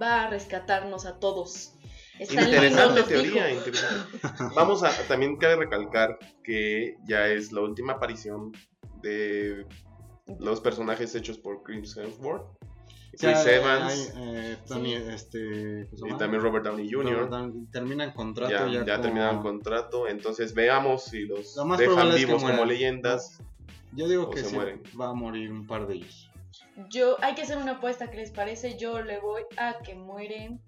va 0.00 0.24
a 0.24 0.30
rescatarnos 0.30 1.06
a 1.06 1.18
todos. 1.18 1.74
Interesante 2.18 3.02
teoría, 3.04 3.50
interesante. 3.50 4.18
Vamos 4.54 4.82
a, 4.82 4.90
también 5.08 5.36
cabe 5.36 5.56
recalcar 5.56 6.18
que 6.44 6.96
ya 7.06 7.28
es 7.28 7.50
la 7.50 7.62
última 7.62 7.94
aparición 7.94 8.52
de 9.00 9.66
los 10.38 10.60
personajes 10.60 11.14
hechos 11.14 11.38
por 11.38 11.62
Chris 11.62 11.96
Hemsworth, 11.96 12.44
Chris 13.20 13.44
Ya, 13.44 13.52
Evans 13.52 14.12
hay, 14.16 14.22
eh, 14.24 14.56
Tony, 14.66 14.94
este, 14.94 15.86
¿cómo 15.90 16.08
se 16.08 16.14
y 16.14 16.18
también 16.18 16.42
Robert 16.42 16.64
Downey 16.64 16.90
Jr. 16.90 17.28
Robert 17.30 17.54
terminan 17.70 18.12
contrato 18.12 18.50
ya, 18.50 18.66
ya, 18.66 18.84
ya 18.84 18.92
como- 18.96 19.02
terminaron 19.02 19.42
contrato, 19.42 20.08
entonces 20.08 20.54
veamos 20.54 21.04
si 21.04 21.26
los 21.26 21.54
Lo 21.56 21.64
más 21.66 21.78
dejan 21.78 21.94
probable 21.94 22.14
es 22.18 22.20
que 22.20 22.26
vivos 22.26 22.42
como 22.50 22.64
leyendas. 22.64 23.42
Yo 23.92 24.08
digo 24.08 24.24
o 24.24 24.30
que 24.30 24.40
se 24.40 24.48
sí 24.50 24.54
mueren. 24.54 24.82
va 24.98 25.08
a 25.10 25.14
morir 25.14 25.50
un 25.52 25.66
par 25.66 25.86
de 25.86 25.94
ellos. 25.96 26.30
Yo, 26.88 27.16
hay 27.22 27.34
que 27.34 27.42
hacer 27.42 27.58
una 27.58 27.72
apuesta, 27.72 28.10
¿qué 28.10 28.16
les 28.18 28.30
parece? 28.30 28.78
Yo 28.78 29.02
le 29.02 29.18
voy 29.20 29.42
a 29.56 29.78
que 29.84 29.94
muere, 29.94 30.58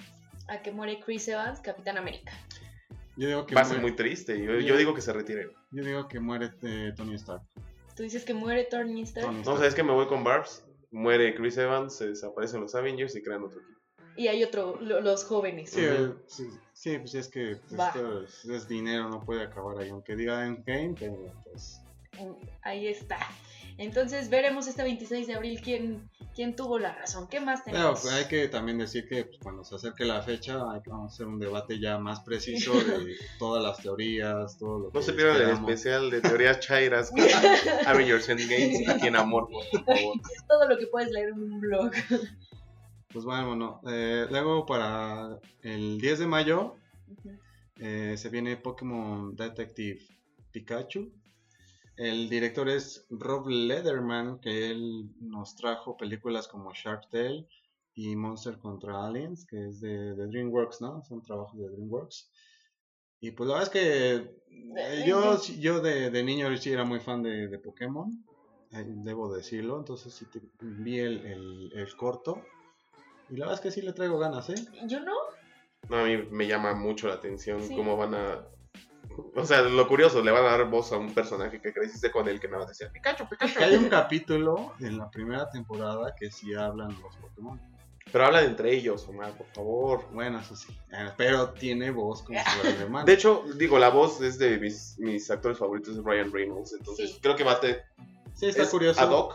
a 0.48 0.61
que 0.61 0.72
muere 0.72 1.00
Chris 1.00 1.28
Evans, 1.28 1.61
Capitán 1.61 1.96
América. 1.96 2.32
Yo 3.16 3.28
digo 3.28 3.46
que 3.46 3.55
Va 3.55 3.61
a 3.62 3.64
ser 3.64 3.80
muy 3.80 3.92
triste. 3.94 4.42
Yo, 4.44 4.76
digo 4.76 4.94
que 4.94 5.00
se 5.00 5.12
retire. 5.12 5.48
Yo 5.70 5.84
digo 5.84 6.09
que 6.09 6.18
muere 6.20 6.50
eh, 6.62 6.92
Tony 6.96 7.14
Stark. 7.14 7.42
Tú 7.94 8.03
dices 8.03 8.24
que 8.24 8.34
muere 8.34 8.64
Tony 8.64 9.03
Stark 9.03 9.26
Tony 9.26 9.36
No, 9.36 9.42
Stark. 9.42 9.59
sabes 9.59 9.74
que 9.74 9.82
me 9.82 9.92
voy 9.92 10.07
con 10.07 10.24
Barbs. 10.24 10.64
Muere 10.93 11.34
Chris 11.34 11.57
Evans, 11.57 11.97
se 11.97 12.09
desaparecen 12.11 12.61
los 12.61 12.74
Avengers 12.74 13.16
y 13.16 13.22
crean 13.22 13.43
otro 13.43 13.61
equipo. 13.61 13.80
y 14.14 14.28
hay 14.28 14.45
otro, 14.45 14.78
lo- 14.80 15.01
los 15.01 15.24
jóvenes. 15.24 15.70
Sí, 15.70 15.80
sí, 16.26 16.49
sí, 16.74 16.99
pues 16.99 17.14
es 17.14 17.28
que 17.28 17.57
pues, 17.66 17.80
Va. 17.80 17.88
esto 17.88 18.22
es, 18.22 18.45
es 18.45 18.68
dinero, 18.68 19.09
no 19.09 19.24
puede 19.24 19.43
acabar 19.43 19.78
ahí. 19.78 19.88
Aunque 19.88 20.14
diga 20.16 20.47
Endgame, 20.47 20.95
pero 20.99 21.32
pues. 21.45 21.80
Ahí 22.62 22.88
está. 22.88 23.16
Entonces 23.79 24.31
veremos 24.31 24.66
este 24.66 24.83
26 24.83 25.27
de 25.27 25.35
abril 25.35 25.61
quién, 25.62 26.09
quién 26.35 26.57
tuvo 26.57 26.79
la 26.79 26.95
razón. 26.95 27.29
¿Qué 27.29 27.41
más 27.41 27.62
Pero 27.64 27.77
tenemos? 27.77 28.01
pues, 28.03 28.14
hay 28.14 28.25
que 28.27 28.49
también 28.49 28.79
decir 28.79 29.09
que 29.09 29.25
pues, 29.25 29.39
cuando 29.43 29.64
se 29.64 29.75
acerque 29.75 30.05
la 30.05 30.23
fecha, 30.23 30.70
hay 30.70 30.83
que 30.83 30.91
vamos 30.91 31.12
a 31.12 31.14
hacer 31.14 31.27
un 31.27 31.39
debate 31.39 31.79
ya 31.79 31.99
más 31.99 32.20
preciso 32.20 32.73
de 32.75 33.16
todas 33.39 33.62
las 33.62 33.79
teorías, 33.79 34.59
todo 34.59 34.79
lo 34.79 34.85
No 34.87 34.93
que 34.93 35.03
se 35.03 35.12
pierdan 35.12 35.43
el 35.43 35.51
especial 35.51 36.11
de 36.11 36.20
teorías 36.20 36.61
chairas 36.61 37.11
con 37.11 37.20
Avengers 37.87 38.29
Endgame 38.29 38.85
aquí 38.89 39.07
en 39.09 39.16
Amor, 39.16 39.49
por 39.51 39.64
favor. 39.85 40.16
Todo 40.49 40.68
lo 40.68 40.79
que 40.79 40.87
puedes 40.87 41.11
leer 41.11 41.31
en 41.31 41.43
un 41.43 41.61
blog. 41.61 41.93
Pues 43.12 43.25
bueno, 43.25 43.47
bueno, 43.49 43.81
eh, 43.87 44.27
luego 44.31 44.64
para 44.64 45.39
el 45.62 46.01
10 46.01 46.20
de 46.20 46.27
mayo 46.27 46.77
eh, 47.79 48.14
se 48.16 48.29
viene 48.29 48.57
Pokémon 48.57 49.35
Detective 49.35 50.01
Pikachu. 50.51 51.11
El 51.97 52.28
director 52.30 52.68
es 52.68 53.07
Rob 53.11 53.49
Lederman, 53.49 54.40
que 54.40 54.70
él 54.70 55.11
nos 55.20 55.55
trajo 55.57 55.97
películas 55.97 56.49
como 56.49 56.72
Shark 56.72 57.09
Tale 57.11 57.47
y 57.95 58.16
Monster 58.16 58.59
contra 58.59 59.07
Aliens, 59.07 59.47
que 59.47 59.68
es 59.68 59.80
de, 59.80 60.14
de 60.14 60.26
DreamWorks, 60.26 60.80
¿no? 60.80 61.03
Son 61.05 61.20
trabajos 61.22 61.59
de 61.61 61.68
DreamWorks. 61.68 62.30
Y 63.20 63.30
pues 63.32 63.49
la 63.49 63.59
verdad 63.59 63.74
es 63.74 63.80
que 63.80 64.14
eh, 64.76 65.05
yo, 65.07 65.38
yo 65.61 65.80
de, 65.80 66.11
de 66.11 66.22
niño 66.24 66.57
sí 66.57 66.72
era 66.72 66.84
muy 66.84 66.99
fan 67.01 67.22
de, 67.22 67.49
de 67.49 67.59
Pokémon, 67.59 68.11
eh, 68.72 68.84
debo 68.86 69.32
decirlo, 69.32 69.78
entonces 69.78 70.14
sí 70.14 70.26
te- 70.26 70.40
vi 70.61 70.99
el, 70.99 71.24
el- 71.26 71.72
el 71.74 71.97
corto. 71.97 72.43
Y 73.28 73.36
la 73.36 73.47
verdad 73.47 73.61
es 73.61 73.61
que 73.61 73.70
sí 73.80 73.82
le 73.86 73.93
traigo 73.93 74.18
ganas, 74.18 74.49
¿eh? 74.51 74.55
Yo 74.86 75.01
no. 75.01 75.12
No, 75.88 75.99
a 75.99 76.05
mí 76.05 76.16
me 76.30 76.47
llama 76.47 76.74
mucho 76.74 77.07
la 77.09 77.14
atención 77.14 77.61
Sí. 77.61 77.76
cómo 77.76 77.97
van 77.97 78.14
a... 78.14 78.47
O 79.34 79.44
sea, 79.44 79.62
lo 79.62 79.88
curioso, 79.88 80.22
le 80.22 80.30
van 80.30 80.44
a 80.44 80.50
dar 80.56 80.68
voz 80.68 80.92
a 80.92 80.96
un 80.98 81.12
personaje 81.14 81.60
que 81.60 81.72
creciste 81.72 82.10
con 82.10 82.28
él 82.28 82.38
que 82.40 82.48
nada 82.48 82.60
más 82.60 82.68
decía 82.68 82.90
Pikachu, 82.92 83.28
Pikachu. 83.28 83.58
Que 83.58 83.64
hay 83.64 83.76
un 83.76 83.88
capítulo 83.88 84.74
en 84.80 84.98
la 84.98 85.10
primera 85.10 85.48
temporada 85.50 86.14
que 86.14 86.30
sí 86.30 86.54
hablan 86.54 86.88
los 87.00 87.16
Pokémon. 87.16 87.60
Pero 88.10 88.26
hablan 88.26 88.44
entre 88.44 88.74
ellos, 88.74 89.06
Omar, 89.08 89.32
por 89.32 89.46
favor. 89.48 90.04
Bueno, 90.12 90.38
eso 90.40 90.54
sí. 90.54 90.76
eh, 90.92 91.08
Pero 91.16 91.50
tiene 91.50 91.90
voz 91.90 92.22
como 92.22 92.38
fuera 92.40 92.76
alemán. 92.76 93.06
De 93.06 93.14
hecho, 93.14 93.44
digo, 93.56 93.78
la 93.78 93.88
voz 93.88 94.20
es 94.20 94.38
de 94.38 94.58
mis, 94.58 94.98
mis 94.98 95.30
actores 95.30 95.56
favoritos, 95.58 95.96
es 95.96 96.04
Ryan 96.04 96.30
Reynolds. 96.32 96.74
Entonces, 96.74 97.12
Sí. 97.12 97.20
creo 97.22 97.36
que 97.36 97.44
va 97.44 97.52
a 97.52 97.60
tener. 97.60 97.84
Sí, 98.34 98.46
está 98.46 98.64
es 98.64 98.68
curioso. 98.70 99.00
Ad 99.00 99.10
hoc. 99.10 99.34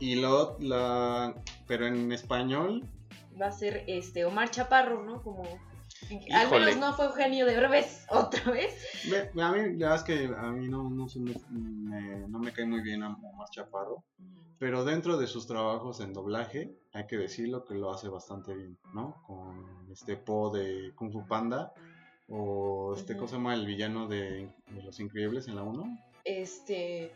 Y 0.00 0.16
lo, 0.16 0.56
la, 0.58 1.34
pero 1.68 1.86
en 1.86 2.10
español, 2.12 2.82
Va 3.40 3.46
a 3.46 3.52
ser 3.52 3.84
este 3.86 4.24
Omar 4.26 4.50
Chaparro, 4.50 5.04
¿no? 5.04 5.22
Como 5.22 5.42
Al 6.34 6.50
menos 6.50 6.76
no 6.76 6.92
fue 6.94 7.06
Eugenio 7.06 7.46
de 7.46 7.54
Derbez 7.54 8.06
otra 8.10 8.50
vez. 8.52 8.74
Ve- 9.10 9.30
A 9.42 9.52
mí, 9.52 9.76
la 9.78 9.90
verdad 9.90 9.94
es 9.96 10.02
que 10.02 10.26
a 10.36 10.50
mí 10.50 10.68
no, 10.68 10.90
no, 10.90 11.08
se 11.08 11.20
me, 11.20 11.34
me- 11.50 12.28
no 12.28 12.38
me 12.38 12.52
cae 12.52 12.66
muy 12.66 12.80
bien 12.82 13.02
a 13.02 13.14
Omar 13.16 13.48
Chaparro, 13.50 14.04
pero 14.58 14.84
dentro 14.84 15.16
de 15.16 15.26
sus 15.26 15.46
trabajos 15.46 16.00
en 16.00 16.12
doblaje, 16.12 16.72
hay 16.92 17.06
que 17.06 17.16
decirlo 17.16 17.64
que 17.64 17.74
lo 17.74 17.90
hace 17.92 18.08
bastante 18.08 18.54
bien, 18.54 18.78
¿no? 18.94 19.22
Con 19.26 19.88
este 19.90 20.16
Po 20.16 20.50
de 20.50 20.92
Kung 20.94 21.12
Fu 21.12 21.26
Panda, 21.26 21.72
o 22.28 22.94
este, 22.96 23.12
Ujú. 23.12 23.20
¿cómo 23.20 23.28
se 23.28 23.36
llama? 23.36 23.54
El 23.54 23.66
villano 23.66 24.06
de, 24.08 24.48
de 24.70 24.82
Los 24.84 25.00
Increíbles 25.00 25.48
en 25.48 25.56
la 25.56 25.62
1. 25.64 25.98
Este. 26.24 27.12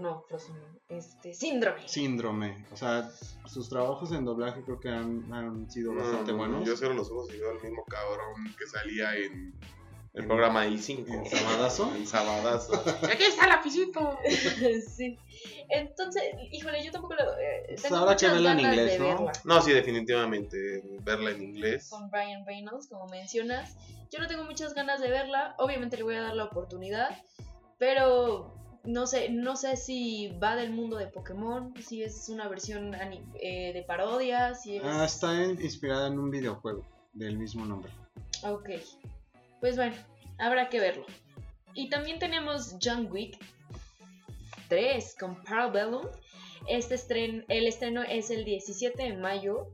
No, 0.00 0.22
Frozen. 0.28 0.56
Este. 0.88 1.34
Síndrome. 1.34 1.86
Síndrome, 1.86 2.64
o 2.72 2.76
sea, 2.76 3.10
sus 3.46 3.68
trabajos 3.68 4.12
en 4.12 4.24
doblaje 4.24 4.62
creo 4.64 4.80
que 4.80 4.88
han, 4.88 5.32
han 5.32 5.70
sido 5.70 5.94
bastante 5.94 6.32
No, 6.32 6.38
buenos. 6.38 6.66
Yo 6.66 6.76
cierro 6.76 6.94
los 6.94 7.10
ojos 7.10 7.32
y 7.34 7.38
veo 7.38 7.50
al 7.50 7.60
mismo 7.62 7.84
cabrón 7.84 8.54
que 8.58 8.66
salía 8.66 9.14
en 9.16 9.54
el 10.14 10.26
programa 10.26 10.66
I5. 10.66 11.06
¿En 11.08 11.26
Sabadazo? 11.26 11.94
En 11.94 12.06
Sabadazo. 12.06 12.72
¡Aquí 13.12 13.22
está 13.24 13.44
el 13.44 13.50
lapicito! 13.50 14.18
sí. 14.96 15.18
Entonces, 15.68 16.22
híjole, 16.50 16.82
yo 16.82 16.90
tampoco 16.90 17.14
lo. 17.14 17.38
eh, 17.38 17.64
Pues 17.68 17.82
tengo 17.82 17.96
habrá 17.96 18.16
que 18.16 18.26
verla 18.28 18.52
en 18.52 18.60
inglés, 18.60 18.98
¿no? 18.98 19.06
verla. 19.08 19.32
No, 19.44 19.60
sí, 19.60 19.72
definitivamente. 19.72 20.82
Verla 21.02 21.30
en 21.32 21.42
inglés. 21.42 21.88
Con 21.90 22.10
Brian 22.10 22.44
Reynolds, 22.46 22.88
como 22.88 23.06
mencionas. 23.06 23.76
Yo 24.10 24.18
no 24.20 24.26
tengo 24.26 24.44
muchas 24.44 24.72
ganas 24.74 25.00
de 25.02 25.10
verla. 25.10 25.54
Obviamente 25.58 25.98
le 25.98 26.02
voy 26.02 26.14
a 26.14 26.22
dar 26.22 26.34
la 26.34 26.44
oportunidad. 26.44 27.10
Pero 27.78 28.54
no 28.84 29.06
sé, 29.06 29.28
no 29.30 29.56
sé 29.56 29.76
si 29.76 30.28
va 30.42 30.56
del 30.56 30.70
mundo 30.72 30.96
de 30.96 31.06
Pokémon, 31.08 31.74
si 31.82 32.02
es 32.02 32.28
una 32.28 32.48
versión 32.48 32.94
eh, 33.40 33.72
de 33.72 33.82
parodia, 33.82 34.54
si 34.54 34.76
es. 34.76 34.82
Ah, 34.84 35.04
está 35.04 35.42
en- 35.42 35.60
inspirada 35.62 36.06
en 36.08 36.18
un 36.18 36.30
videojuego 36.30 36.84
del 37.12 37.36
mismo 37.38 37.64
nombre. 37.66 37.90
Ok. 38.44 38.70
Pues 39.60 39.76
bueno, 39.76 39.94
habrá 40.38 40.68
que 40.68 40.80
verlo. 40.80 41.04
Y 41.74 41.88
también 41.90 42.18
tenemos 42.18 42.76
John 42.82 43.08
Wick 43.10 43.38
3 44.68 45.16
con 45.18 45.42
Parabellum. 45.44 46.06
Este 46.68 46.94
estreno, 46.96 47.44
el 47.48 47.66
estreno 47.66 48.02
es 48.02 48.30
el 48.30 48.44
17 48.44 49.02
de 49.02 49.16
mayo. 49.16 49.68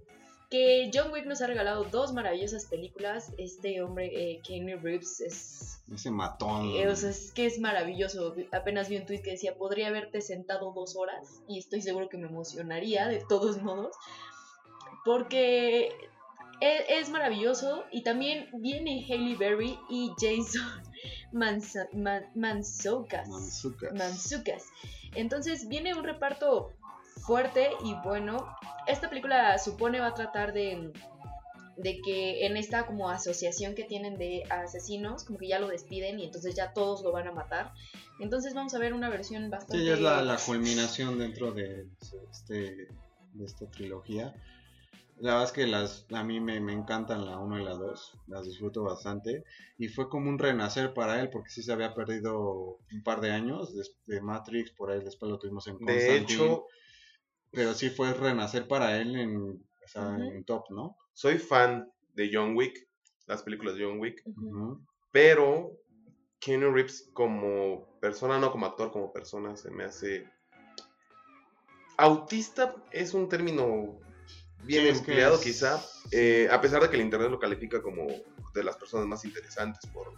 Que 0.55 0.89
John 0.95 1.11
Wick 1.11 1.27
nos 1.27 1.43
ha 1.43 1.49
regalado 1.49 1.83
dos 1.83 2.13
maravillosas 2.13 2.67
películas. 2.67 3.33
Este 3.39 3.83
hombre, 3.83 4.07
eh, 4.15 4.41
Keanu 4.47 4.79
Reeves, 4.81 5.21
es, 5.21 5.83
Ese 5.93 6.13
matón. 6.13 6.71
eh, 6.77 6.87
o 6.87 6.95
sea, 6.95 7.11
es 7.11 7.33
que 7.33 7.45
es 7.47 7.59
maravilloso. 7.59 8.37
Apenas 8.53 8.89
vi 8.89 8.99
un 8.99 9.05
tweet 9.05 9.23
que 9.23 9.33
decía, 9.33 9.57
podría 9.57 9.89
haberte 9.89 10.21
sentado 10.21 10.73
dos 10.73 10.95
horas. 10.95 11.43
Y 11.49 11.59
estoy 11.59 11.83
seguro 11.83 12.09
que 12.09 12.19
me 12.19 12.29
emocionaría 12.29 13.09
de 13.09 13.25
todos 13.29 13.63
modos. 13.63 13.97
Porque 15.05 15.89
e- 16.61 16.85
es, 17.01 17.09
maravilloso. 17.09 17.83
Y 17.91 18.05
también 18.05 18.49
viene 18.53 19.05
Hailey 19.11 19.35
Berry 19.35 19.77
y 19.89 20.13
Jason. 20.21 20.85
Manzucas. 22.37 23.29
Manzucas. 23.93 24.67
Entonces 25.17 25.67
viene 25.67 25.95
un 25.95 26.05
reparto 26.05 26.71
fuerte 27.17 27.71
y 27.85 27.95
bueno. 28.05 28.47
Esta 28.87 29.09
película 29.09 29.59
supone 29.59 30.01
va 30.01 30.09
a 30.09 30.15
tratar 30.15 30.53
de, 30.53 30.93
de 31.77 32.01
que 32.05 32.47
en 32.47 32.57
esta 32.57 32.87
como 32.87 33.09
asociación 33.09 33.75
que 33.75 33.85
tienen 33.85 34.19
de 34.19 34.43
asesinos, 34.51 35.25
como 35.25 35.39
que 35.39 35.49
ya 35.49 35.59
lo 35.59 35.69
despiden 35.69 36.19
y 36.21 36.25
entonces 36.25 36.55
ya 36.55 36.73
todos 36.73 37.03
lo 37.03 37.13
van 37.13 37.29
a 37.29 37.33
matar. 37.33 37.73
Entonces 38.21 38.55
vamos 38.55 38.75
a 38.75 38.79
ver 38.79 38.93
una 38.93 39.09
versión 39.09 39.51
bastante... 39.51 39.83
Sí, 39.83 39.91
es 39.91 40.01
la, 40.01 40.23
la 40.23 40.37
culminación 40.37 41.19
dentro 41.19 41.53
de, 41.53 41.87
este, 42.31 42.89
de 43.33 43.45
esta 43.45 43.69
trilogía. 43.71 44.35
La 45.21 45.33
verdad 45.33 45.45
es 45.45 45.53
que 45.53 45.67
las, 45.67 46.07
a 46.13 46.25
mí 46.25 46.41
me, 46.41 46.61
me 46.61 46.73
encantan 46.73 47.25
la 47.25 47.39
1 47.39 47.61
y 47.61 47.65
la 47.65 47.75
2, 47.75 48.19
las 48.27 48.45
disfruto 48.45 48.83
bastante. 48.83 49.45
Y 49.79 49.89
fue 49.89 50.09
como 50.09 50.29
un 50.29 50.39
renacer 50.39 50.93
para 50.93 51.21
él, 51.21 51.31
porque 51.31 51.51
sí 51.51 51.63
se 51.63 51.73
había 51.73 51.95
perdido 51.95 52.79
un 52.93 53.03
par 53.05 53.21
de 53.21 53.31
años 53.31 53.73
de 54.07 54.21
Matrix, 54.21 54.73
por 54.73 54.91
ahí 54.91 55.01
después 55.01 55.31
lo 55.31 55.39
tuvimos 55.39 55.67
en 55.69 55.79
De 55.79 55.85
Constantine. 55.87 56.19
hecho, 56.19 56.67
Pero 57.55 57.75
sí 57.75 57.91
fue 57.91 58.13
renacer 58.13 58.67
para 58.69 59.01
él 59.01 59.17
en, 59.17 59.37
o 59.85 59.89
sea, 59.89 60.09
Ujú. 60.09 60.23
en 60.23 60.45
top, 60.45 60.65
¿no? 60.71 60.97
soy 61.13 61.39
fan 61.39 61.89
de 62.15 62.29
John 62.33 62.57
Wick, 62.57 62.89
las 63.27 63.43
películas 63.43 63.77
de 63.77 63.85
John 63.85 64.01
Wick, 64.01 64.23
pero 65.13 65.73
Keanu 66.41 66.73
Reeves 66.73 67.09
como 67.15 67.87
persona, 68.01 68.39
no 68.39 68.51
como 68.51 68.67
actor, 68.67 68.91
como 68.91 69.13
persona, 69.13 69.57
se 69.57 69.71
me 69.71 69.85
hace... 69.85 70.29
Autista 71.97 72.75
es 72.91 73.15
un 73.15 73.29
término 73.29 74.01
bien 74.65 74.83
Sí, 74.83 74.89
es 74.89 74.97
que 75.01 75.13
empleado 75.13 75.37
es- 75.37 75.41
quizá, 75.41 75.81
eh, 76.11 76.49
a 76.51 76.61
pesar 76.61 76.83
de 76.83 76.91
que 76.91 76.97
el 76.97 77.03
internet 77.03 77.31
lo 77.31 77.39
califica 77.39 77.81
como 77.81 78.07
de 78.53 78.65
las 78.65 78.77
personas 78.77 79.07
más 79.07 79.25
interesantes 79.25 79.89
por 79.93 80.13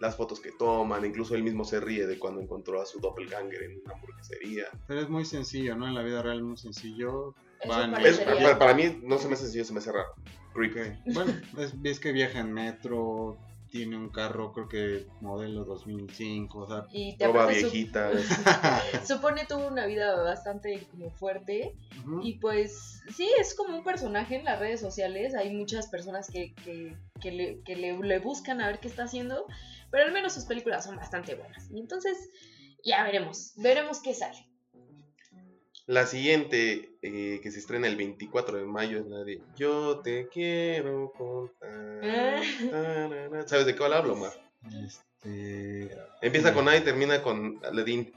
las 0.00 0.16
fotos 0.16 0.40
que 0.40 0.50
toman, 0.52 1.04
incluso 1.04 1.34
él 1.34 1.42
mismo 1.42 1.64
se 1.64 1.78
ríe 1.78 2.06
de 2.06 2.18
cuando 2.18 2.40
encontró 2.40 2.80
a 2.80 2.86
su 2.86 3.00
doppelganger 3.00 3.62
en 3.62 3.80
una 3.84 3.94
hamburguesería. 3.94 4.64
Pero 4.86 5.00
es 5.00 5.08
muy 5.08 5.24
sencillo, 5.24 5.76
¿no? 5.76 5.86
En 5.86 5.94
la 5.94 6.02
vida 6.02 6.22
real 6.22 6.38
es 6.38 6.42
muy 6.44 6.56
sencillo. 6.56 7.34
Es- 7.62 8.20
para, 8.20 8.58
para 8.58 8.74
mí 8.74 8.98
no 9.02 9.18
se 9.18 9.28
me 9.28 9.34
hace 9.34 9.44
sencillo, 9.44 9.64
se 9.66 9.72
me 9.74 9.78
hace 9.80 9.92
raro. 9.92 10.08
Creepy. 10.54 10.80
Ok, 10.80 11.14
Bueno, 11.14 11.32
es, 11.58 11.80
ves 11.80 12.00
que 12.00 12.12
viaja 12.12 12.40
en 12.40 12.52
metro, 12.52 13.36
tiene 13.70 13.96
un 13.96 14.08
carro, 14.08 14.52
creo 14.52 14.68
que 14.68 15.06
modelo 15.20 15.64
2005, 15.64 16.58
o 16.58 16.66
sea, 16.66 16.86
Y 16.92 17.16
te 17.16 17.26
Roba 17.26 17.42
aparte 17.44 17.60
su- 17.60 17.70
viejitas. 17.70 18.14
supone 19.06 19.44
tuvo 19.46 19.66
una 19.68 19.86
vida 19.86 20.20
bastante 20.22 20.86
como 20.90 21.10
fuerte. 21.10 21.74
Y 22.22 22.38
pues 22.38 23.02
sí, 23.14 23.28
es 23.38 23.54
como 23.54 23.76
un 23.76 23.84
personaje 23.84 24.36
en 24.36 24.44
las 24.44 24.58
redes 24.58 24.80
sociales. 24.80 25.34
Hay 25.34 25.54
muchas 25.54 25.86
personas 25.88 26.28
que, 26.30 26.54
que, 26.64 26.96
que 27.20 27.30
le, 27.30 27.60
que 27.62 27.76
le- 27.76 27.98
le 27.98 28.18
buscan 28.18 28.60
a 28.60 28.66
ver 28.66 28.80
qué 28.80 28.88
está 28.88 29.04
haciendo. 29.04 29.46
Pero 29.90 30.04
al 30.04 30.12
menos 30.12 30.32
sus 30.34 30.44
películas 30.44 30.84
son 30.84 30.96
bastante 30.96 31.34
buenas. 31.34 31.68
Y 31.70 31.80
entonces 31.80 32.16
ya 32.84 33.02
veremos. 33.04 33.52
Veremos 33.56 34.00
qué 34.02 34.14
sale. 34.14 34.46
La 35.86 36.06
siguiente, 36.06 36.90
eh, 37.02 37.40
que 37.42 37.50
se 37.50 37.58
estrena 37.58 37.88
el 37.88 37.96
24 37.96 38.58
de 38.58 38.64
mayo, 38.64 39.00
es 39.00 39.06
la 39.06 39.24
de 39.24 39.42
Yo 39.56 40.00
te 40.00 40.28
quiero 40.28 41.12
contar. 41.16 42.00
Ah. 42.04 43.42
¿Sabes 43.46 43.66
de 43.66 43.74
qué 43.74 43.84
hablo, 43.84 44.12
Omar? 44.12 44.32
Este. 44.86 45.90
Empieza 46.22 46.54
con 46.54 46.68
A 46.68 46.76
y 46.76 46.80
termina 46.82 47.20
con 47.22 47.58
Aladdin. 47.64 48.12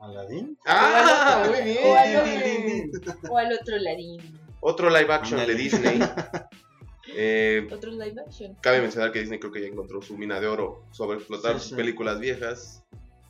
¿Aladín? 0.00 0.58
¡Ah! 0.66 1.42
O 1.44 1.48
Muy 1.50 1.58
al 1.58 1.64
bien. 1.64 2.90
otro- 2.96 3.30
O 3.30 3.38
al 3.38 3.52
otro 3.52 3.76
ladín. 3.78 4.40
Otro 4.60 4.88
live 4.90 5.12
action 5.12 5.46
de 5.46 5.54
Disney. 5.54 5.98
Eh, 7.08 7.66
Otro 7.72 7.90
live 7.90 8.20
action. 8.26 8.54
cabe 8.60 8.80
mencionar 8.80 9.10
que 9.12 9.20
Disney 9.20 9.38
creo 9.40 9.52
que 9.52 9.60
ya 9.60 9.66
encontró 9.66 10.00
su 10.02 10.16
mina 10.16 10.40
de 10.40 10.46
oro 10.46 10.84
sobre 10.92 11.18
explotar 11.18 11.58
Sí, 11.60 11.74
películas 11.74 12.20
viejas, 12.20 12.84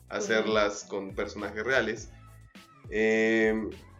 hacerlas 0.09 0.83
con 0.83 1.15
personajes 1.15 1.63
reales. 1.63 2.09
Eh, 2.89 3.53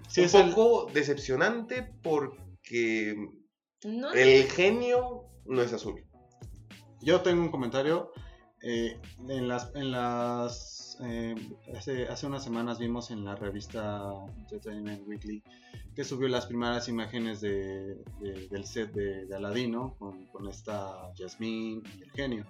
Sí, 0.09 0.21
un 0.21 0.25
es 0.27 0.33
el- 0.35 0.49
poco 0.49 0.91
decepcionante 0.93 1.87
porque 2.03 3.15
No 3.83 4.11
el 4.13 4.43
genio 4.51 5.23
no 5.45 5.61
es 5.61 5.73
azul. 5.73 6.03
Yo 7.01 7.21
tengo 7.21 7.41
un 7.41 7.49
comentario. 7.49 8.11
Eh, 8.63 8.99
en 9.29 9.47
las. 9.47 9.71
En 9.75 9.91
las 9.91 10.97
eh, 11.03 11.35
hace, 11.75 12.07
hace 12.07 12.27
unas 12.27 12.43
semanas 12.43 12.77
vimos 12.79 13.09
en 13.11 13.25
la 13.25 13.35
revista 13.35 14.11
Entertainment 14.37 15.07
Weekly 15.07 15.41
que 15.95 16.03
subió 16.03 16.27
las 16.27 16.45
primeras 16.45 16.87
imágenes 16.87 17.41
de, 17.41 17.95
de- 18.21 18.47
del 18.49 18.65
set 18.65 18.91
de, 18.93 19.25
de 19.25 19.35
Aladino 19.35 19.95
con, 19.97 20.25
con 20.27 20.47
esta 20.47 21.11
Jasmine 21.17 21.81
y 21.97 22.03
el 22.03 22.11
genio. 22.11 22.45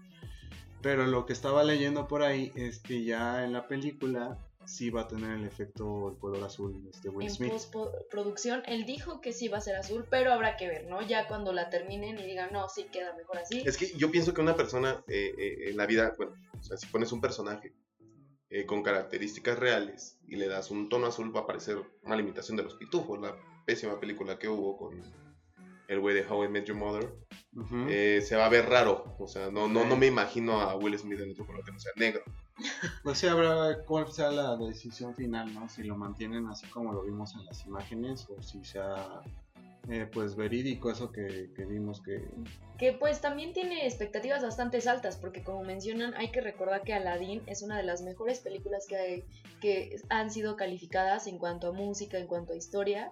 Pero 0.82 1.07
lo 1.07 1.26
que 1.26 1.32
estaba 1.34 1.64
leyendo 1.64 2.07
por 2.07 2.22
ahí 2.24 2.51
es 2.55 2.80
que 2.80 3.03
ya 3.05 3.45
en 3.45 3.53
la 3.53 3.68
película 3.68 4.38
sí 4.66 4.89
va 4.89 5.01
a 5.01 5.07
tener 5.07 5.32
el 5.32 5.45
efecto 5.45 6.09
el 6.09 6.18
color 6.18 6.43
azul 6.43 6.88
este 6.89 7.09
Will 7.09 7.28
en 7.28 7.34
Smith. 7.34 7.51
postproducción, 7.72 8.64
él 8.66 8.86
dijo 8.86 9.22
que 9.22 9.34
sí 9.34 9.47
va 9.47 9.57
a 9.57 9.61
ser 9.61 9.76
azul, 9.76 10.05
pero 10.09 10.32
habrá 10.32 10.57
que 10.57 10.68
ver, 10.68 10.88
¿no? 10.88 11.01
Ya 11.01 11.28
cuando 11.28 11.53
la 11.53 11.70
terminen 11.70 12.18
y 12.18 12.24
digan, 12.24 12.51
no, 12.51 12.70
sí 12.70 12.86
queda 12.91 13.16
mejor 13.16 13.38
así. 13.38 13.64
Es 13.66 13.78
que 13.78 13.91
yo 13.97 14.11
pienso 14.11 14.34
que 14.34 14.41
una 14.41 14.55
persona 14.55 15.03
eh, 15.07 15.34
eh, 15.38 15.70
en 15.70 15.78
la 15.78 15.86
vida, 15.86 16.14
bueno, 16.18 16.34
o 16.57 16.64
sea, 16.64 16.78
si 16.78 16.88
pones 16.88 17.11
un 17.11 17.22
personaje 17.22 17.74
eh, 18.49 18.66
con 18.66 18.84
características 18.84 19.57
reales 19.57 20.20
y 20.28 20.36
le 20.36 20.47
das 20.47 20.72
un 20.72 20.88
tono 20.89 21.07
azul, 21.07 21.36
va 21.36 21.41
a 21.41 21.47
parecer 21.47 21.78
una 22.03 22.16
limitación 22.16 22.55
de 22.55 22.64
los 22.64 22.76
pitufos, 22.76 23.20
la 23.20 23.36
pésima 23.66 23.99
película 23.99 24.38
que 24.38 24.47
hubo 24.47 24.78
con 24.78 25.01
el 25.88 25.99
güey 25.99 26.16
de 26.16 26.26
How 26.26 26.45
I 26.45 26.49
Met 26.49 26.66
Your 26.66 26.78
Mother. 26.78 27.14
Eh, 27.89 28.22
se 28.26 28.36
va 28.36 28.45
a 28.45 28.49
ver 28.49 28.68
raro, 28.68 29.16
o 29.20 29.28
sea, 29.28 29.51
no, 29.51 29.68
no, 29.68 29.86
no 29.86 29.95
me 29.95 30.07
imagino 30.07 30.61
a 30.61 30.76
Will 30.76 30.97
Smith 30.97 31.20
en 31.20 31.32
otro 31.32 31.45
color 31.45 31.64
que 31.64 31.72
no 31.72 31.80
sea 31.80 31.91
negro. 31.95 32.24
Pues 33.03 33.18
sí, 33.18 33.28
habrá 33.28 33.84
cuál 33.86 34.11
sea 34.11 34.32
la 34.32 34.55
decisión 34.55 35.16
final, 35.16 35.53
¿no? 35.53 35.68
Si 35.70 35.84
lo 35.84 35.95
mantienen 35.95 36.47
así 36.47 36.66
como 36.68 36.93
lo 36.93 37.03
vimos 37.03 37.36
en 37.36 37.45
las 37.45 37.66
imágenes 37.66 38.28
o 38.30 38.41
si 38.41 38.64
sea 38.64 39.22
eh, 39.89 40.07
pues 40.14 40.36
verídico 40.36 40.89
eso 40.89 41.11
que, 41.11 41.51
que 41.55 41.66
vimos 41.66 42.01
que... 42.01 42.26
Que 42.78 42.93
pues 42.93 43.20
también 43.20 43.51
tiene 43.51 43.86
expectativas 43.86 44.41
bastante 44.41 44.80
altas, 44.88 45.18
porque 45.18 45.43
como 45.43 45.64
mencionan, 45.64 46.14
hay 46.16 46.32
que 46.32 46.39
recordar 46.39 46.84
que 46.84 46.93
Aladdin 46.93 47.41
es 47.47 47.61
una 47.64 47.78
de 47.78 47.84
las 47.84 48.01
mejores 48.01 48.39
películas 48.39 48.86
que, 48.88 49.26
que 49.59 49.97
han 50.09 50.32
sido 50.32 50.55
calificadas 50.55 51.28
en 51.28 51.38
cuanto 51.38 51.68
a 51.68 51.72
música, 51.74 52.18
en 52.18 52.28
cuanto 52.28 52.53
a 52.53 52.55
historia. 52.55 53.11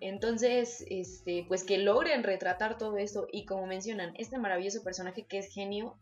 Entonces, 0.00 0.84
este, 0.88 1.44
pues 1.46 1.64
que 1.64 1.78
logren 1.78 2.24
retratar 2.24 2.78
todo 2.78 2.98
esto 2.98 3.28
y 3.32 3.44
como 3.44 3.66
mencionan, 3.66 4.12
este 4.16 4.38
maravilloso 4.38 4.82
personaje 4.82 5.24
que 5.24 5.38
es 5.38 5.52
genio, 5.52 5.96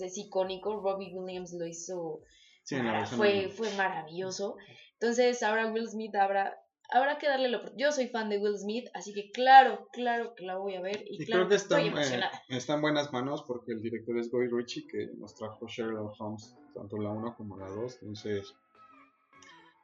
es 0.00 0.16
icónico, 0.18 0.80
Robbie 0.80 1.12
Williams 1.14 1.52
lo 1.52 1.66
hizo, 1.66 2.20
Sí, 2.64 2.76
mara- 2.76 3.06
fue, 3.06 3.48
fue 3.48 3.72
maravilloso. 3.76 4.56
Entonces, 4.94 5.42
ahora 5.42 5.66
Will 5.72 5.88
Smith 5.88 6.14
habrá, 6.16 6.58
habrá 6.90 7.18
que 7.18 7.28
darle 7.28 7.48
la 7.48 7.58
opor- 7.62 7.74
Yo 7.76 7.92
soy 7.92 8.08
fan 8.08 8.28
de 8.28 8.38
Will 8.38 8.58
Smith, 8.58 8.88
así 8.94 9.12
que 9.14 9.30
claro, 9.30 9.88
claro 9.92 10.34
que 10.34 10.44
la 10.44 10.56
voy 10.56 10.74
a 10.74 10.80
ver 10.80 11.04
y, 11.08 11.22
Y 11.22 11.26
claro 11.26 11.42
creo 11.42 11.48
que 11.50 11.54
está, 11.56 11.76
estoy 11.76 11.88
eh, 11.88 11.92
emocionada. 11.92 12.42
está 12.48 12.74
en 12.74 12.80
buenas 12.80 13.12
manos 13.12 13.44
porque 13.46 13.72
el 13.72 13.82
director 13.82 14.18
es 14.18 14.30
Guy 14.30 14.48
Ritchie 14.48 14.86
que 14.86 15.08
nos 15.18 15.34
trajo 15.34 15.66
Sherlock 15.68 16.14
Holmes, 16.20 16.54
tanto 16.74 16.96
la 16.98 17.10
1 17.10 17.34
como 17.36 17.56
la 17.58 17.68
2. 17.68 17.98
Entonces, 18.02 18.52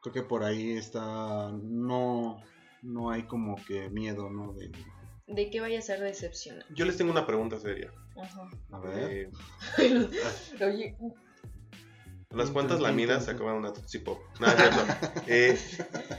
creo 0.01 0.13
que 0.13 0.23
por 0.23 0.43
ahí 0.43 0.71
está. 0.71 1.51
No, 1.61 2.41
no 2.81 3.09
hay 3.11 3.23
como 3.23 3.55
que 3.65 3.89
miedo, 3.89 4.29
¿no? 4.29 4.53
De, 4.53 4.71
De 5.27 5.49
que 5.49 5.61
vaya 5.61 5.79
a 5.79 5.81
ser 5.81 5.99
decepcionante. 6.01 6.73
Yo 6.75 6.85
les 6.85 6.97
tengo 6.97 7.11
una 7.11 7.25
pregunta 7.25 7.59
seria. 7.59 7.91
Ajá. 8.15 8.49
a 8.71 8.79
ver. 8.79 9.31
Eh, 9.77 10.09
Oye, 10.65 10.95
¿A 12.31 12.35
las 12.35 12.49
cuantas 12.49 12.79
laminas 12.79 13.27
acaban 13.27 13.55
una 13.57 13.73
cierto. 13.75 14.19
Eh, 15.27 15.57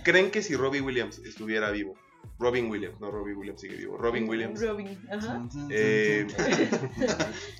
¿Creen 0.04 0.30
que 0.30 0.42
si 0.42 0.54
Robbie 0.54 0.80
Williams 0.80 1.18
estuviera 1.18 1.70
vivo? 1.72 1.96
Robin 2.38 2.70
Williams, 2.70 3.00
no 3.00 3.10
Robbie 3.10 3.34
Williams 3.34 3.60
sigue 3.60 3.76
vivo. 3.76 3.96
Robin 3.96 4.28
Williams. 4.28 4.60
Robin, 4.60 4.98
ajá. 5.10 5.48
Eh, 5.70 6.26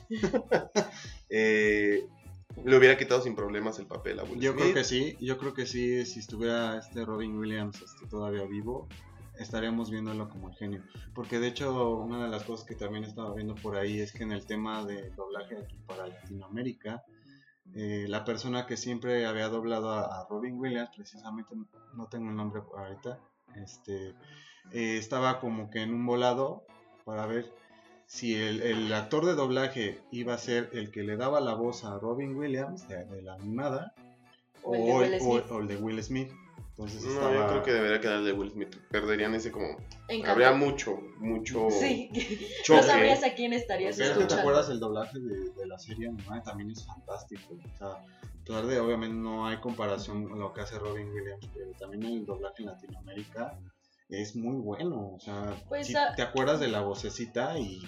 eh, 1.29 2.07
le 2.65 2.77
hubiera 2.79 2.97
quitado 2.97 3.23
sin 3.23 3.35
problemas 3.35 3.79
el 3.79 3.87
papel 3.87 4.21
a 4.21 4.25
Will 4.25 4.41
Yo 4.41 4.53
Smith. 4.53 4.63
creo 4.63 4.75
que 4.75 4.85
sí, 4.85 5.17
yo 5.21 5.39
creo 5.39 5.55
que 5.55 5.67
sí, 5.67 6.07
si 6.07 6.21
estuviera 6.21 6.79
este 6.79 7.05
Robin 7.05 7.37
Williams 7.37 7.83
este, 7.83 8.07
todavía 8.07 8.45
vivo, 8.45 8.89
estaríamos 9.39 9.91
viéndolo 9.91 10.29
como 10.29 10.49
el 10.49 10.55
genio. 10.55 10.83
Porque 11.15 11.39
de 11.39 11.49
hecho, 11.49 11.97
una 11.97 12.25
de 12.25 12.31
las 12.31 12.45
cosas 12.45 12.67
que 12.67 12.75
también 12.75 13.05
estaba 13.05 13.35
viendo 13.35 13.55
por 13.55 13.77
ahí 13.77 14.01
es 14.01 14.13
que 14.13 14.23
en 14.23 14.33
el 14.33 14.47
tema 14.47 14.85
de 14.85 15.11
doblaje 15.11 15.57
aquí 15.57 15.77
para 15.87 16.07
Latinoamérica, 16.07 17.05
eh, 17.75 18.07
la 18.09 18.25
persona 18.25 18.67
que 18.67 18.77
siempre 18.77 19.27
había 19.27 19.49
doblado 19.49 19.91
a, 19.91 20.21
a 20.21 20.27
Robin 20.29 20.59
Williams, 20.59 20.91
precisamente 20.95 21.55
no 21.95 22.07
tengo 22.09 22.31
el 22.31 22.37
nombre 22.37 22.63
ahorita, 22.77 23.19
este, 23.57 24.15
eh, 24.73 24.97
estaba 24.99 25.41
como 25.41 25.71
que 25.71 25.83
en 25.83 25.95
un 25.95 26.07
volado 26.07 26.65
para 27.05 27.27
ver 27.27 27.53
si 28.07 28.35
el, 28.35 28.61
el 28.63 28.93
actor 28.93 29.25
de 29.25 29.35
doblaje 29.35 30.01
iba 30.11 30.35
a 30.35 30.39
ser 30.39 30.71
el 30.73 30.91
que 30.91 31.03
le 31.03 31.17
daba 31.17 31.41
la 31.41 31.55
voz 31.55 31.85
a 31.85 31.99
Robin 31.99 32.37
Williams 32.37 32.87
de, 32.89 33.05
de 33.07 33.23
la 33.23 33.35
animada 33.35 33.95
O 34.63 35.03
el 35.03 35.19
o 35.21 35.61
el 35.61 35.69
de 35.69 35.77
Will 35.77 36.03
Smith. 36.03 36.31
Entonces 36.77 37.05
No, 37.05 37.11
estaba... 37.13 37.35
yo 37.37 37.47
creo 37.49 37.63
que 37.63 37.73
debería 37.73 38.01
quedar 38.01 38.23
de 38.25 38.33
Will 38.33 38.51
Smith. 38.51 38.75
Perderían 38.91 39.33
ese 39.35 39.53
como. 39.53 39.77
Habría 40.27 40.53
mucho, 40.53 40.97
mucho 41.19 41.69
Sí, 41.71 42.11
choque. 42.65 42.81
no 42.81 42.83
sabrías 42.83 43.23
a 43.23 43.35
quién 43.35 43.53
estarías 43.53 43.97
Pero 43.97 44.11
es 44.13 44.19
que 44.19 44.25
te 44.25 44.35
acuerdas 44.35 44.69
el 44.71 44.81
doblaje 44.81 45.19
de, 45.21 45.51
de 45.51 45.67
la 45.67 45.79
serie 45.79 46.09
animada 46.09 46.43
también 46.43 46.71
es 46.73 46.85
fantástico. 46.85 47.55
O 47.55 47.77
sea, 47.79 48.05
claro, 48.45 48.67
de- 48.67 48.81
obviamente 48.81 49.15
no 49.15 49.47
hay 49.47 49.59
comparación 49.59 50.29
con 50.29 50.41
lo 50.41 50.53
que 50.53 50.63
hace 50.63 50.79
Robin 50.81 51.09
Williams, 51.13 51.49
pero 51.55 51.71
también 51.79 52.05
el 52.13 52.27
doblaje 52.27 52.63
en 52.63 52.67
Latinoamérica 52.67 53.57
es 54.09 54.35
muy 54.35 54.57
bueno. 54.57 55.13
O 55.15 55.21
sea, 55.21 55.55
Pues, 55.69 55.87
si 55.87 55.95
te 56.17 56.23
acuerdas 56.23 56.59
de 56.59 56.69
la 56.69 56.81
vocecita 56.81 57.57
y, 57.57 57.83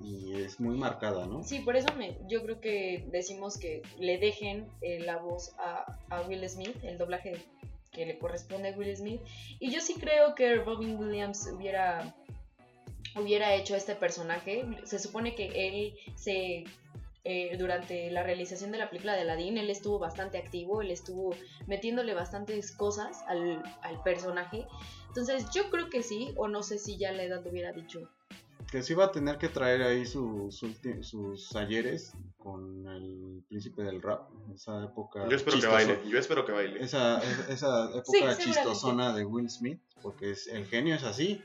y 0.00 0.40
es 0.40 0.58
muy 0.60 0.76
marcada, 0.78 1.26
¿no? 1.26 1.42
Sí, 1.44 1.60
por 1.60 1.76
eso 1.76 1.88
me, 1.96 2.16
yo 2.26 2.42
creo 2.42 2.60
que 2.60 3.06
decimos 3.12 3.58
que 3.58 3.82
le 3.98 4.16
dejen 4.18 4.66
eh, 4.80 5.00
la 5.00 5.18
voz 5.18 5.54
a, 5.58 5.98
a 6.08 6.22
Will 6.22 6.48
Smith, 6.48 6.74
el 6.82 6.96
doblaje 6.96 7.36
que 7.98 8.06
le 8.06 8.18
corresponde 8.18 8.68
a 8.68 8.76
Will 8.78 8.96
Smith. 8.96 9.20
Y 9.58 9.70
yo 9.70 9.80
sí 9.80 9.94
creo 9.94 10.34
que 10.36 10.54
Robin 10.54 10.96
Williams 10.96 11.50
hubiera, 11.52 12.14
hubiera 13.16 13.54
hecho 13.54 13.74
este 13.74 13.96
personaje. 13.96 14.64
Se 14.84 15.00
supone 15.00 15.34
que 15.34 15.46
él 15.66 15.94
se... 16.14 16.64
eh, 17.24 17.56
durante 17.58 18.10
la 18.10 18.22
realización 18.22 18.70
de 18.70 18.78
la 18.78 18.88
película 18.88 19.14
de 19.14 19.22
Aladdin, 19.22 19.58
él 19.58 19.68
estuvo 19.68 19.98
bastante 19.98 20.38
activo, 20.38 20.80
él 20.80 20.90
estuvo 20.90 21.34
metiéndole 21.66 22.14
bastantes 22.14 22.70
cosas 22.70 23.22
al, 23.26 23.62
al 23.82 24.02
personaje. 24.02 24.64
Entonces 25.08 25.50
yo 25.52 25.68
creo 25.70 25.90
que 25.90 26.02
sí, 26.02 26.32
o 26.36 26.46
no 26.48 26.62
sé 26.62 26.78
si 26.78 26.96
ya 26.96 27.12
la 27.12 27.24
edad 27.24 27.44
hubiera 27.46 27.72
dicho. 27.72 28.08
Que 28.70 28.82
sí 28.82 28.92
va 28.94 29.06
a 29.06 29.12
tener 29.12 29.38
que 29.38 29.48
traer 29.48 29.82
ahí 29.82 30.04
sus, 30.04 30.62
ulti- 30.62 31.02
sus 31.02 31.54
ayeres 31.56 32.12
con 32.36 32.86
el 32.86 33.42
príncipe 33.48 33.82
del 33.82 34.02
rap, 34.02 34.28
esa 34.54 34.84
época. 34.84 35.26
Yo 35.28 35.36
espero 35.36 35.58
que 35.60 35.66
baile. 35.66 36.00
Yo 36.06 36.18
espero 36.18 36.44
que 36.44 36.52
baile. 36.52 36.82
Esa, 36.82 37.18
es- 37.18 37.48
esa 37.48 37.86
época 37.94 38.34
Sí, 38.34 38.42
chistosona 38.44 39.14
de 39.14 39.24
Will 39.24 39.48
Smith, 39.48 39.80
porque 40.02 40.32
es, 40.32 40.48
el 40.48 40.66
genio 40.66 40.94
es 40.96 41.04
así. 41.04 41.42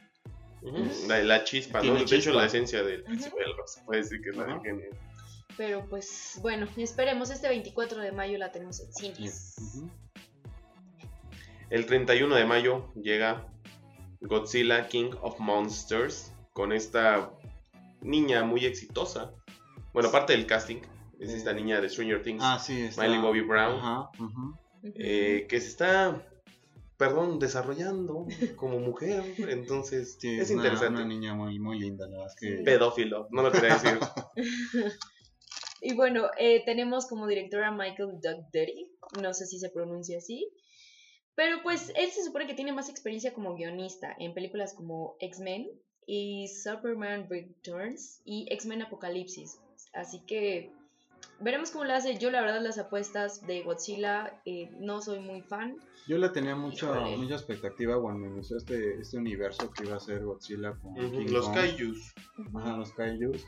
La, 1.08 1.20
la 1.24 1.44
chispa, 1.44 1.80
¿no? 1.80 1.84
Tiene 1.84 2.00
De 2.00 2.06
hecho, 2.06 2.16
chispa. 2.16 2.32
la 2.34 2.46
esencia 2.46 2.84
del 2.84 3.04
príncipe 3.04 3.38
del 3.40 3.56
rock 3.56 3.68
se 3.68 3.82
puede 3.84 4.02
decir 4.02 4.22
que 4.22 4.30
es 4.32 4.36
la 4.38 4.46
del 4.46 4.60
genio. 4.62 4.90
Pero 5.56 5.86
pues 5.90 6.40
bueno, 6.42 6.68
esperemos, 6.78 7.30
este 7.30 7.48
24 7.48 8.02
de 8.02 8.12
mayo 8.12 8.38
la 8.38 8.52
tenemos 8.52 8.80
en 8.82 8.94
cines. 8.94 9.56
El 11.70 11.86
31 11.86 12.36
de 12.36 12.46
mayo 12.46 12.92
llega 12.96 13.48
Godzilla 14.22 14.88
King 14.88 15.12
of 15.22 15.40
Monsters 15.40 16.33
con 16.54 16.72
esta 16.72 17.32
niña 18.02 18.44
muy 18.44 18.66
exitosa. 18.66 19.32
Bueno, 19.94 20.10
aparte 20.10 20.34
del 20.34 20.46
casting, 20.48 20.78
es 21.20 21.32
esta 21.32 21.54
niña 21.54 21.80
de 21.82 21.90
Stranger 21.90 22.22
Things, 22.22 22.42
Ah, 22.44 22.60
sí, 22.60 22.84
está. 22.84 23.04
Miley 23.04 23.20
Bobby 23.22 23.42
Brown, 23.42 23.76
Ajá, 23.80 24.10
eh, 24.96 25.46
que 25.50 25.62
se 25.62 25.68
está, 25.68 26.28
perdón, 26.98 27.40
desarrollando 27.40 28.26
como 28.56 28.80
mujer. 28.80 29.24
Entonces, 29.38 30.18
Sí, 30.20 30.40
es 30.40 30.50
una- 30.50 30.64
interesante. 30.64 31.02
Una, 31.02 31.10
niña 31.10 31.34
muy, 31.34 31.60
muy 31.60 31.80
linda, 31.80 32.06
la 32.08 32.18
verdad 32.18 32.28
es 32.28 32.36
que. 32.40 32.64
Pedófilo, 32.64 33.28
no 33.32 33.42
lo 33.44 33.52
quería 33.52 33.76
decir. 33.78 34.00
Y 35.86 35.96
bueno, 35.96 36.30
eh, 36.38 36.64
tenemos 36.66 37.08
como 37.08 37.28
directora 37.28 37.68
a 37.68 37.72
Michael 37.72 38.20
Doug 38.22 38.46
Derry, 38.54 38.90
no 39.22 39.34
sé 39.34 39.46
si 39.46 39.60
se 39.60 39.70
pronuncia 39.70 40.18
así, 40.20 40.50
pero 41.36 41.62
pues 41.62 41.92
él 41.98 42.10
se 42.10 42.24
supone 42.24 42.48
que 42.48 42.54
tiene 42.54 42.72
más 42.72 42.88
experiencia 42.88 43.34
como 43.34 43.54
guionista 43.56 44.16
en 44.18 44.34
películas 44.34 44.74
como 44.74 45.18
X-Men 45.20 45.68
y 46.08 46.48
Superman 46.48 47.28
Returns 47.30 48.22
y 48.26 48.48
X-Men 48.50 48.84
Apocalipsis. 48.84 49.60
Así 49.94 50.20
que 50.26 50.72
veremos 51.40 51.72
cómo 51.72 51.86
lo 51.86 51.94
hace. 51.94 52.18
Yo 52.18 52.32
la 52.32 52.42
verdad 52.42 52.62
las 52.62 52.78
apuestas 52.78 53.46
de 53.46 53.62
Godzilla 53.62 54.42
eh, 54.46 54.70
no 54.80 55.02
soy 55.02 55.20
muy 55.20 55.42
fan. 55.42 55.78
Yo 56.08 56.18
le 56.18 56.30
tenía 56.30 56.56
mucho, 56.56 56.94
Híjole. 56.94 57.18
mucha 57.18 57.36
expectativa 57.36 58.02
cuando 58.02 58.28
inició 58.28 58.58
este, 58.58 59.00
este 59.00 59.18
universo 59.18 59.72
que 59.72 59.86
iba 59.86 59.96
a 59.96 60.00
ser 60.00 60.24
Godzilla 60.24 60.74
con 60.74 60.96
King 60.96 61.32
Los 61.32 61.46
Kong. 61.46 61.56
Kaijus. 61.56 62.14
Ajá, 62.56 62.78
los 62.78 62.92
Kaijus. 62.94 63.46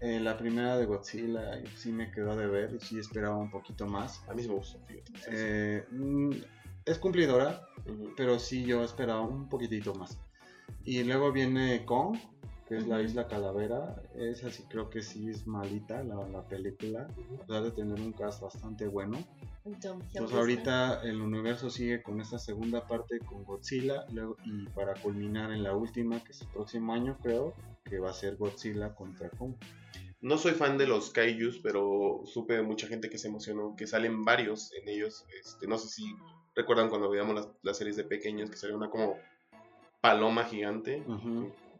Eh, 0.00 0.18
la 0.18 0.36
primera 0.36 0.76
de 0.78 0.86
Godzilla 0.86 1.62
sí 1.76 1.92
me 1.92 2.10
quedó 2.10 2.34
de 2.34 2.46
ver, 2.46 2.80
sí 2.80 2.98
esperaba 2.98 3.36
un 3.36 3.50
poquito 3.50 3.86
más. 3.86 4.20
A 4.28 4.34
mí 4.34 4.42
me 4.48 4.54
gustó, 4.54 4.80
fíjate. 4.86 5.12
Eh, 5.28 5.84
mm, 5.90 6.30
es 6.84 6.98
cumplidora, 6.98 7.68
pero 8.16 8.38
sí 8.40 8.64
yo 8.64 8.82
esperaba 8.82 9.20
un 9.20 9.48
poquitito 9.48 9.94
más. 9.94 10.18
Y 10.84 11.04
luego 11.04 11.32
viene 11.32 11.84
Kong, 11.84 12.18
que 12.68 12.76
es 12.76 12.86
la 12.86 13.02
isla 13.02 13.28
calavera. 13.28 14.02
Esa 14.14 14.50
sí 14.50 14.64
creo 14.68 14.90
que 14.90 15.02
sí 15.02 15.28
es 15.28 15.46
malita 15.46 16.02
la, 16.02 16.26
la 16.28 16.42
película, 16.46 17.06
a 17.40 17.46
pesar 17.46 17.64
de 17.64 17.70
tener 17.70 18.00
un 18.00 18.12
cast 18.12 18.40
bastante 18.42 18.88
bueno. 18.88 19.18
Entonces 19.64 20.10
Hiddleston. 20.14 20.38
ahorita 20.38 21.02
el 21.02 21.20
universo 21.20 21.70
sigue 21.70 22.02
con 22.02 22.20
esta 22.20 22.38
segunda 22.38 22.86
parte 22.86 23.20
con 23.20 23.44
Godzilla 23.44 24.04
luego, 24.10 24.36
y 24.44 24.66
para 24.70 24.94
culminar 24.94 25.52
en 25.52 25.62
la 25.62 25.76
última, 25.76 26.22
que 26.24 26.32
es 26.32 26.42
el 26.42 26.48
próximo 26.48 26.94
año 26.94 27.16
creo, 27.22 27.54
que 27.84 27.98
va 27.98 28.10
a 28.10 28.14
ser 28.14 28.36
Godzilla 28.36 28.94
contra 28.94 29.30
Kong. 29.30 29.54
No 30.20 30.38
soy 30.38 30.52
fan 30.52 30.78
de 30.78 30.86
los 30.86 31.10
kaijus, 31.10 31.58
pero 31.62 32.22
supe 32.24 32.54
de 32.54 32.62
mucha 32.62 32.86
gente 32.86 33.10
que 33.10 33.18
se 33.18 33.28
emocionó, 33.28 33.74
que 33.76 33.86
salen 33.86 34.24
varios 34.24 34.72
en 34.72 34.88
ellos. 34.88 35.26
Este, 35.40 35.66
no 35.66 35.78
sé 35.78 35.88
si 35.88 36.04
recuerdan 36.54 36.88
cuando 36.88 37.10
veíamos 37.10 37.34
las, 37.34 37.48
las 37.62 37.76
series 37.76 37.96
de 37.96 38.04
pequeños, 38.04 38.48
que 38.48 38.56
salía 38.56 38.76
una 38.76 38.88
como 38.88 39.16
paloma 40.02 40.44
gigante. 40.44 41.02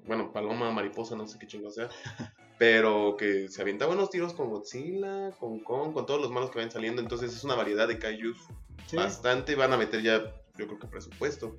Bueno, 0.07 0.33
paloma, 0.33 0.71
mariposa, 0.71 1.15
no 1.15 1.27
sé 1.27 1.39
qué 1.39 1.47
chingo 1.47 1.71
sea. 1.71 1.91
Pero 2.59 3.17
que 3.19 3.49
se 3.49 3.61
avienta 3.61 3.87
buenos 3.87 4.09
tiros 4.09 4.35
con 4.35 4.49
Godzilla, 4.49 5.33
con 5.39 5.59
Kong, 5.59 5.93
con 5.93 6.07
todos 6.07 6.21
los 6.21 6.31
malos 6.31 6.51
que 6.51 6.59
vayan 6.59 6.71
saliendo. 6.71 7.03
Entonces 7.03 7.35
es 7.35 7.45
una 7.45 7.57
variedad 7.57 7.89
de 7.89 7.99
kaijus 7.99 8.39
Sí, 8.87 8.97
bastante. 8.97 9.57
Van 9.57 9.73
a 9.73 9.77
meter 9.77 10.01
ya, 10.03 10.19
yo 10.57 10.67
creo 10.67 10.79
que 10.79 10.87
presupuesto. 10.87 11.59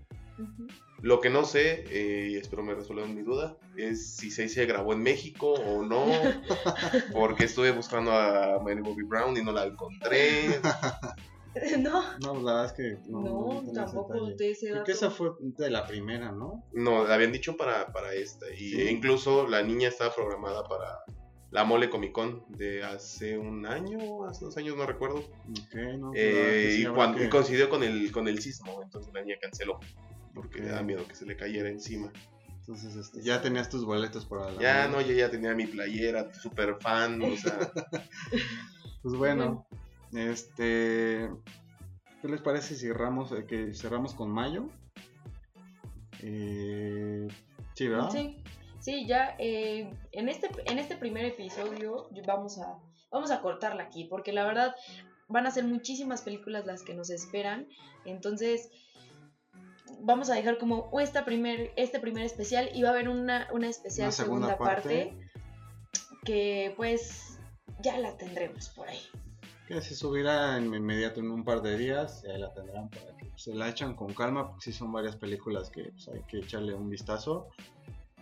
Lo 1.01 1.20
que 1.20 1.30
no 1.30 1.43
sé, 1.43 1.84
eh, 1.89 2.30
y 2.32 2.38
espero 2.38 2.64
me 2.64 2.74
resuelvan 2.74 3.14
mi 3.14 3.22
duda, 3.22 3.57
es 3.76 4.16
si 4.16 4.32
se, 4.32 4.47
se 4.47 4.66
grabó 4.66 4.93
en 4.93 5.03
México 5.03 5.51
o 5.51 5.84
no. 5.84 6.05
Porque 7.14 7.45
estuve 7.45 7.72
buscando 7.72 8.14
a 8.14 8.61
Miley 8.64 8.82
Bobby 8.84 9.03
Brown 9.03 9.36
y 9.36 9.43
no 9.43 9.51
la 9.51 9.66
encontré. 9.66 10.61
no, 11.80 12.01
no, 12.20 12.41
la 12.41 12.54
verdad 12.54 12.66
es 12.66 12.72
que 12.74 12.97
no, 13.10 13.62
no, 13.64 13.72
tampoco 13.74 14.28
de 14.32 14.51
ese 14.51 14.72
Creo 14.72 14.84
que 14.84 14.91
esa 14.93 15.10
fue 15.12 15.32
de 15.39 15.70
la 15.70 15.86
primera, 15.86 16.32
¿no? 16.32 16.64
No, 16.74 17.06
la 17.06 17.16
habían 17.16 17.32
dicho 17.32 17.56
para, 17.56 17.91
para 17.91 18.14
esta. 18.14 18.45
Y 18.58 18.72
Sí. 18.72 18.82
incluso 18.89 19.47
la 19.47 19.62
niña 19.62 19.89
estaba 19.89 20.14
programada 20.14 20.64
para 20.64 20.88
la 21.51 21.64
Mole 21.64 21.89
Comic 21.89 22.12
Con 22.12 22.43
de 22.49 22.84
hace 22.84 23.38
un 23.38 23.66
año, 23.68 24.26
hace 24.26 24.45
dos 24.45 24.58
años, 24.58 24.76
no 24.76 24.86
recuerdo. 24.88 25.18
Ok, 25.20 25.76
no, 25.99 26.12
Eh, 26.16 26.78
y, 26.82 26.86
cuando, 26.88 27.20
que- 27.20 27.26
y 27.26 27.30
coincidió 27.30 27.70
con 27.70 27.84
el, 27.84 28.12
con 28.12 28.28
el 28.28 28.39
sismo, 28.39 28.82
entonces 28.82 29.14
la 29.14 29.22
niña 29.22 29.36
canceló. 29.41 29.80
porque 30.34 30.60
le 30.62 30.70
da 30.70 30.82
miedo 30.82 31.08
que 31.08 31.14
se 31.14 31.28
le 31.28 31.36
cayera 31.38 31.70
encima. 31.70 32.12
Entonces, 32.62 32.95
este, 32.95 33.22
ya 33.22 33.39
tenías 33.41 33.70
tus 33.70 33.86
boletos 33.86 34.26
para 34.26 34.49
la. 34.51 34.60
Ya 34.62 34.88
no, 34.88 34.99
yo 35.01 35.14
ya 35.14 35.30
tenía 35.30 35.54
mi 35.54 35.68
playera, 35.68 36.34
super 36.34 36.78
fan, 36.80 37.22
o 37.22 37.36
sea, 37.38 37.60
Pues 39.04 39.16
bueno, 39.16 39.68
este. 40.16 41.30
¿Qué 42.22 42.28
les 42.30 42.41
parece 42.41 42.76
si 42.76 42.88
cerramos, 42.88 43.32
eh, 43.32 43.45
que 43.45 43.74
cerramos 43.74 44.14
con 44.14 44.30
mayo? 44.32 44.70
Eh, 46.22 47.28
sí, 47.76 47.88
¿verdad? 47.88 48.09
Sí, 48.11 48.38
sí, 48.80 49.05
ya 49.05 49.36
eh, 49.39 49.93
en, 50.14 50.30
este, 50.30 50.49
en 50.66 50.80
este 50.80 50.95
primer 50.95 51.26
episodio 51.26 52.07
vamos 52.26 52.59
a, 52.59 52.80
vamos 53.11 53.30
a 53.32 53.41
cortarla 53.41 53.84
aquí, 53.84 54.05
porque 54.05 54.32
la 54.32 54.45
verdad 54.45 54.74
van 55.28 55.47
a 55.47 55.51
ser 55.51 55.66
muchísimas 55.66 56.22
películas 56.22 56.66
las 56.66 56.84
que 56.84 56.93
nos 56.93 57.09
esperan. 57.09 57.68
Entonces, 58.05 58.70
vamos 59.99 60.30
a 60.30 60.36
dejar 60.36 60.57
como 60.57 60.89
esta 60.99 61.26
primer, 61.26 61.74
este 61.76 61.99
primer 61.99 62.24
especial 62.24 62.70
y 62.74 62.84
va 62.84 62.89
a 62.89 62.91
haber 62.93 63.09
una, 63.09 63.49
una 63.51 63.68
especial 63.68 64.07
Una 64.07 64.11
segunda 64.14 64.47
segunda, 64.49 64.57
parte. 64.57 65.14
parte. 65.14 65.30
que 66.24 66.74
pues 66.78 67.38
ya 67.82 67.97
la 67.97 68.16
tendremos 68.16 68.70
por 68.70 68.88
ahí. 68.88 69.01
Que 69.68 69.82
se 69.82 69.95
subirá 69.95 70.57
en 70.57 70.74
inmediato 70.74 71.20
en 71.22 71.32
un 71.32 71.43
par 71.45 71.61
de 71.61 71.78
días. 71.78 72.24
Y 72.26 72.32
ahí 72.32 72.39
la 72.39 72.53
tendrán 72.53 72.89
para 72.89 73.16
que 73.18 73.32
se 73.36 73.53
la 73.55 73.70
echan 73.70 73.95
con 73.95 74.14
calma, 74.14 74.47
porque 74.49 74.66
sí 74.72 74.74
son 74.74 74.91
varias 74.91 75.16
películas 75.16 75.70
que 75.70 75.84
pues, 75.91 76.07
hay 76.09 76.22
que 76.28 76.39
echarle 76.39 76.74
un 76.74 76.89
vistazo. 76.89 77.47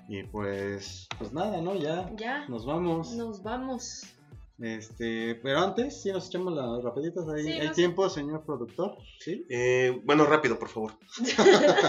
Y 0.08 0.24
pues, 0.24 1.08
pues 1.18 1.32
nada, 1.34 1.62
¿no? 1.62 1.76
Ya 1.76 2.12
Ya, 2.18 2.48
nos 2.48 2.66
vamos. 2.66 3.14
nos 3.14 3.42
vamos. 3.42 4.04
Este, 4.60 5.34
pero 5.42 5.60
antes, 5.60 6.04
sí 6.04 6.12
nos 6.12 6.28
echamos 6.28 6.54
las 6.54 6.84
rapiditas 6.84 7.28
ahí. 7.30 7.44
Sí, 7.44 7.52
¿Hay 7.54 7.68
nos- 7.68 7.76
tiempo, 7.76 8.08
señor 8.10 8.46
productor? 8.46 8.96
¿Sí? 9.20 9.44
eh, 9.50 10.00
bueno, 10.06 10.26
rápido, 10.26 10.60
por 10.60 10.70
favor. 10.70 10.92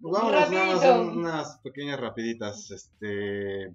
Más 0.00 0.30
Rapidito. 0.32 1.00
un- 1.02 1.18
unas 1.18 1.58
pequeñas 1.58 1.98
rapiditas. 2.00 2.70
Este 2.70 3.74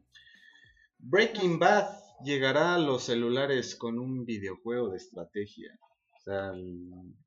Breaking 0.99 1.59
Bad 1.59 1.88
llegará 2.24 2.76
a 2.76 2.80
los 2.80 3.03
celulares 3.03 3.76
con 3.76 3.99
un 3.99 4.26
videojuego 4.26 4.89
de 4.89 4.97
estrategia. 4.97 5.78
O 6.18 6.20
sea, 6.26 6.51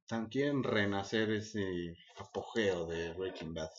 tan 0.08 0.26
quieren 0.28 0.64
renacer 0.64 1.30
ese 1.30 1.94
apogeo 2.18 2.86
de 2.86 3.12
Breaking 3.12 3.54
Bad. 3.54 3.70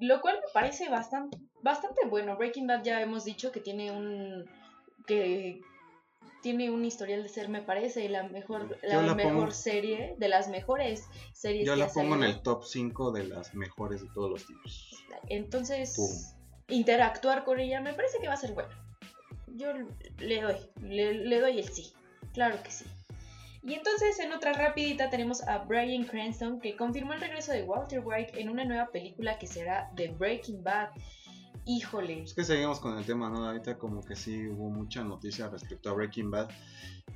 Lo 0.00 0.20
cual 0.20 0.36
me 0.36 0.52
parece 0.52 0.88
bastante, 0.90 1.38
bastante 1.62 2.06
bueno. 2.06 2.36
Breaking 2.36 2.66
Bad 2.66 2.82
ya 2.84 3.00
hemos 3.00 3.24
dicho 3.24 3.50
que 3.52 3.60
tiene 3.60 3.90
un 3.92 4.44
que 5.06 5.60
tiene 6.42 6.70
un 6.70 6.84
historial 6.84 7.22
de 7.22 7.28
ser, 7.28 7.48
me 7.48 7.62
parece, 7.62 8.08
la 8.08 8.24
mejor, 8.28 8.78
la 8.82 9.02
la 9.02 9.14
mejor 9.14 9.32
pongo- 9.32 9.50
serie, 9.50 10.14
de 10.18 10.28
las 10.28 10.48
mejores 10.48 11.08
series 11.32 11.66
Yo 11.66 11.72
que 11.74 11.80
la 11.80 11.88
pongo 11.88 12.14
en 12.16 12.22
el 12.24 12.42
top 12.42 12.62
5 12.64 13.10
de 13.10 13.24
las 13.24 13.54
mejores 13.54 14.02
de 14.02 14.08
todos 14.14 14.30
los 14.30 14.46
tipos. 14.46 14.94
Entonces, 15.28 15.94
Pum. 15.96 16.10
interactuar 16.68 17.44
con 17.44 17.58
ella 17.58 17.80
me 17.80 17.94
parece 17.94 18.18
que 18.20 18.28
va 18.28 18.34
a 18.34 18.36
ser 18.36 18.52
bueno. 18.52 18.68
Yo 19.56 19.72
le 20.18 20.42
doy, 20.42 20.56
le, 20.82 21.14
le 21.14 21.40
doy 21.40 21.58
el 21.58 21.68
sí. 21.68 21.92
Claro 22.34 22.62
que 22.62 22.70
sí. 22.70 22.84
Y 23.62 23.74
entonces 23.74 24.18
en 24.20 24.32
otra 24.32 24.52
rapidita 24.52 25.10
tenemos 25.10 25.42
a 25.46 25.58
Brian 25.58 26.04
Cranston 26.04 26.60
que 26.60 26.76
confirmó 26.76 27.12
el 27.12 27.20
regreso 27.20 27.52
de 27.52 27.64
Walter 27.64 28.00
White 28.04 28.40
en 28.40 28.48
una 28.48 28.64
nueva 28.64 28.86
película 28.90 29.38
que 29.38 29.46
será 29.46 29.90
The 29.96 30.08
Breaking 30.08 30.62
Bad. 30.62 30.90
Híjole, 31.66 32.22
Es 32.22 32.32
que 32.32 32.44
seguimos 32.44 32.80
con 32.80 32.96
el 32.96 33.04
tema, 33.04 33.28
¿no? 33.28 33.46
Ahorita 33.46 33.76
como 33.76 34.02
que 34.02 34.16
sí 34.16 34.46
hubo 34.48 34.70
mucha 34.70 35.04
noticia 35.04 35.48
respecto 35.48 35.90
a 35.90 35.92
Breaking 35.92 36.30
Bad. 36.30 36.48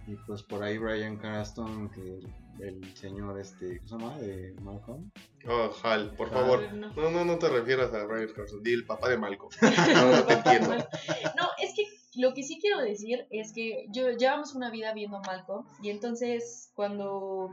Y 0.07 0.15
pues 0.27 0.43
por 0.43 0.63
ahí 0.63 0.77
Brian 0.77 1.17
Cranston, 1.17 1.89
que 1.91 2.19
el 2.63 2.97
señor 2.97 3.41
este, 3.41 3.81
¿cómo 3.89 3.89
se 3.89 3.97
llama? 3.99 4.19
De 4.19 4.55
Malcolm. 4.61 5.11
Oh, 5.49 5.71
Hal, 5.83 6.15
por 6.17 6.29
Hal. 6.29 6.35
favor. 6.35 6.73
no. 6.75 6.93
No, 6.93 7.11
no, 7.11 7.25
no 7.25 7.39
te 7.39 7.49
refieras 7.49 7.95
a 7.95 8.05
Ryan 8.05 8.33
Carson, 8.35 8.63
di 8.63 8.75
el 8.75 8.85
papá 8.85 9.09
de 9.09 9.17
Malcolm. 9.17 9.51
No, 9.95 10.11
No, 10.17 10.25
te 10.25 10.33
entiendo. 10.35 10.77
No, 11.37 11.49
es 11.59 11.72
lo 12.15 12.35
que 12.35 12.43
sí 12.43 12.59
quiero 12.61 12.81
decir 12.81 13.27
es 13.31 13.53
que 13.53 13.87
yo 13.91 14.11
llevamos 14.11 14.55
una 14.55 14.71
vida 14.71 14.93
viendo 14.93 15.21
Malcolm 15.21 15.67
y 15.83 15.91
entonces 15.91 16.71
cuando 16.75 17.51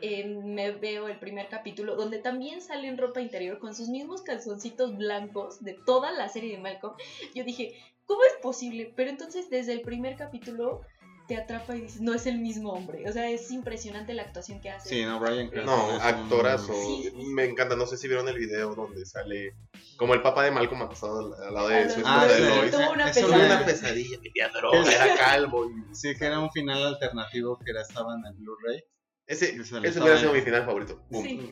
eh, 0.00 0.26
me 0.26 0.72
veo 0.72 1.08
el 1.08 1.18
primer 1.18 1.48
capítulo 1.48 1.96
donde 1.96 2.18
también 2.18 2.60
sale 2.60 2.88
en 2.88 2.98
ropa 2.98 3.20
interior 3.20 3.58
con 3.58 3.74
sus 3.74 3.88
mismos 3.88 4.22
calzoncitos 4.22 4.96
blancos 4.96 5.62
de 5.62 5.74
toda 5.74 6.12
la 6.12 6.28
serie 6.28 6.52
de 6.52 6.62
Malcolm, 6.62 6.94
yo 7.34 7.44
dije, 7.44 7.74
¿cómo 8.06 8.20
es 8.22 8.40
posible? 8.40 8.92
Pero 8.96 9.10
entonces 9.10 9.50
desde 9.50 9.72
el 9.72 9.82
primer 9.82 10.16
capítulo 10.16 10.82
te 11.28 11.36
atrapa 11.36 11.76
y 11.76 11.82
dices, 11.82 12.00
no 12.00 12.14
es 12.14 12.26
el 12.26 12.38
mismo 12.38 12.72
hombre. 12.72 13.08
O 13.08 13.12
sea, 13.12 13.28
es 13.30 13.50
impresionante 13.52 14.14
la 14.14 14.22
actuación 14.22 14.60
que 14.60 14.70
hace. 14.70 14.88
Sí, 14.88 15.04
no, 15.04 15.20
Brian 15.20 15.48
Cranston. 15.50 15.66
No, 15.78 15.96
es 15.96 16.02
actorazo. 16.02 16.72
Sí. 16.72 17.12
Me 17.34 17.44
encanta. 17.44 17.76
No 17.76 17.86
sé 17.86 17.96
si 17.98 18.08
vieron 18.08 18.26
el 18.28 18.36
video 18.38 18.74
donde 18.74 19.04
sale 19.06 19.54
como 19.96 20.14
el 20.14 20.22
papá 20.22 20.42
de 20.44 20.50
Malcolm 20.50 20.82
acostado 20.82 21.18
al 21.36 21.46
al 21.48 21.54
lado 21.54 21.68
de 21.68 21.90
su 21.90 22.00
Ah, 22.04 22.24
esposa 22.24 22.26
de 22.26 22.34
sí, 22.50 22.56
Lois. 22.58 22.70
tuvo 22.72 22.92
una 22.92 23.04
pesadilla. 23.06 23.36
una 23.46 23.64
pesadilla, 23.66 24.18
tenía 24.22 24.48
droga, 24.48 24.92
era 24.92 25.16
calvo. 25.16 25.66
y- 25.70 25.74
Sí, 25.94 26.14
que 26.16 26.24
era 26.24 26.38
un 26.40 26.50
final 26.50 26.82
alternativo 26.86 27.58
que 27.58 27.70
era, 27.70 27.82
estaba 27.82 28.14
en 28.14 28.24
el 28.26 28.34
Blu-ray. 28.34 28.82
Ese, 29.26 29.54
ese 29.60 29.76
hubiera 30.00 30.18
sido 30.18 30.32
mi 30.32 30.40
final 30.40 30.64
favorito. 30.64 31.02
Sí. 31.12 31.50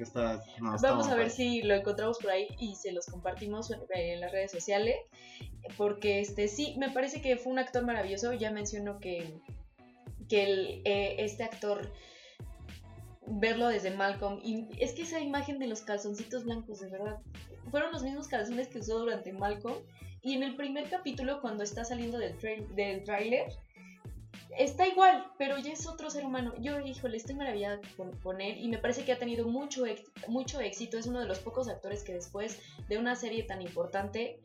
No, 0.62 0.76
Vamos 0.80 1.08
a 1.08 1.14
ver 1.14 1.28
si 1.30 1.60
lo 1.60 1.74
encontramos 1.74 2.16
por 2.18 2.30
ahí 2.30 2.48
y 2.58 2.74
se 2.76 2.90
los 2.92 3.04
compartimos 3.04 3.70
en, 3.70 3.80
en 3.94 4.20
las 4.22 4.32
redes 4.32 4.50
sociales. 4.50 4.96
Porque 5.76 6.20
este 6.20 6.48
sí, 6.48 6.74
me 6.78 6.88
parece 6.90 7.20
que 7.20 7.36
fue 7.36 7.52
un 7.52 7.58
actor 7.58 7.84
maravilloso. 7.84 8.32
Ya 8.32 8.50
menciono 8.50 8.98
que, 8.98 9.40
que 10.28 10.44
el, 10.44 10.82
eh, 10.84 11.16
este 11.18 11.44
actor, 11.44 11.92
verlo 13.26 13.68
desde 13.68 13.90
Malcolm, 13.90 14.40
y 14.42 14.68
es 14.78 14.92
que 14.92 15.02
esa 15.02 15.20
imagen 15.20 15.58
de 15.58 15.66
los 15.66 15.82
calzoncitos 15.82 16.44
blancos, 16.44 16.80
de 16.80 16.88
verdad, 16.88 17.18
fueron 17.70 17.92
los 17.92 18.02
mismos 18.02 18.28
calzones 18.28 18.68
que 18.68 18.78
usó 18.78 18.98
durante 18.98 19.32
Malcolm. 19.32 19.76
Y 20.22 20.34
en 20.34 20.42
el 20.42 20.56
primer 20.56 20.88
capítulo, 20.88 21.40
cuando 21.40 21.62
está 21.62 21.84
saliendo 21.84 22.18
del, 22.18 22.36
del 22.74 23.04
tráiler, 23.04 23.46
está 24.58 24.86
igual, 24.86 25.24
pero 25.38 25.58
ya 25.58 25.72
es 25.72 25.86
otro 25.86 26.10
ser 26.10 26.24
humano. 26.24 26.54
Yo, 26.60 26.80
híjole, 26.80 27.16
estoy 27.16 27.36
maravillada 27.36 27.80
con, 27.96 28.16
con 28.18 28.40
él 28.40 28.58
y 28.58 28.68
me 28.68 28.78
parece 28.78 29.04
que 29.04 29.12
ha 29.12 29.18
tenido 29.18 29.46
mucho, 29.46 29.84
mucho 30.28 30.60
éxito. 30.60 30.98
Es 30.98 31.06
uno 31.06 31.20
de 31.20 31.26
los 31.26 31.38
pocos 31.38 31.68
actores 31.68 32.02
que 32.02 32.14
después 32.14 32.60
de 32.88 32.98
una 32.98 33.14
serie 33.16 33.44
tan 33.44 33.62
importante 33.62 34.40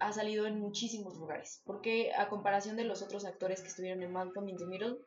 ha 0.00 0.12
salido 0.12 0.46
en 0.46 0.58
muchísimos 0.60 1.16
lugares. 1.16 1.62
Porque 1.64 2.12
a 2.14 2.28
comparación 2.28 2.76
de 2.76 2.84
los 2.84 3.02
otros 3.02 3.24
actores 3.24 3.60
que 3.60 3.68
estuvieron 3.68 4.02
en 4.02 4.12
Malcolm 4.12 4.48
in 4.48 4.56
the 4.56 4.66
Middle, 4.66 4.98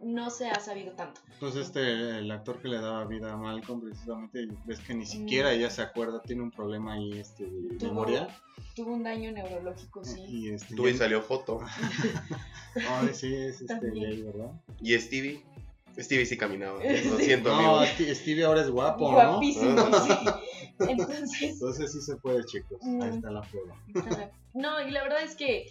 no 0.00 0.28
se 0.30 0.48
ha 0.48 0.58
sabido 0.60 0.92
tanto. 0.92 1.20
Pues 1.40 1.54
este, 1.56 1.80
el 2.18 2.30
actor 2.30 2.60
que 2.60 2.68
le 2.68 2.78
daba 2.78 3.04
vida 3.06 3.32
a 3.32 3.36
Malcolm, 3.36 3.80
precisamente, 3.80 4.46
ves 4.66 4.80
que 4.80 4.92
Mm. 4.94 4.98
ni 4.98 5.06
siquiera 5.06 5.52
ella 5.52 5.70
se 5.70 5.82
acuerda, 5.82 6.20
tiene 6.22 6.42
un 6.42 6.50
problema 6.50 6.94
ahí 6.94 7.12
este, 7.18 7.44
de 7.44 7.76
Tuvo- 7.78 7.88
memoria. 7.88 8.28
Tuvo 8.74 8.92
un 8.92 9.04
daño 9.04 9.30
neurológico, 9.32 10.04
sí. 10.04 10.20
Y 10.28 10.50
este, 10.50 10.74
Tuve 10.74 10.90
y 10.90 10.94
salió 10.96 11.22
foto. 11.22 11.60
Ay, 12.88 13.10
sí, 13.14 13.32
es 13.34 13.60
este 13.62 13.90
gay, 13.92 14.22
¿verdad? 14.22 14.50
Y 14.80 14.98
Stevie. 14.98 15.42
Stevie 15.96 16.26
sí 16.26 16.36
caminaba. 16.36 16.80
Lo 17.10 17.16
siento, 17.18 17.50
No, 17.50 17.76
amigo. 17.78 18.14
Stevie 18.14 18.44
ahora 18.44 18.62
es 18.62 18.70
guapo, 18.70 19.10
Guapísimo, 19.12 19.70
¿no? 19.70 20.00
sí. 20.04 20.10
Entonces, 20.80 21.42
Entonces 21.42 21.92
sí 21.92 22.00
se 22.00 22.16
puede, 22.16 22.44
chicos. 22.44 22.80
Ahí 22.82 23.10
Mm. 23.10 23.14
está 23.14 23.30
la 23.30 23.42
prueba. 23.42 23.74
No, 24.54 24.80
y 24.86 24.90
la 24.90 25.02
verdad 25.02 25.22
es 25.22 25.36
que 25.36 25.66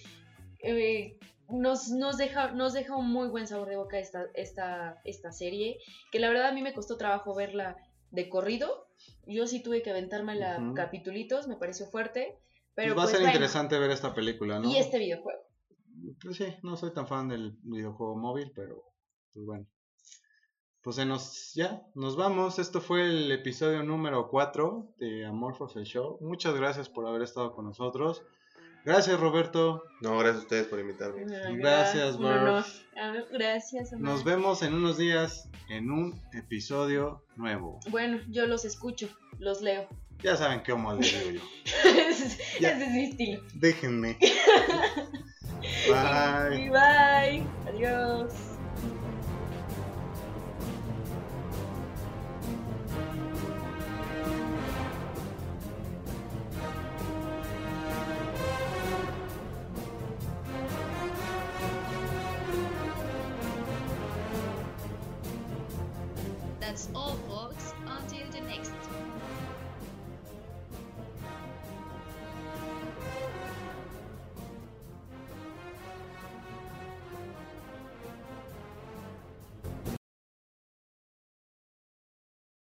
eh, 0.59 1.17
nos, 1.49 1.89
nos, 1.89 2.17
deja, 2.17 2.51
nos 2.51 2.73
deja 2.73 2.95
un 2.95 3.11
muy 3.11 3.27
buen 3.29 3.47
sabor 3.47 3.69
de 3.69 3.75
boca 3.77 3.99
esta, 3.99 4.25
esta, 4.33 5.01
esta 5.03 5.31
serie, 5.31 5.77
que 6.11 6.19
la 6.19 6.29
verdad 6.29 6.47
a 6.47 6.53
mí 6.53 6.61
me 6.61 6.73
costó 6.73 6.97
trabajo 6.97 7.35
verla 7.35 7.75
de 8.11 8.29
corrido. 8.29 8.87
Yo 9.25 9.47
sí 9.47 9.61
tuve 9.61 9.81
que 9.81 9.89
aventármela 9.89 10.59
Ujú. 10.59 10.73
capitulitos, 10.73 11.47
me 11.47 11.57
pareció 11.57 11.85
fuerte. 11.87 12.37
Pero 12.75 12.95
Pues 12.95 12.97
va 12.97 13.03
a 13.03 13.05
pues, 13.05 13.11
ser 13.11 13.21
bueno, 13.21 13.33
interesante 13.33 13.77
ver 13.77 13.91
esta 13.91 14.13
película, 14.13 14.59
¿no? 14.59 14.69
Y 14.69 14.77
este 14.77 14.99
videojuego. 14.99 15.41
Pues 16.21 16.37
sí, 16.37 16.45
no 16.63 16.75
soy 16.75 16.91
tan 16.93 17.07
fan 17.07 17.27
del 17.29 17.57
videojuego 17.63 18.15
móvil, 18.15 18.51
pero 18.55 18.83
pues 19.33 19.45
bueno. 19.45 19.65
Pues 20.83 20.97
se 20.97 21.05
nos, 21.05 21.53
ya, 21.53 21.81
nos 21.95 22.17
vamos. 22.17 22.59
Esto 22.59 22.81
fue 22.81 23.03
el 23.07 23.31
episodio 23.31 23.83
número 23.83 24.27
4 24.29 24.95
de 24.99 25.25
Amorphos 25.25 25.75
el 25.77 25.85
Show. 25.85 26.17
Muchas 26.19 26.55
gracias 26.55 26.89
por 26.89 27.07
haber 27.07 27.21
estado 27.21 27.53
con 27.55 27.65
nosotros. 27.65 28.21
Gracias, 28.83 29.17
Roberto. 29.17 29.83
No, 30.01 30.17
gracias 30.17 30.35
a 30.35 30.39
ustedes 30.41 30.67
por 30.67 30.79
invitarme. 30.81 31.23
Gracias. 31.23 32.17
Ah, 32.97 33.13
Gracias. 33.31 33.93
Omar. 33.93 34.01
Nos 34.01 34.25
vemos 34.25 34.61
en 34.61 34.73
unos 34.73 34.97
días 34.97 35.49
en 35.69 35.89
un 35.89 36.21
episodio 36.33 37.23
nuevo. 37.37 37.79
Bueno, 37.89 38.19
yo 38.29 38.45
los 38.45 38.65
escucho, 38.65 39.07
los 39.39 39.61
leo. 39.61 39.87
Ya 40.21 40.35
saben 40.35 40.63
qué 40.63 40.73
les 40.73 41.13
digo 41.27 41.31
yo. 41.39 41.41
Ese 42.09 42.37
Ya. 42.59 42.71
es 42.71 42.91
mi 42.91 43.05
estilo. 43.05 43.41
Déjenme. 43.53 44.17
Bye. 45.87 46.69
Bye. 46.69 47.47
Adiós. 47.69 48.52